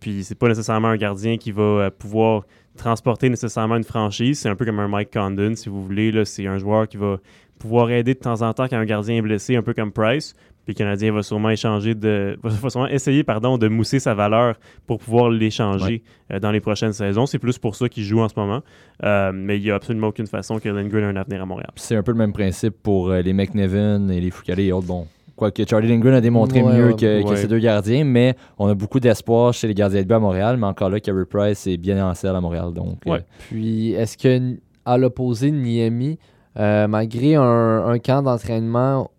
Puis, 0.06 0.24
c'est 0.24 0.38
pas 0.38 0.48
nécessairement 0.48 0.90
un 0.90 0.98
gardien 0.98 1.38
qui 1.38 1.52
va 1.52 1.64
euh, 1.64 1.90
pouvoir 1.90 2.44
transporter 2.78 3.28
nécessairement 3.28 3.76
une 3.76 3.84
franchise. 3.84 4.38
C'est 4.38 4.50
un 4.50 4.56
peu 4.56 4.64
comme 4.64 4.80
un 4.80 4.88
Mike 4.88 5.12
Condon, 5.12 5.56
si 5.56 5.68
vous 5.68 5.84
voulez. 5.84 6.12
Là, 6.12 6.26
c'est 6.26 6.46
un 6.46 6.60
joueur 6.60 6.88
qui 6.88 6.98
va 6.98 7.18
pouvoir 7.58 7.90
aider 7.90 8.14
de 8.14 8.20
temps 8.20 8.44
en 8.44 8.54
temps 8.54 8.68
quand 8.68 8.78
un 8.78 8.86
gardien 8.86 9.16
est 9.16 9.22
blessé, 9.24 9.56
un 9.56 9.64
peu 9.64 9.74
comme 9.74 9.92
Price. 9.92 10.36
Puis 10.64 10.76
le 10.76 10.78
Canadien 10.78 11.12
va 11.12 11.24
sûrement 11.24 11.50
échanger 11.50 11.96
de, 11.96 12.38
va 12.44 12.70
sûrement 12.70 12.88
essayer 12.88 13.24
pardon, 13.24 13.58
de 13.58 13.68
mousser 13.68 13.98
sa 13.98 14.14
valeur 14.14 14.60
pour 14.86 15.00
pouvoir 15.00 15.32
l'échanger 15.32 16.04
euh, 16.32 16.40
dans 16.40 16.52
les 16.52 16.60
prochaines 16.60 16.94
saisons. 16.94 17.26
C'est 17.26 17.40
plus 17.40 17.58
pour 17.58 17.76
ça 17.76 17.90
qu'il 17.90 18.04
joue 18.04 18.20
en 18.20 18.30
ce 18.30 18.36
moment. 18.38 18.62
Euh, 19.04 19.32
mais 19.34 19.58
il 19.58 19.64
n'y 19.64 19.72
a 19.72 19.76
absolument 19.76 20.10
aucune 20.10 20.28
façon 20.28 20.60
que 20.60 20.70
Lindgren 20.70 21.04
ait 21.04 21.08
un 21.08 21.16
avenir 21.16 21.42
à 21.42 21.48
Montréal. 21.48 21.72
C'est 21.78 21.96
un 21.96 22.04
peu 22.04 22.12
le 22.12 22.20
même 22.20 22.34
principe 22.34 22.76
pour 22.84 23.10
euh, 23.10 23.24
les 23.24 23.34
McNevin 23.34 24.08
et 24.10 24.22
les 24.22 24.30
Foucault 24.30 24.54
et 24.54 24.72
autres. 24.72 24.86
Bon, 24.86 25.08
quoique 25.36 25.64
Charlie 25.68 25.88
Lindgren 25.90 26.14
a 26.16 26.22
démontré 26.22 26.62
Ouais, 26.62 26.74
mieux 26.78 26.88
ouais, 26.88 26.96
que, 26.96 27.24
que 27.24 27.28
ouais. 27.30 27.38
ces 27.38 27.48
deux 27.48 27.60
gardiens, 27.60 28.04
mais 28.04 28.36
on 28.58 28.68
a 28.68 28.74
beaucoup 28.74 29.00
d'espoir 29.00 29.54
chez 29.54 29.68
les 29.68 29.74
gardiens 29.74 30.02
de 30.02 30.08
but 30.08 30.14
à 30.16 30.20
Montréal. 30.20 30.58
Mais 30.58 30.68
encore 30.68 30.90
là, 30.90 31.00
Carey 31.00 31.26
Price 31.26 31.68
est 31.68 31.78
bien 31.78 32.06
en 32.08 32.14
selle 32.14 32.36
à 32.36 32.42
Montréal. 32.42 32.74
Donc, 32.74 33.00
euh. 33.08 33.20
Puis, 33.50 33.92
est-ce 33.92 34.18
que 34.18 34.58
à 34.86 34.98
l'opposé 34.98 35.52
de 35.52 35.56
Niemi, 35.58 36.20
euh, 36.58 36.88
malgré 36.88 37.36
un, 37.36 37.86
un 37.88 38.00
camp 38.00 38.22
d'entraînement 38.22 39.10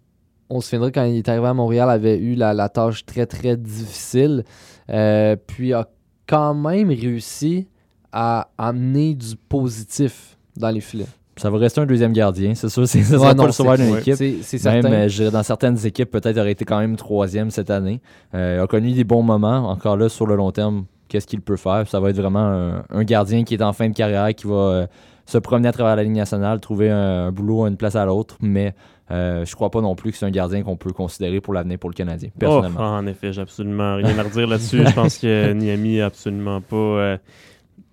on 0.49 0.61
se 0.61 0.69
souviendra 0.69 0.93
quand 0.93 1.05
il 1.05 1.17
est 1.17 1.29
arrivé 1.29 1.47
à 1.49 1.55
Montréal, 1.55 1.91
avait 1.91 2.19
eu 2.19 2.35
la, 2.37 2.55
la 2.55 2.69
tâche 2.69 3.05
très 3.05 3.27
très 3.27 3.57
difficile. 3.57 4.45
Euh, 4.91 5.35
puis 5.35 5.73
a 5.73 5.89
quand 6.29 6.55
même 6.55 6.89
réussi 6.91 7.67
à 8.13 8.49
amener 8.57 9.15
du 9.15 9.35
positif 9.49 10.39
dans 10.57 10.71
les 10.71 10.81
filets? 10.81 11.07
Ça 11.37 11.51
va 11.51 11.59
rester 11.59 11.81
un 11.81 11.87
deuxième 11.87 12.13
gardien, 12.13 12.55
c'est 12.55 12.69
sûr. 12.69 12.87
C'est 12.89 13.03
ça 13.03 13.15
Ouais, 13.17 13.19
sera 13.21 13.35
non, 13.35 13.43
pas 13.43 13.47
le 13.47 13.53
sauveur 13.53 13.77
d'une 13.77 13.97
équipe. 13.97 14.19
Même, 14.21 14.43
certain. 14.43 14.93
euh, 14.93 15.31
dans 15.31 15.43
certaines 15.43 15.87
équipes, 15.87 16.11
peut-être 16.11 16.39
aurait 16.39 16.53
été 16.53 16.65
quand 16.65 16.79
même 16.79 16.97
troisième 16.97 17.51
cette 17.51 17.71
année. 17.71 18.01
Euh, 18.35 18.57
il 18.59 18.63
a 18.63 18.67
connu 18.67 18.93
des 18.93 19.05
bons 19.05 19.23
moments. 19.23 19.69
Encore 19.69 19.97
là, 19.97 20.09
sur 20.09 20.27
le 20.27 20.35
long 20.37 20.51
terme, 20.51 20.85
qu'est-ce 21.09 21.27
qu'il 21.27 21.41
peut 21.43 21.57
faire? 21.57 21.87
Ça 21.89 22.01
va 22.01 22.11
être 22.11 22.17
vraiment 22.17 22.41
un, 22.47 22.85
un 22.91 23.05
gardien 23.05 23.45
qui 23.45 23.55
est 23.55 23.63
en 23.63 23.73
fin 23.75 23.89
de 23.89 23.95
carrière, 23.95 24.35
qui 24.35 24.47
va 24.47 24.55
euh, 24.55 24.87
se 25.27 25.37
promener 25.39 25.69
à 25.69 25.73
travers 25.73 25.95
la 25.97 26.05
Ligue 26.05 26.17
nationale, 26.17 26.59
trouver 26.61 26.91
un, 26.91 27.27
un 27.27 27.33
boulot, 27.33 27.67
une 27.67 27.77
place 27.77 27.97
à 27.97 28.07
l'autre. 28.07 28.37
Mais 28.41 28.75
euh, 29.11 29.45
je 29.45 29.55
crois 29.55 29.71
pas 29.71 29.81
non 29.83 29.95
plus 29.95 30.13
que 30.13 30.17
c'est 30.19 30.27
un 30.27 30.31
gardien 30.31 30.63
qu'on 30.63 30.77
peut 30.77 30.93
considérer 30.93 31.41
pour 31.43 31.53
l'avenir 31.53 31.79
pour 31.79 31.91
le 31.91 31.95
Canadien, 31.95 32.31
personnellement. 32.39 32.81
Oh, 32.81 32.83
en 32.99 33.07
effet, 33.07 33.33
j'ai 33.33 33.43
absolument 33.43 33.97
rien 33.97 34.19
à 34.19 34.23
redire 34.23 34.47
là-dessus. 34.49 34.85
Je 34.87 34.93
pense 34.95 35.19
que 35.19 35.53
Niami 35.55 35.99
n'a 35.99 36.07
absolument 36.07 36.61
pas 36.63 36.77
euh, 36.77 37.17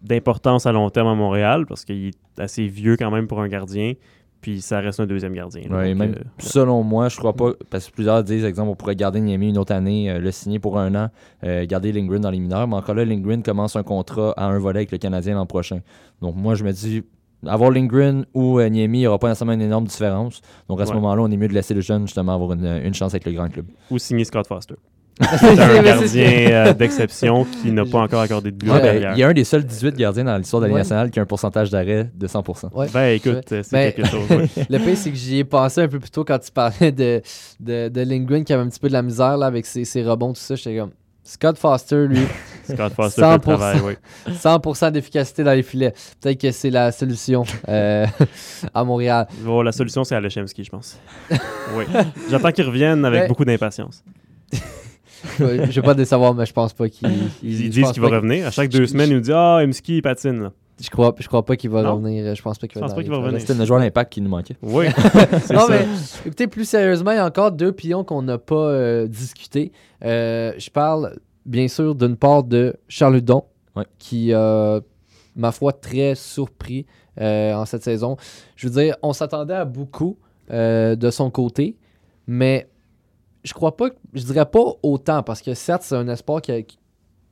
d'importance 0.04 0.66
à 0.66 0.72
long 0.72 0.90
terme 0.90 1.08
à 1.08 1.16
Montréal 1.16 1.66
parce 1.66 1.86
qu'il 1.86 2.08
est 2.08 2.40
assez 2.40 2.68
vieux 2.68 2.98
quand 2.98 3.10
même 3.12 3.28
pour 3.28 3.42
un 3.42 3.48
gardien. 3.48 3.94
Puis 4.42 4.60
ça 4.60 4.82
reste 4.82 5.00
un 5.00 5.06
deuxième 5.06 5.32
gardien. 5.34 5.62
là. 5.70 5.78
Ouais, 5.78 5.90
Donc, 5.92 6.00
même 6.00 6.16
euh, 6.18 6.24
selon 6.38 6.84
moi, 6.84 7.08
je 7.08 7.16
crois 7.16 7.32
pas, 7.32 7.52
parce 7.70 7.88
que 7.88 7.94
plusieurs 7.94 8.22
disent, 8.26 8.44
exemple, 8.44 8.70
on 8.72 8.76
pourrait 8.76 8.98
garder 8.98 9.22
Niami 9.22 9.48
une 9.52 9.58
autre 9.58 9.72
année, 9.72 10.12
euh, 10.12 10.20
le 10.20 10.32
signer 10.32 10.60
pour 10.60 10.78
un 10.78 10.94
an, 10.96 11.10
euh, 11.46 11.66
garder 11.66 11.94
Lindgren 11.94 12.20
dans 12.20 12.30
les 12.30 12.42
mineurs, 12.42 12.68
mais 12.68 12.76
encore 12.76 12.94
là, 12.94 13.06
Lindgren 13.06 13.42
commence 13.42 13.78
un 13.78 13.84
contrat 13.84 14.34
à 14.36 14.48
un 14.48 14.60
volet 14.60 14.80
avec 14.80 14.92
le 14.92 14.98
Canadien 14.98 15.36
l'an 15.36 15.46
prochain. 15.46 15.80
Donc 16.22 16.36
moi, 16.36 16.56
je 16.56 16.66
me 16.66 16.74
dis, 16.74 17.04
avoir 17.48 17.72
Lindgren 17.72 18.26
ou 18.34 18.60
Niemi, 18.60 18.98
il 18.98 19.02
n'y 19.02 19.08
aura 19.08 19.18
pas 19.18 19.30
nécessairement 19.30 19.54
une 19.54 19.62
énorme 19.62 19.86
différence. 19.88 20.42
Donc 20.68 20.82
à 20.82 20.86
ce 20.86 20.94
moment-là, 20.94 21.22
on 21.22 21.32
est 21.32 21.38
mieux 21.38 21.48
de 21.48 21.54
laisser 21.54 21.74
le 21.74 21.80
jeune 21.80 22.02
justement 22.06 22.34
avoir 22.34 22.52
une, 22.52 22.66
une 22.66 22.94
chance 22.94 23.14
avec 23.14 23.26
le 23.26 23.32
grand 23.32 23.48
club. 23.48 23.68
ou 23.90 23.98
signer 23.98 24.26
Scott 24.26 24.46
Foster. 24.48 24.76
C'est- 25.22 25.46
un 25.60 25.84
gardien 25.84 26.28
euh, 26.52 26.74
d'exception 26.74 27.46
qui 27.46 27.72
n'a 27.72 27.86
pas 27.86 28.00
encore 28.00 28.22
accordé 28.22 28.50
de 28.52 28.56
but 28.56 28.70
Ouais, 28.72 28.82
ben, 28.82 29.12
il 29.14 29.20
y 29.20 29.24
a 29.24 29.28
un 29.28 29.34
des 29.34 29.44
seuls 29.44 29.64
18 29.64 29.96
gardiens 29.96 30.24
dans 30.24 30.38
l'histoire 30.38 30.60
de 30.62 30.66
la 30.66 30.70
Ligue 30.70 30.76
Ouais. 30.76 30.80
nationale 30.82 31.12
qui 31.12 31.20
a 31.20 31.22
un 31.22 31.26
pourcentage 31.28 31.70
d'arrêt 31.70 32.10
de 32.16 32.28
100%. 32.28 32.70
Ouais. 32.74 32.88
Ben 32.92 33.10
écoute, 33.16 33.44
c'est 33.48 33.72
Ben- 33.72 33.94
quelque 33.94 34.08
chose. 34.10 34.28
ouais. 34.30 34.48
Le 34.70 34.78
pire, 34.80 34.98
c'est 34.98 35.12
que 35.12 35.16
j'y 35.18 35.38
ai 35.40 35.44
pensé 35.44 35.82
un 35.82 35.88
peu 35.88 36.00
plus 36.00 36.10
tôt 36.10 36.24
quand 36.26 36.40
tu 36.40 36.52
parlais 36.52 36.92
de, 36.92 37.22
de, 37.60 37.90
de 37.90 38.02
Lindgren 38.02 38.44
qui 38.44 38.54
avait 38.54 38.64
un 38.64 38.70
petit 38.70 38.80
peu 38.80 38.88
de 38.88 38.94
la 38.94 39.04
misère 39.04 39.38
là, 39.38 39.46
avec 39.46 39.66
ses, 39.68 39.86
ses 39.86 40.04
rebonds, 40.04 40.34
tout 40.34 40.42
ça. 40.42 40.56
J'étais 40.56 40.78
comme 40.78 40.92
Scott 41.24 41.58
Foster, 41.58 42.08
lui, 42.08 42.20
Scott 42.70 42.94
Foster 42.94 43.22
fait 43.22 43.28
le 43.30 43.38
100%. 43.38 43.40
travail, 43.42 43.80
oui. 43.86 43.94
100% 44.34 44.92
d'efficacité 44.92 45.44
dans 45.44 45.54
les 45.54 45.64
filets. 45.64 45.94
Peut-être 46.22 46.42
que 46.42 46.52
c'est 46.52 46.70
la 46.72 46.92
solution 46.92 47.44
euh, 47.70 48.06
à 48.74 48.84
Montréal. 48.84 49.28
Bon, 49.42 49.62
la 49.62 49.72
solution, 49.72 50.04
c'est 50.04 50.16
Alechemski, 50.16 50.64
je 50.64 50.70
pense. 50.72 50.98
oui. 51.78 51.86
J'attends 52.32 52.52
qu'il 52.52 52.66
revienne 52.66 53.06
avec 53.06 53.22
Ben- 53.22 53.28
beaucoup 53.30 53.46
d'impatience. 53.46 54.04
Je 55.40 55.44
vais 55.44 55.72
je 55.72 55.80
vais 55.82 55.86
pas 55.86 55.94
décevoir, 55.94 56.34
mais 56.34 56.46
je 56.46 56.54
pense 56.54 56.74
pas 56.74 56.90
qu'il. 56.90 57.10
Ils, 57.44 57.70
disent 57.70 57.92
qu'il 57.92 58.02
va 58.02 58.10
revenir. 58.10 58.48
À 58.48 58.52
chaque 58.52 58.70
deux 58.70 58.88
semaines, 58.88 59.10
ils 59.10 59.16
nous 59.16 59.22
disent 59.22 59.34
Ah, 59.36 59.60
Emski, 59.66 59.98
il 59.98 60.02
patine. 60.02 60.44
Là. 60.44 60.52
Je 60.82 60.90
crois, 60.90 61.14
je 61.20 61.28
crois 61.28 61.46
pas 61.46 61.56
qu'il 61.56 61.70
va 61.70 61.84
Non? 61.84 61.96
revenir. 61.96 62.34
Je 62.36 62.42
pense 62.42 62.58
pas 62.58 62.68
qu'il 62.68 62.76
Je 62.76 62.80
va, 62.80 62.88
pense 62.88 62.96
pas 62.96 63.02
qu'il 63.04 63.12
va 63.12 63.18
revenir. 63.18 63.40
C'était 63.40 63.54
le 63.54 63.64
joueur 63.66 63.80
d'impact 63.80 64.12
qui 64.14 64.22
nous 64.22 64.30
manquait. 64.30 64.58
Oui, 64.62 64.88
c'est 65.46 65.54
Non, 65.54 65.62
ça. 65.62 65.70
mais 65.70 65.86
écoutez, 66.26 66.48
plus 66.48 66.66
sérieusement, 66.68 67.12
il 67.12 67.16
y 67.16 67.20
a 67.20 67.26
encore 67.26 67.52
deux 67.52 67.72
pions 67.72 68.04
qu'on 68.04 68.22
n'a 68.24 68.38
pas 68.38 68.56
euh, 68.56 69.08
discuté. 69.08 69.72
Euh, 70.04 70.52
je 70.58 70.70
parle, 70.70 71.16
bien 71.46 71.68
sûr, 71.68 71.94
d'une 71.96 72.18
part 72.18 72.44
de 72.44 72.76
Charles 72.88 73.18
Hudon, 73.18 73.44
Ouais. 73.76 73.86
qui, 74.00 74.34
euh, 74.34 74.82
ma 75.36 75.52
foi, 75.52 75.74
très 75.74 76.16
surpris 76.16 76.86
euh, 77.22 77.54
en 77.54 77.66
cette 77.66 77.84
saison. 77.84 78.18
Je 78.56 78.68
veux 78.68 78.82
dire, 78.84 78.98
on 79.04 79.14
s'attendait 79.14 79.54
à 79.54 79.66
beaucoup 79.66 80.18
euh, 80.52 80.96
de 80.96 81.10
son 81.12 81.30
côté, 81.30 81.76
mais 82.28 82.68
je 83.44 83.54
crois 83.54 83.76
pas, 83.76 83.90
je 84.14 84.24
dirais 84.24 84.46
pas 84.46 84.64
autant, 84.84 85.22
parce 85.24 85.42
que 85.42 85.54
certes, 85.54 85.84
c'est 85.84 85.96
un 85.96 86.08
espoir 86.08 86.42
qui, 86.42 86.52
a- 86.52 86.62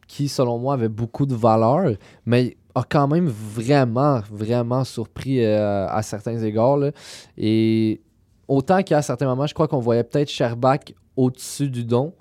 qui, 0.08 0.28
selon 0.28 0.58
moi, 0.60 0.74
avait 0.74 0.90
beaucoup 0.90 1.26
de 1.26 1.34
valeur, 1.36 1.92
mais 2.26 2.58
a 2.76 2.84
quand 2.84 3.08
même 3.08 3.28
vraiment, 3.28 4.22
vraiment 4.32 4.84
surpris 4.84 5.44
euh, 5.44 5.88
à 5.88 6.02
certains 6.02 6.38
égards. 6.44 6.78
là. 6.78 6.92
Et 7.38 8.02
autant 8.48 8.82
qu'à 8.84 9.02
certains 9.02 9.26
moments, 9.26 9.48
je 9.48 9.54
crois 9.54 9.68
qu'on 9.68 9.80
voyait 9.80 10.04
peut-être 10.04 10.30
Sherbach 10.30 10.80
au-dessus 11.18 11.70
d'Udon, 11.70 12.14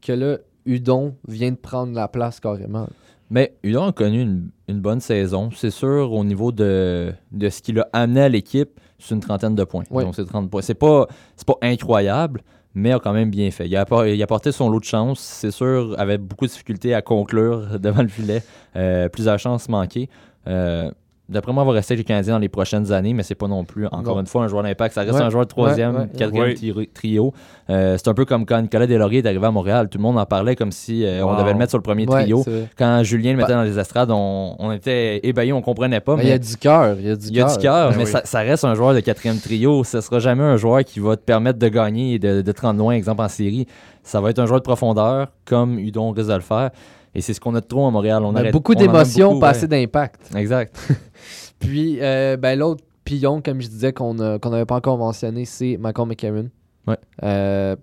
que 0.00 0.12
là, 0.12 0.38
Udon 0.64 1.14
vient 1.28 1.50
de 1.50 1.56
prendre 1.56 1.92
la 1.94 2.08
place 2.08 2.40
carrément. 2.40 2.88
Mais 3.30 3.56
Udon 3.64 3.86
a 3.86 3.92
connu 3.92 4.22
une, 4.22 4.50
une 4.68 4.80
bonne 4.80 5.00
saison. 5.00 5.50
C'est 5.54 5.70
sûr, 5.70 6.12
au 6.12 6.24
niveau 6.24 6.52
de, 6.52 7.12
de 7.32 7.48
ce 7.48 7.60
qu'il 7.62 7.78
a 7.80 7.88
amené 7.92 8.22
à 8.22 8.28
l'équipe, 8.28 8.78
c'est 8.98 9.14
une 9.14 9.20
trentaine 9.20 9.54
de 9.56 9.64
points. 9.64 9.84
Oui. 9.90 10.04
Donc, 10.04 10.14
c'est 10.14 10.24
30 10.24 10.48
points. 10.50 10.62
C'est 10.62 10.74
pas, 10.74 11.06
c'est 11.36 11.46
pas 11.46 11.56
incroyable, 11.62 12.42
mais 12.76 12.92
a 12.92 13.00
quand 13.00 13.14
même 13.14 13.30
bien 13.30 13.50
fait. 13.50 13.66
Il 13.66 13.74
a, 13.74 13.86
il 14.06 14.20
a 14.20 14.24
apporté 14.24 14.52
son 14.52 14.68
lot 14.68 14.78
de 14.78 14.84
chance. 14.84 15.18
C'est 15.18 15.50
sûr, 15.50 15.94
avait 15.98 16.18
beaucoup 16.18 16.44
de 16.44 16.50
difficultés 16.50 16.94
à 16.94 17.00
conclure 17.00 17.78
devant 17.80 18.02
le 18.02 18.08
filet. 18.08 18.42
Euh, 18.76 19.08
plusieurs 19.08 19.38
chances 19.38 19.68
manquées. 19.68 20.08
Euh, 20.46 20.90
D'après 21.28 21.52
moi, 21.52 21.64
il 21.64 21.66
va 21.66 21.72
rester 21.72 21.94
avec 21.94 22.06
les 22.06 22.14
Canadiens 22.14 22.34
dans 22.34 22.38
les 22.38 22.48
prochaines 22.48 22.92
années, 22.92 23.12
mais 23.12 23.24
c'est 23.24 23.34
pas 23.34 23.48
non 23.48 23.64
plus, 23.64 23.86
encore 23.86 24.14
Non. 24.14 24.20
une 24.20 24.26
fois, 24.28 24.44
un 24.44 24.48
joueur 24.48 24.62
d'impact. 24.62 24.94
Ça 24.94 25.00
reste 25.00 25.14
Ouais, 25.14 25.22
un 25.22 25.30
joueur 25.30 25.44
de 25.44 25.48
troisième, 25.48 25.96
ouais, 25.96 26.08
quatrième 26.16 26.54
tri- 26.54 26.88
trio. 26.94 27.34
Euh, 27.68 27.96
c'est 27.98 28.06
un 28.08 28.14
peu 28.14 28.24
comme 28.24 28.46
quand 28.46 28.62
Nicolas 28.62 28.86
Deslauriers 28.86 29.18
est 29.18 29.26
arrivé 29.26 29.44
à 29.44 29.50
Montréal. 29.50 29.88
Tout 29.88 29.98
le 29.98 30.02
monde 30.02 30.18
en 30.18 30.24
parlait 30.24 30.54
comme 30.54 30.70
si 30.70 31.04
euh, 31.04 31.26
on 31.26 31.36
devait 31.36 31.52
le 31.52 31.58
mettre 31.58 31.70
sur 31.70 31.78
le 31.78 31.82
premier 31.82 32.06
trio. 32.06 32.44
Quand 32.78 33.02
Julien 33.02 33.32
le 33.32 33.38
mettait 33.38 33.48
Bah- 33.48 33.54
dans 33.58 33.62
les 33.64 33.76
estrades, 33.76 34.10
on, 34.12 34.54
on 34.60 34.70
était 34.70 35.18
ébahis, 35.26 35.52
on 35.52 35.62
comprenait 35.62 35.98
pas. 36.00 36.14
Mais 36.14 36.22
Mais 36.22 36.28
il 36.28 36.30
y 36.30 36.34
a 36.34 36.38
du 36.38 36.56
cœur. 36.56 36.96
Il 36.98 37.06
y 37.06 37.10
a 37.10 37.16
du 37.16 37.26
il 37.26 37.34
y 37.36 37.40
a 37.40 37.44
cœur. 37.46 37.56
du 37.56 37.62
cœur, 37.62 37.90
Ben 37.90 37.96
mais 37.98 38.04
oui. 38.04 38.10
ça, 38.10 38.20
ça 38.24 38.38
reste 38.40 38.64
un 38.64 38.74
joueur 38.76 38.94
de 38.94 39.00
quatrième 39.00 39.38
trio. 39.40 39.82
Ce 39.82 40.00
sera 40.00 40.20
jamais 40.20 40.44
un 40.44 40.56
joueur 40.56 40.84
qui 40.84 41.00
va 41.00 41.16
te 41.16 41.22
permettre 41.22 41.58
de 41.58 41.68
gagner 41.68 42.14
et 42.14 42.18
de, 42.20 42.40
de 42.42 42.52
te 42.52 42.60
rendre 42.60 42.78
loin, 42.78 42.92
exemple 42.94 43.22
en 43.22 43.28
série. 43.28 43.66
Ça 44.04 44.20
va 44.20 44.30
être 44.30 44.38
un 44.38 44.46
joueur 44.46 44.60
de 44.60 44.64
profondeur, 44.64 45.26
comme 45.44 45.80
Udon 45.80 46.12
risque 46.12 46.28
de 46.28 46.34
le 46.34 46.40
faire. 46.40 46.70
Et 47.16 47.22
c'est 47.22 47.32
ce 47.32 47.40
qu'on 47.40 47.54
a 47.54 47.62
de 47.62 47.66
trop 47.66 47.86
à 47.86 47.90
Montréal. 47.90 48.22
On 48.24 48.36
arrête- 48.36 48.52
beaucoup 48.52 48.74
d'émotions, 48.74 49.40
pas 49.40 49.48
assez 49.48 49.66
d'impact. 49.66 50.30
Exact. 50.36 50.76
Puis, 51.58 51.96
euh, 52.02 52.36
ben, 52.36 52.58
l'autre 52.58 52.84
pillon, 53.04 53.40
comme 53.40 53.62
je 53.62 53.68
disais, 53.68 53.94
qu'on 53.94 54.18
a- 54.18 54.38
n'avait 54.38 54.66
pas 54.66 54.74
encore 54.76 54.98
mentionné, 54.98 55.46
c'est 55.46 55.78
Malcolm 55.78 56.10
McCarron. 56.10 56.50
Ouais. 56.86 56.98
Euh, 57.22 57.74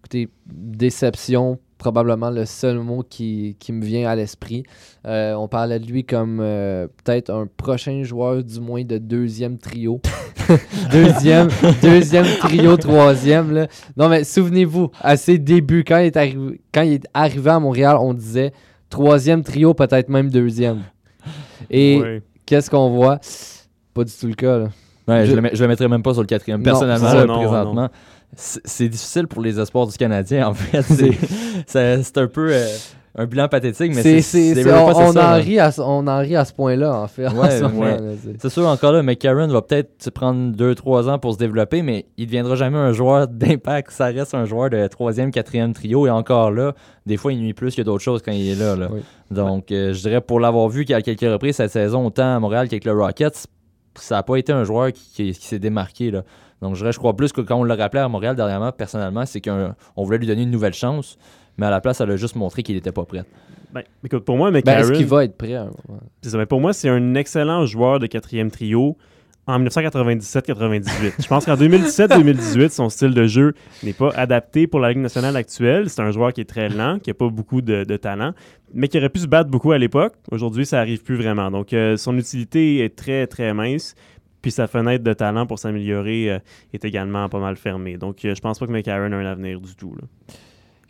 écoutez, 0.00 0.28
déception, 0.46 1.58
probablement 1.78 2.28
le 2.28 2.44
seul 2.44 2.78
mot 2.78 3.02
qui, 3.08 3.56
qui 3.58 3.72
me 3.72 3.82
vient 3.82 4.06
à 4.06 4.14
l'esprit. 4.16 4.64
Euh, 5.06 5.32
on 5.32 5.48
parlait 5.48 5.78
de 5.78 5.86
lui 5.86 6.04
comme 6.04 6.40
euh, 6.42 6.86
peut-être 7.04 7.30
un 7.30 7.46
prochain 7.46 8.02
joueur, 8.02 8.44
du 8.44 8.60
moins 8.60 8.84
de 8.84 8.98
deuxième 8.98 9.56
trio. 9.56 10.02
deuxième, 10.92 11.48
deuxième 11.82 12.26
trio, 12.38 12.76
troisième. 12.76 13.50
Là. 13.50 13.66
Non, 13.96 14.10
mais 14.10 14.24
souvenez-vous, 14.24 14.90
à 15.00 15.16
ses 15.16 15.38
débuts, 15.38 15.84
quand 15.86 15.98
il, 15.98 16.06
est 16.06 16.16
arrivé, 16.18 16.60
quand 16.72 16.82
il 16.82 16.92
est 16.94 17.06
arrivé 17.14 17.50
à 17.50 17.58
Montréal, 17.58 17.96
on 17.98 18.12
disait 18.12 18.52
troisième 18.94 19.42
trio, 19.42 19.74
peut-être 19.74 20.08
même 20.08 20.30
deuxième. 20.30 20.82
Et 21.70 22.20
qu'est-ce 22.46 22.70
qu'on 22.70 22.90
voit? 22.90 23.18
Pas 23.92 24.04
du 24.04 24.12
tout 24.12 24.26
le 24.26 24.34
cas. 24.34 24.58
Là. 24.58 24.68
Ouais, 25.08 25.24
je, 25.26 25.30
Je- 25.30 25.36
le, 25.36 25.42
mets- 25.42 25.50
je 25.54 25.62
le 25.62 25.68
mettrais 25.68 25.88
même 25.88 26.02
pas 26.02 26.12
sur 26.12 26.22
le 26.22 26.26
quatrième. 26.26 26.60
Non, 26.60 26.64
Personnellement, 26.64 27.10
ça. 27.10 27.26
Non, 27.26 27.38
présentement, 27.40 27.88
c'est 28.36 28.60
c'est 28.64 28.88
difficile 28.88 29.26
pour 29.26 29.42
les 29.42 29.58
espoirs 29.60 29.86
du 29.86 29.96
Canadien, 29.96 30.48
en 30.48 30.54
fait. 30.54 30.82
C'est 30.88 31.10
c'est- 31.66 32.02
c'est 32.02 32.18
un 32.18 32.26
peu 32.26 32.48
euh, 32.52 32.66
un 33.16 33.26
bilan 33.26 33.46
pathétique, 33.48 33.94
mais 33.94 34.02
C'est- 34.02 34.72
on, 34.72 34.88
on 34.88 35.16
en 35.16 35.34
rit 35.36 35.58
à, 35.60 35.70
ce- 35.70 35.80
on 35.80 36.06
en 36.08 36.18
rit 36.18 36.34
à 36.34 36.44
ce 36.44 36.52
point-là, 36.52 36.94
en 37.00 37.06
fait. 37.06 37.26
Ouais, 37.32 37.62
ouais. 37.62 37.96
c'est- 38.40 38.48
sûr, 38.48 38.66
encore 38.66 38.90
là, 38.92 39.02
McCarron 39.02 39.46
va 39.48 39.62
peut-être 39.62 40.10
prendre 40.10 40.52
2-3 40.56 41.08
ans 41.08 41.18
pour 41.20 41.32
se 41.34 41.38
développer, 41.38 41.82
mais 41.82 42.06
il 42.16 42.22
ne 42.22 42.26
deviendra 42.26 42.56
jamais 42.56 42.78
un 42.78 42.92
joueur 42.92 43.28
d'impact. 43.28 43.90
Ça 43.92 44.06
reste 44.06 44.34
un 44.34 44.44
joueur 44.46 44.70
de 44.70 44.86
troisième, 44.88 45.30
quatrième 45.30 45.72
trio. 45.74 46.06
Et 46.06 46.10
encore 46.10 46.50
là, 46.50 46.74
des 47.06 47.16
fois, 47.16 47.32
il 47.32 47.38
nuit 47.40 47.54
plus 47.54 47.74
que 47.76 47.82
d'autres 47.82 48.02
choses 48.02 48.20
quand 48.22 48.32
il 48.32 48.48
est 48.50 48.54
là. 48.58 48.74
là. 48.74 48.88
Oui. 48.90 49.00
Donc, 49.30 49.70
euh, 49.70 49.92
je 49.92 50.00
dirais, 50.00 50.20
pour 50.20 50.40
l'avoir 50.40 50.68
vu 50.68 50.84
à 50.92 51.00
quelques 51.00 51.20
reprises 51.20 51.56
cette 51.56 51.70
saison, 51.70 52.06
autant 52.06 52.34
à 52.36 52.40
Montréal 52.40 52.68
qu'avec 52.68 52.84
le 52.84 52.92
Rockets, 52.92 53.46
ça 53.96 54.16
n'a 54.16 54.22
pas 54.24 54.36
été 54.36 54.52
un 54.52 54.64
joueur 54.64 54.92
qui, 54.92 55.04
qui- 55.14 55.32
qui 55.38 55.46
s'est 55.46 55.60
démarqué. 55.60 56.10
Là. 56.10 56.22
Donc, 56.62 56.74
je, 56.74 56.80
dirais, 56.80 56.92
je 56.92 56.98
crois 56.98 57.14
plus 57.14 57.32
que 57.32 57.40
quand 57.42 57.56
on 57.60 57.64
l'a 57.64 57.76
rappelé 57.76 58.02
à 58.02 58.08
Montréal 58.08 58.34
dernièrement, 58.34 58.72
personnellement, 58.72 59.24
c'est 59.24 59.40
qu'on 59.40 59.72
on 59.96 60.02
voulait 60.04 60.18
lui 60.18 60.26
donner 60.26 60.42
une 60.42 60.50
nouvelle 60.50 60.72
chance. 60.74 61.16
Mais 61.58 61.66
à 61.66 61.70
la 61.70 61.80
place, 61.80 62.00
elle 62.00 62.10
a 62.10 62.16
juste 62.16 62.36
montré 62.36 62.62
qu'il 62.62 62.74
n'était 62.74 62.92
pas 62.92 63.04
prêt. 63.04 63.24
Ben, 63.72 63.82
écoute, 64.04 64.24
pour 64.24 64.36
moi, 64.36 64.50
Ben, 64.50 64.58
McCarron, 64.58 64.80
est-ce 64.80 64.92
qu'il 64.92 65.06
va 65.06 65.24
être 65.24 65.36
prêt? 65.36 65.54
hein? 65.54 65.70
Ouais. 65.88 65.98
c'est 66.22 66.30
ça, 66.30 66.38
mais 66.38 66.46
pour 66.46 66.60
moi, 66.60 66.72
c'est 66.72 66.88
un 66.88 67.14
excellent 67.14 67.66
joueur 67.66 67.98
de 67.98 68.06
quatrième 68.06 68.50
trio 68.50 68.96
en 69.46 69.58
1997-98. 69.60 71.22
Je 71.22 71.26
pense 71.28 71.44
qu'en 71.44 71.54
2017-2018, 71.56 72.70
son 72.70 72.88
style 72.88 73.12
de 73.14 73.26
jeu 73.26 73.54
n'est 73.82 73.92
pas 73.92 74.10
adapté 74.16 74.66
pour 74.66 74.80
la 74.80 74.90
Ligue 74.90 74.98
nationale 75.02 75.36
actuelle. 75.36 75.90
C'est 75.90 76.00
un 76.00 76.10
joueur 76.12 76.32
qui 76.32 76.40
est 76.40 76.44
très 76.48 76.68
lent, 76.68 76.98
qui 76.98 77.10
n'a 77.10 77.14
pas 77.14 77.28
beaucoup 77.28 77.60
de, 77.60 77.84
de 77.84 77.96
talent, 77.96 78.32
mais 78.72 78.88
qui 78.88 78.98
aurait 78.98 79.10
pu 79.10 79.20
se 79.20 79.26
battre 79.26 79.50
beaucoup 79.50 79.72
à 79.72 79.78
l'époque. 79.78 80.14
Aujourd'hui, 80.30 80.64
ça 80.66 80.78
n'arrive 80.78 81.02
plus 81.02 81.16
vraiment. 81.16 81.50
Donc, 81.50 81.72
euh, 81.72 81.96
son 81.96 82.16
utilité 82.16 82.84
est 82.84 82.94
très, 82.96 83.26
très 83.26 83.52
mince. 83.54 83.94
Puis 84.40 84.50
sa 84.50 84.66
fenêtre 84.66 85.02
de 85.02 85.12
talent 85.14 85.46
pour 85.46 85.58
s'améliorer 85.58 86.30
euh, 86.32 86.38
est 86.74 86.84
également 86.84 87.28
pas 87.30 87.38
mal 87.40 87.56
fermée. 87.56 87.96
Donc, 87.96 88.24
euh, 88.24 88.34
je 88.34 88.40
pense 88.40 88.58
pas 88.58 88.66
que 88.66 88.72
McCarron 88.72 89.12
a 89.12 89.16
un 89.16 89.26
avenir 89.26 89.60
du 89.60 89.74
tout. 89.74 89.94
là. 89.94 90.06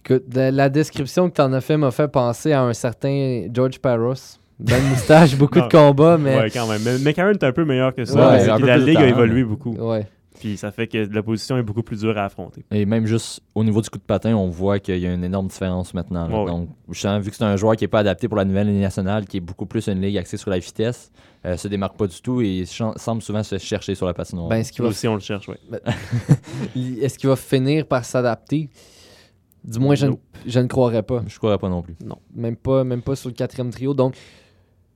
Écoute, 0.06 0.24
la 0.34 0.68
description 0.68 1.30
que 1.30 1.34
tu 1.36 1.40
en 1.40 1.52
as 1.52 1.60
fait 1.60 1.76
m'a 1.76 1.90
fait 1.90 2.08
penser 2.08 2.52
à 2.52 2.62
un 2.62 2.72
certain 2.74 3.46
George 3.52 3.78
Parros. 3.78 4.14
Belle 4.58 4.82
moustache, 4.90 5.36
beaucoup 5.36 5.58
Non. 5.58 5.66
de 5.66 5.70
combats, 5.70 6.16
mais 6.18 6.36
Ouais, 6.38 6.50
quand 6.50 6.66
même. 6.68 6.80
Mais 6.84 6.98
McCarron 6.98 7.30
est 7.32 7.42
un 7.42 7.52
peu 7.52 7.64
meilleur 7.64 7.94
que 7.94 8.04
ça. 8.04 8.30
Ouais, 8.32 8.40
C'est 8.40 8.50
un 8.50 8.56
que 8.56 8.60
peu 8.62 8.66
la 8.68 8.76
Ligue 8.78 8.98
a 8.98 9.06
évolué 9.06 9.44
beaucoup. 9.44 9.72
ouais. 9.74 10.06
Puis 10.40 10.56
ça 10.58 10.72
fait 10.72 10.88
que 10.88 10.98
l'opposition 10.98 11.56
est 11.56 11.62
beaucoup 11.62 11.82
plus 11.84 12.00
dure 12.00 12.18
à 12.18 12.24
affronter. 12.24 12.64
Et 12.70 12.84
même 12.84 13.06
juste 13.06 13.40
au 13.54 13.64
niveau 13.64 13.80
du 13.80 13.88
coup 13.88 13.98
de 13.98 14.02
patin, 14.04 14.34
on 14.36 14.48
voit 14.48 14.78
qu'il 14.78 14.98
y 14.98 15.06
a 15.06 15.12
une 15.14 15.24
énorme 15.24 15.46
différence 15.46 15.94
maintenant. 15.94 16.28
Ouais. 16.28 16.50
Donc, 16.50 16.68
justement, 16.90 17.18
vu 17.20 17.30
que 17.30 17.36
c'est 17.36 17.44
un 17.44 17.56
joueur 17.56 17.76
qui 17.76 17.84
n'est 17.84 17.88
pas 17.88 18.00
adapté 18.00 18.28
pour 18.28 18.36
la 18.36 18.44
nouvelle 18.44 18.66
Ligue 18.66 18.82
nationale, 18.82 19.24
qui 19.26 19.38
est 19.38 19.40
beaucoup 19.40 19.64
plus 19.64 19.86
une 19.86 20.02
ligue 20.02 20.18
axée 20.18 20.36
sur 20.36 20.50
la 20.50 20.58
vitesse, 20.58 21.12
euh, 21.46 21.56
se 21.56 21.66
démarque 21.68 21.96
pas 21.96 22.08
du 22.08 22.20
tout 22.20 22.42
et 22.42 22.64
semble 22.66 23.22
souvent 23.22 23.42
se 23.42 23.56
chercher 23.58 23.94
sur 23.94 24.06
la 24.06 24.12
patinoire. 24.12 24.48
Ben, 24.48 24.56
est-ce 24.56 24.72
qu'il 24.72 24.82
va, 24.82 24.88
aussi, 24.90 25.08
on 25.08 25.14
le 25.14 25.20
cherche, 25.20 25.48
oui. 25.48 25.56
est-ce 27.00 27.16
qu'il 27.18 27.28
va 27.28 27.36
finir 27.36 27.86
par 27.86 28.04
s'adapter? 28.04 28.68
Du 29.64 29.78
moins, 29.78 29.94
je, 29.94 30.06
ne- 30.06 30.14
je 30.46 30.60
ne 30.60 30.66
croirais 30.66 31.02
pas. 31.02 31.22
je 31.26 31.38
croirais 31.38 31.58
pas 31.58 31.68
non 31.70 31.80
plus. 31.82 31.94
Non, 32.04 32.16
même 32.34 32.56
pas, 32.56 32.84
même 32.84 33.00
pas 33.02 33.16
sur 33.16 33.30
le 33.30 33.34
quatrième 33.34 33.70
trio. 33.70 33.94
Donc, 33.94 34.14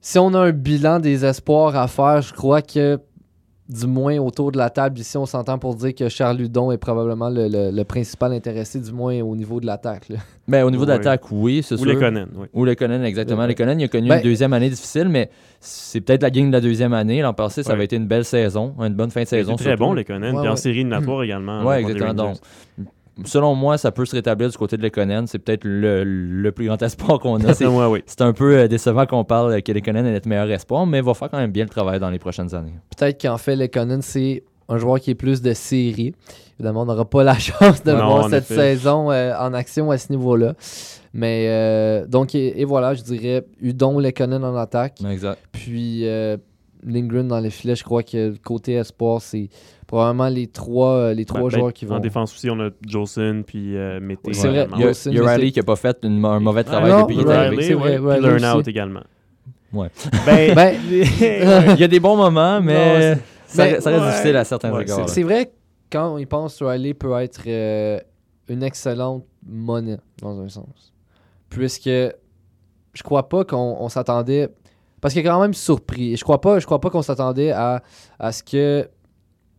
si 0.00 0.18
on 0.18 0.32
a 0.34 0.40
un 0.40 0.52
bilan 0.52 1.00
des 1.00 1.24
espoirs 1.24 1.74
à 1.74 1.88
faire, 1.88 2.20
je 2.22 2.32
crois 2.34 2.60
que 2.62 2.98
du 3.68 3.86
moins 3.86 4.16
autour 4.16 4.50
de 4.50 4.56
la 4.56 4.70
table 4.70 4.98
ici, 4.98 5.18
on 5.18 5.26
s'entend 5.26 5.58
pour 5.58 5.74
dire 5.74 5.94
que 5.94 6.08
Charles 6.08 6.38
Ludon 6.38 6.72
est 6.72 6.78
probablement 6.78 7.28
le, 7.28 7.48
le- 7.48 7.70
le 7.70 7.84
principal 7.84 8.32
intéressé, 8.32 8.80
du 8.80 8.92
moins 8.92 9.20
au 9.20 9.36
niveau 9.36 9.60
de 9.60 9.66
l'attaque. 9.66 10.08
Ben, 10.46 10.64
au 10.64 10.70
niveau 10.70 10.86
de 10.86 10.90
l'attaque, 10.90 11.30
oui, 11.30 11.62
c'est 11.62 11.74
Ou 11.74 11.78
sûr. 11.78 11.86
les 11.86 11.96
Conan, 11.96 12.24
oui. 12.34 12.46
Ou 12.54 12.64
le 12.64 12.74
Conan, 12.74 13.02
exactement. 13.02 13.42
Ouais. 13.42 13.48
Le 13.48 13.52
Conan, 13.54 13.76
il 13.78 13.84
a 13.84 13.88
connu 13.88 14.08
Ben- 14.08 14.16
une 14.18 14.22
deuxième 14.22 14.54
année 14.54 14.70
difficile, 14.70 15.08
mais 15.10 15.28
c'est 15.60 16.00
peut-être 16.00 16.22
la 16.22 16.30
game 16.30 16.46
de 16.48 16.52
la 16.52 16.62
deuxième 16.62 16.94
année. 16.94 17.20
L'an 17.20 17.34
passé, 17.34 17.62
ça 17.62 17.70
Ouais. 17.70 17.74
avait 17.74 17.84
été 17.84 17.96
une 17.96 18.06
belle 18.06 18.24
saison, 18.24 18.74
une 18.80 18.94
bonne 18.94 19.10
fin 19.10 19.22
de 19.24 19.28
saison. 19.28 19.52
C'est 19.58 19.64
très 19.64 19.70
surtout. 19.72 19.84
bon, 19.84 19.92
les 19.92 20.04
Conan. 20.04 20.34
Ouais, 20.34 20.40
Puis 20.40 20.48
en 20.48 20.56
série 20.56 20.76
éliminatoire 20.76 21.22
également. 21.22 21.62
Ouais, 21.64 21.76
là, 21.76 21.82
contre 21.82 21.94
les 21.94 22.00
exactement. 22.00 22.30
Donc, 22.30 22.38
selon 23.24 23.54
moi, 23.54 23.78
ça 23.78 23.92
peut 23.92 24.04
se 24.04 24.14
rétablir 24.16 24.48
du 24.50 24.56
côté 24.56 24.76
de 24.76 24.82
Lekonen. 24.82 25.26
C'est 25.26 25.38
peut-être 25.38 25.64
le, 25.64 26.04
le 26.04 26.52
plus 26.52 26.66
grand 26.66 26.80
espoir 26.82 27.18
qu'on 27.18 27.36
a. 27.44 27.54
C'est 27.58 27.66
oui. 27.66 28.02
c'est 28.06 28.22
un 28.22 28.32
peu 28.32 28.56
euh, 28.56 28.68
décevant 28.68 29.06
qu'on 29.06 29.24
parle 29.24 29.62
que 29.62 29.72
Lekonen 29.72 30.06
est 30.06 30.12
notre 30.12 30.28
meilleur 30.28 30.50
espoir, 30.50 30.86
mais 30.86 30.98
il 30.98 31.04
va 31.04 31.14
faire 31.14 31.30
quand 31.30 31.38
même 31.38 31.50
bien 31.50 31.64
le 31.64 31.70
travail 31.70 31.98
dans 31.98 32.10
les 32.10 32.18
prochaines 32.18 32.54
années. 32.54 32.74
Peut-être 32.96 33.20
qu'en 33.20 33.38
fait, 33.38 33.56
Lekonen, 33.56 34.02
c'est 34.02 34.44
un 34.68 34.78
joueur 34.78 35.00
qui 35.00 35.10
est 35.10 35.14
plus 35.14 35.40
de 35.42 35.52
série. 35.54 36.14
Évidemment, 36.58 36.82
on 36.82 36.86
n'aura 36.86 37.04
pas 37.08 37.24
la 37.24 37.38
chance 37.38 37.82
de 37.82 37.92
le 37.92 37.98
voir 37.98 38.28
cette 38.28 38.50
effet. 38.50 38.74
saison 38.74 39.10
euh, 39.10 39.34
en 39.38 39.54
action 39.54 39.90
à 39.90 39.98
ce 39.98 40.10
niveau-là. 40.12 40.54
Mais 41.14 41.46
euh, 41.48 42.06
donc, 42.06 42.34
et, 42.34 42.60
et 42.60 42.64
voilà, 42.64 42.94
je 42.94 43.02
dirais 43.02 43.46
Udon, 43.60 43.98
Lekonen 43.98 44.44
en 44.44 44.56
attaque. 44.56 45.00
Exact. 45.08 45.38
Puis 45.52 46.06
euh, 46.06 46.36
Lindgren 46.90 47.28
dans 47.28 47.38
les 47.40 47.50
filets, 47.50 47.76
je 47.76 47.84
crois 47.84 48.02
que 48.02 48.36
côté 48.38 48.74
espoir, 48.74 49.20
c'est 49.22 49.48
probablement 49.86 50.28
les 50.28 50.46
trois, 50.46 50.90
euh, 50.92 51.14
les 51.14 51.24
trois 51.24 51.42
Ben, 51.42 51.50
joueurs 51.50 51.66
ben, 51.66 51.72
qui 51.72 51.84
En 51.86 51.88
vont. 51.90 51.98
défense 51.98 52.34
aussi, 52.34 52.48
on 52.50 52.58
a 52.60 52.70
Jolson 52.86 53.42
puis 53.46 53.76
euh, 53.76 54.00
Mété. 54.00 54.32
C'est 54.32 54.48
vrai. 54.48 54.66
Il 54.74 54.80
y 54.80 54.84
a, 54.84 54.86
Wilson, 54.86 55.10
il 55.10 55.16
y 55.16 55.20
a 55.20 55.22
mais 55.24 55.34
Riley 55.34 55.50
qui 55.52 55.58
n'a 55.58 55.64
pas 55.64 55.76
fait 55.76 55.98
une- 56.02 56.24
un 56.24 56.40
mauvais 56.40 56.64
travail 56.64 56.90
non, 56.92 57.02
depuis 57.02 57.16
qu'il 57.16 57.26
est 57.26 57.30
arrivé. 57.32 57.62
c'est 57.62 57.74
vrai, 57.74 57.98
aussi. 57.98 58.46
Out 58.58 58.68
également. 58.68 59.02
Ouais. 59.72 59.88
Ben, 60.26 60.54
Ben, 60.54 60.74
Il 60.90 61.80
y 61.80 61.84
a 61.84 61.88
des 61.88 62.00
bons 62.00 62.16
moments, 62.16 62.60
mais 62.60 63.14
Non, 63.14 63.20
ça, 63.46 63.64
mais- 63.64 63.80
ça 63.80 63.90
reste 63.90 64.02
ouais. 64.04 64.10
difficile 64.10 64.36
à 64.36 64.44
certains 64.44 64.70
Ouais, 64.72 64.78
regards. 64.78 65.08
c'est 65.08 65.22
vrai, 65.22 65.52
quand 65.92 66.14
on 66.14 66.18
y 66.18 66.26
pense, 66.26 66.62
Riley 66.62 66.94
peut 66.94 67.12
être 67.20 67.42
euh, 67.46 67.98
une 68.48 68.62
excellente 68.62 69.24
monnaie, 69.46 69.98
dans 70.22 70.40
un 70.40 70.48
sens. 70.48 70.92
Puisque 71.50 71.88
je 71.88 73.02
crois 73.02 73.28
pas 73.28 73.44
qu'on 73.44 73.76
on 73.80 73.88
s'attendait. 73.88 74.48
Parce 75.00 75.14
qu'il 75.14 75.20
est 75.20 75.28
quand 75.28 75.40
même 75.40 75.54
surpris. 75.54 76.16
Je 76.16 76.24
crois 76.24 76.40
pas, 76.40 76.58
je 76.58 76.66
crois 76.66 76.80
pas 76.80 76.90
qu'on 76.90 77.02
s'attendait 77.02 77.52
à, 77.52 77.82
à 78.18 78.32
ce 78.32 78.42
que 78.42 78.88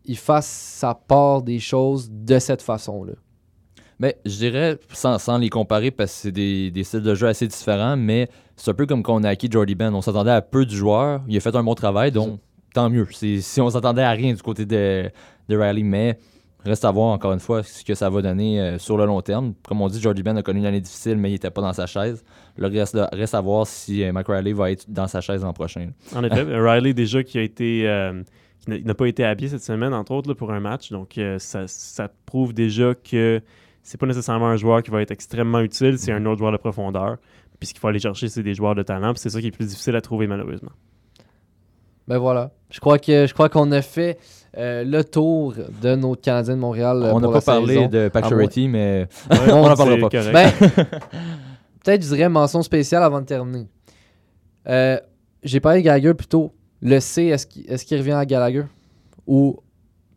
il 0.06 0.17
fasse 0.17 0.47
sa 0.47 0.95
part 0.95 1.41
des 1.41 1.60
choses 1.60 2.10
de 2.12 2.39
cette 2.39 2.62
façon-là. 2.62 3.13
Mais 3.99 4.17
je 4.25 4.38
dirais, 4.38 4.80
sans, 4.93 5.19
sans 5.19 5.38
les 5.38 5.49
comparer, 5.49 5.91
parce 5.91 6.12
que 6.12 6.17
c'est 6.17 6.32
des, 6.32 6.71
des 6.71 6.84
styles 6.84 7.02
de 7.02 7.13
jeu 7.15 7.28
assez 7.28 7.47
différents, 7.47 7.97
mais 7.97 8.30
c'est 8.56 8.71
un 8.71 8.73
peu 8.73 8.86
comme 8.86 9.04
quand 9.04 9.15
on 9.15 9.23
a 9.23 9.30
acquis 9.30 9.49
Jordy 9.52 9.75
Ben. 9.75 9.93
On 9.93 10.02
s'attendait 10.02 10.32
à 10.32 10.41
peu 10.41 10.65
du 10.65 10.75
joueur. 10.75 11.21
Il 11.28 11.36
a 11.36 11.39
fait 11.41 11.56
un 11.56 11.63
bon 11.63 11.75
travail, 11.75 12.12
donc 12.12 12.39
tant 12.73 12.89
mieux. 12.89 13.08
Si 13.12 13.60
on 13.60 13.69
s'attendait 13.69 14.04
à 14.04 14.12
rien 14.12 14.34
du 14.34 14.41
côté 14.41 14.65
de, 14.65 15.12
de 15.49 15.58
Riley, 15.58 15.84
mais 15.84 16.17
reste 16.65 16.83
à 16.85 16.91
voir 16.91 17.07
encore 17.07 17.31
une 17.33 17.39
fois 17.39 17.63
ce 17.63 17.83
que 17.83 17.95
ça 17.95 18.09
va 18.09 18.21
donner 18.21 18.59
euh, 18.59 18.77
sur 18.79 18.97
le 18.97 19.05
long 19.05 19.21
terme. 19.21 19.53
Comme 19.67 19.81
on 19.81 19.87
dit, 19.87 19.99
Jordy 20.01 20.23
Ben 20.23 20.37
a 20.37 20.41
connu 20.43 20.59
une 20.59 20.65
année 20.65 20.81
difficile, 20.81 21.15
mais 21.17 21.29
il 21.29 21.33
n'était 21.33 21.51
pas 21.51 21.61
dans 21.61 21.73
sa 21.73 21.85
chaise. 21.85 22.23
Le 22.57 22.67
reste, 22.67 22.97
reste 23.13 23.33
à 23.35 23.41
voir 23.41 23.65
si 23.65 24.03
euh, 24.03 24.11
Mike 24.11 24.27
Riley 24.27 24.53
va 24.53 24.71
être 24.71 24.85
dans 24.89 25.07
sa 25.07 25.21
chaise 25.21 25.41
l'an 25.43 25.53
prochain. 25.53 25.91
En 26.15 26.23
effet, 26.23 26.43
Riley 26.59 26.93
déjà 26.93 27.23
qui 27.23 27.37
a 27.37 27.41
été 27.41 27.87
euh, 27.87 28.21
qui 28.59 28.69
n'a- 28.69 28.75
il 28.77 28.85
n'a 28.85 28.93
pas 28.93 29.07
été 29.07 29.23
habillé 29.23 29.49
cette 29.49 29.63
semaine 29.63 29.93
entre 29.93 30.11
autres 30.11 30.27
là, 30.27 30.35
pour 30.35 30.51
un 30.51 30.59
match, 30.59 30.91
donc 30.91 31.17
euh, 31.17 31.39
ça, 31.39 31.67
ça 31.67 32.09
prouve 32.25 32.53
déjà 32.53 32.93
que 32.93 33.41
c'est 33.81 33.97
pas 33.97 34.05
nécessairement 34.07 34.47
un 34.47 34.57
joueur 34.57 34.83
qui 34.83 34.91
va 34.91 35.01
être 35.01 35.11
extrêmement 35.11 35.61
utile, 35.61 35.97
c'est 35.97 36.11
un 36.11 36.25
autre 36.25 36.39
joueur 36.39 36.51
de 36.51 36.57
profondeur. 36.57 37.17
Puis 37.59 37.67
ce 37.67 37.73
qu'il 37.73 37.79
faut 37.81 37.87
aller 37.87 37.99
chercher, 37.99 38.27
c'est 38.27 38.43
des 38.43 38.53
joueurs 38.53 38.75
de 38.75 38.83
talent, 38.83 39.13
puis 39.13 39.19
c'est 39.21 39.29
ça 39.29 39.39
qui 39.41 39.47
est 39.47 39.51
plus 39.51 39.67
difficile 39.67 39.95
à 39.95 40.01
trouver 40.01 40.27
malheureusement. 40.27 40.71
Ben 42.07 42.17
voilà. 42.17 42.51
Je 42.69 42.79
crois 42.79 42.99
que 42.99 43.27
je 43.27 43.33
crois 43.33 43.49
qu'on 43.49 43.71
a 43.71 43.81
fait 43.81 44.17
euh, 44.57 44.83
le 44.83 45.03
tour 45.03 45.53
de 45.81 45.95
notre 45.95 46.21
Canadien 46.21 46.55
de 46.55 46.59
Montréal. 46.59 47.01
euh, 47.03 47.12
on 47.13 47.19
n'a 47.19 47.27
pour 47.27 47.31
pas 47.33 47.38
la 47.39 47.41
parlé 47.59 47.75
saison. 47.75 47.88
de 47.88 47.99
À 47.99 48.09
Pacioretty, 48.09 48.67
mais 48.67 49.07
Ouais, 49.29 49.38
on 49.53 49.67
n'en 49.67 49.75
parlera 49.75 50.09
pas. 50.09 50.31
Ben, 50.31 50.51
peut-être 51.83 52.03
je 52.03 52.15
dirais 52.15 52.29
mention 52.29 52.62
spéciale 52.62 53.03
avant 53.03 53.21
de 53.21 53.25
terminer. 53.25 53.67
Euh, 54.67 54.97
J'ai 55.43 55.59
parlé 55.59 55.79
de 55.79 55.85
Gallagher 55.85 56.13
plutôt. 56.13 56.53
Le 56.81 56.99
C, 56.99 57.23
est-ce 57.25 57.85
qu'il 57.85 57.97
revient 57.97 58.12
à 58.13 58.25
Gallagher? 58.25 58.63
Ou 59.27 59.57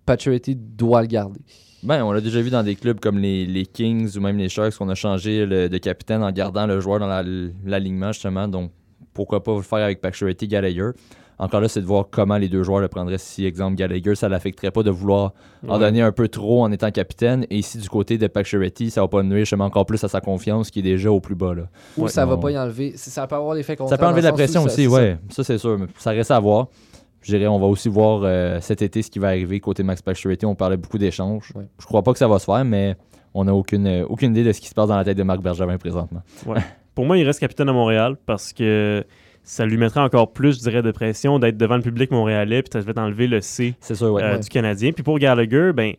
Pacioretty 0.07 0.57
doit 0.57 1.01
le 1.03 1.09
garder? 1.09 1.41
Ben, 1.83 2.03
on 2.05 2.13
l'a 2.13 2.21
déjà 2.21 2.41
vu 2.41 2.51
dans 2.51 2.63
des 2.63 2.77
clubs 2.77 3.01
comme 3.01 3.19
les, 3.19 3.45
les 3.45 3.67
Kings 3.67 4.17
ou 4.17 4.21
même 4.21 4.39
les 4.39 4.49
Sharks 4.49 4.77
qu'on 4.77 4.89
a 4.89 4.95
changé 4.95 5.45
le- 5.45 5.69
de 5.69 5.79
capitaine 5.79 6.23
en 6.23 6.31
gardant 6.31 6.67
le 6.67 6.79
joueur 6.81 7.01
dans 7.01 7.09
la- 7.09 7.25
l'alignement, 7.65 8.13
justement. 8.13 8.47
Donc, 8.47 8.71
pourquoi 9.13 9.43
pas 9.43 9.57
le 9.57 9.63
faire 9.63 9.81
avec 9.81 10.01
Pacioretty 10.01 10.47
Gallagher? 10.47 10.91
Encore 11.39 11.61
là, 11.61 11.69
c'est 11.69 11.81
de 11.81 11.87
voir 11.87 12.07
comment 12.11 12.37
les 12.37 12.49
deux 12.49 12.63
joueurs 12.63 12.81
le 12.81 12.89
prendraient. 12.89 13.19
Si, 13.19 13.45
exemple, 13.45 13.75
Gallagher, 13.77 14.15
ça 14.15 14.29
l'affecterait 14.29 14.71
pas 14.71 14.83
de 14.83 14.91
vouloir 14.91 15.33
en 15.67 15.79
donner 15.79 16.01
un 16.03 16.13
peu 16.13 16.29
trop 16.29 16.63
en 16.63 16.71
étant 16.71 16.91
capitaine. 16.91 17.47
Et 17.51 17.59
ici, 17.59 17.79
du 17.79 17.89
côté 17.89 18.19
de 18.19 18.27
Pacioretty, 18.29 18.91
ça 18.91 19.01
va 19.01 19.09
pas 19.09 19.23
nuire 19.23 19.41
justement 19.41 19.65
encore 19.65 19.87
plus 19.87 20.03
à 20.05 20.09
sa 20.09 20.21
confiance 20.21 20.71
qui 20.71 20.79
est 20.81 20.83
déjà 20.83 21.11
au 21.11 21.21
plus 21.21 21.35
bas. 21.35 21.55
Là. 21.55 21.63
Ou 21.99 22.03
Ouais, 22.05 22.09
ça 22.09 22.25
va 22.27 22.35
non. 22.37 22.41
pas 22.41 22.51
y 22.53 22.59
enlever? 22.59 22.93
Ça 22.97 23.27
peut 23.27 23.35
avoir 23.35 23.55
l'effet 23.55 23.75
contraire. 23.77 23.91
Ça 23.91 23.99
peut 23.99 24.07
enlever 24.07 24.21
de 24.21 24.27
la 24.27 24.33
pression 24.33 24.63
aussi, 24.65 24.87
ouais. 24.87 25.17
Ça, 25.31 25.43
c'est 25.43 25.59
sûr. 25.59 25.79
Mais 25.79 25.87
ça 25.99 26.11
reste 26.11 26.31
à 26.31 26.39
voir. 26.39 26.69
Je 27.23 27.37
dirais, 27.37 27.47
on 27.47 27.59
va 27.59 27.67
aussi 27.67 27.89
voir 27.89 28.23
euh, 28.25 28.59
cet 28.61 28.83
été 28.83 29.01
ce 29.03 29.11
qui 29.11 29.19
va 29.19 29.29
arriver 29.29 29.61
côté 29.61 29.83
Max 29.83 30.03
Pacioretty. 30.03 30.45
On 30.45 30.55
parlait 30.57 30.77
beaucoup 30.77 30.99
d'échanges. 30.99 31.53
Ouais. 31.55 31.65
Je 31.79 31.87
crois 31.87 32.03
pas 32.03 32.13
que 32.13 32.19
ça 32.19 32.27
va 32.29 32.39
se 32.41 32.45
faire, 32.47 32.65
mais 32.65 32.97
on 33.33 33.45
n'a 33.45 33.55
aucune, 33.55 33.87
euh, 33.87 34.05
aucune 34.09 34.33
idée 34.33 34.43
de 34.45 34.53
ce 34.53 34.61
qui 34.61 34.67
se 34.69 34.75
passe 34.75 34.89
dans 34.89 34.97
la 34.97 35.05
tête 35.05 35.17
de 35.17 35.23
Marc 35.23 35.41
Bergevin 35.41 35.79
présentement. 35.79 36.23
Pour 36.95 37.07
moi, 37.07 37.17
il 37.17 37.25
reste 37.25 37.41
capitaine 37.41 37.69
à 37.69 37.73
Montréal 37.73 38.17
parce 38.27 38.53
que 38.53 39.05
ça 39.43 39.67
lui 39.67 39.77
mettrait 39.77 40.01
encore 40.01 40.33
plus, 40.33 40.57
je 40.59 40.61
dirais, 40.61 40.83
de 40.83 40.91
pression 40.91 41.39
d'être 41.39 41.57
devant 41.57 41.77
le 41.77 41.83
public 41.83 42.11
montréalais, 42.11 42.63
puis 42.63 42.71
ça 42.73 42.81
va 42.81 43.03
enlever 43.03 43.27
le 43.27 43.41
C 43.41 43.75
C'est 43.81 43.95
sûr, 43.95 44.13
ouais. 44.13 44.23
euh, 44.23 44.33
Ouais. 44.35 44.39
du 44.41 44.49
Canadien. 44.49 44.93
Puis 44.93 45.03
pour 45.03 45.19
Gallagher, 45.19 45.73
ben, 45.75 45.95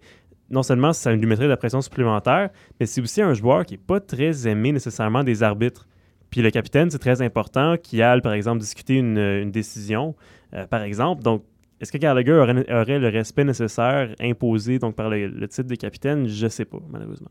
non 0.50 0.64
seulement 0.64 0.94
ça 0.94 1.12
lui 1.14 1.26
mettrait 1.26 1.46
de 1.46 1.50
la 1.50 1.58
pression 1.58 1.82
supplémentaire, 1.82 2.50
mais 2.80 2.86
c'est 2.86 3.02
aussi 3.02 3.22
un 3.22 3.34
joueur 3.34 3.66
qui 3.66 3.74
n'est 3.74 3.80
pas 3.86 4.00
très 4.00 4.48
aimé 4.48 4.72
nécessairement 4.72 5.24
des 5.24 5.44
arbitres. 5.44 5.88
Puis 6.30 6.42
le 6.42 6.52
capitaine, 6.52 6.90
c'est 6.90 7.00
très 7.00 7.22
important, 7.22 7.76
qui 7.82 8.02
a, 8.02 8.20
par 8.22 8.34
exemple, 8.34 8.60
discuté 8.60 8.96
une, 8.96 9.18
une 9.18 9.52
décision, 9.52 10.16
euh, 10.54 10.66
par 10.66 10.82
exemple. 10.82 11.22
Donc, 11.22 11.44
est-ce 11.80 11.92
que 11.92 11.98
Gallagher 11.98 12.32
aurait, 12.34 12.74
aurait 12.74 12.98
le 13.00 13.10
respect 13.10 13.44
nécessaire 13.44 14.16
imposé 14.22 14.80
donc, 14.80 14.96
par 14.96 15.10
le, 15.10 15.28
le 15.28 15.48
titre 15.48 15.68
de 15.68 15.76
capitaine? 15.76 16.28
Je 16.28 16.48
sais 16.48 16.66
pas, 16.66 16.80
malheureusement. 16.90 17.30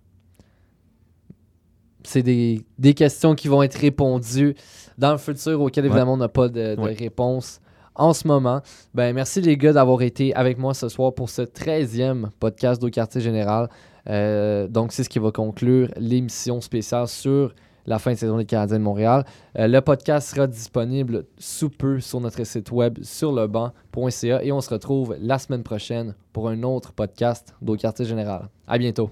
C'est 2.04 2.22
des, 2.22 2.62
des 2.78 2.94
questions 2.94 3.34
qui 3.34 3.48
vont 3.48 3.62
être 3.62 3.76
répondues 3.76 4.54
dans 4.98 5.12
le 5.12 5.18
futur 5.18 5.60
auxquelles, 5.60 5.86
évidemment, 5.86 6.14
on 6.14 6.16
n'a 6.18 6.28
pas 6.28 6.48
de, 6.48 6.74
de 6.74 6.80
Ouais. 6.80 6.94
réponse 6.94 7.60
en 7.94 8.12
ce 8.12 8.26
moment. 8.26 8.60
Ben, 8.94 9.14
merci 9.14 9.40
les 9.40 9.56
gars 9.56 9.72
d'avoir 9.72 10.02
été 10.02 10.34
avec 10.34 10.58
moi 10.58 10.74
ce 10.74 10.88
soir 10.88 11.12
pour 11.14 11.28
ce 11.30 11.42
13e 11.42 12.28
podcast 12.40 12.80
d'Au 12.80 12.88
Quartier 12.90 13.20
Général. 13.20 13.68
Euh, 14.08 14.66
donc, 14.68 14.92
c'est 14.92 15.04
ce 15.04 15.08
qui 15.08 15.18
va 15.18 15.30
conclure 15.30 15.88
l'émission 15.96 16.60
spéciale 16.60 17.06
sur 17.08 17.54
la 17.84 17.98
fin 17.98 18.12
de 18.12 18.16
saison 18.16 18.36
des 18.38 18.44
Canadiens 18.44 18.78
de 18.78 18.82
Montréal. 18.84 19.24
Euh, 19.58 19.66
le 19.66 19.80
podcast 19.80 20.30
sera 20.34 20.46
disponible 20.46 21.24
sous 21.38 21.68
peu 21.70 21.98
sur 22.00 22.20
notre 22.20 22.44
site 22.44 22.70
web 22.70 22.98
sur 23.02 23.32
lebanc.ca 23.32 24.42
et 24.44 24.52
on 24.52 24.60
se 24.60 24.70
retrouve 24.70 25.16
la 25.20 25.38
semaine 25.38 25.62
prochaine 25.64 26.14
pour 26.32 26.48
un 26.48 26.62
autre 26.62 26.92
podcast 26.92 27.54
d'Au 27.60 27.76
Quartier 27.76 28.04
Général. 28.04 28.48
À 28.68 28.78
bientôt. 28.78 29.10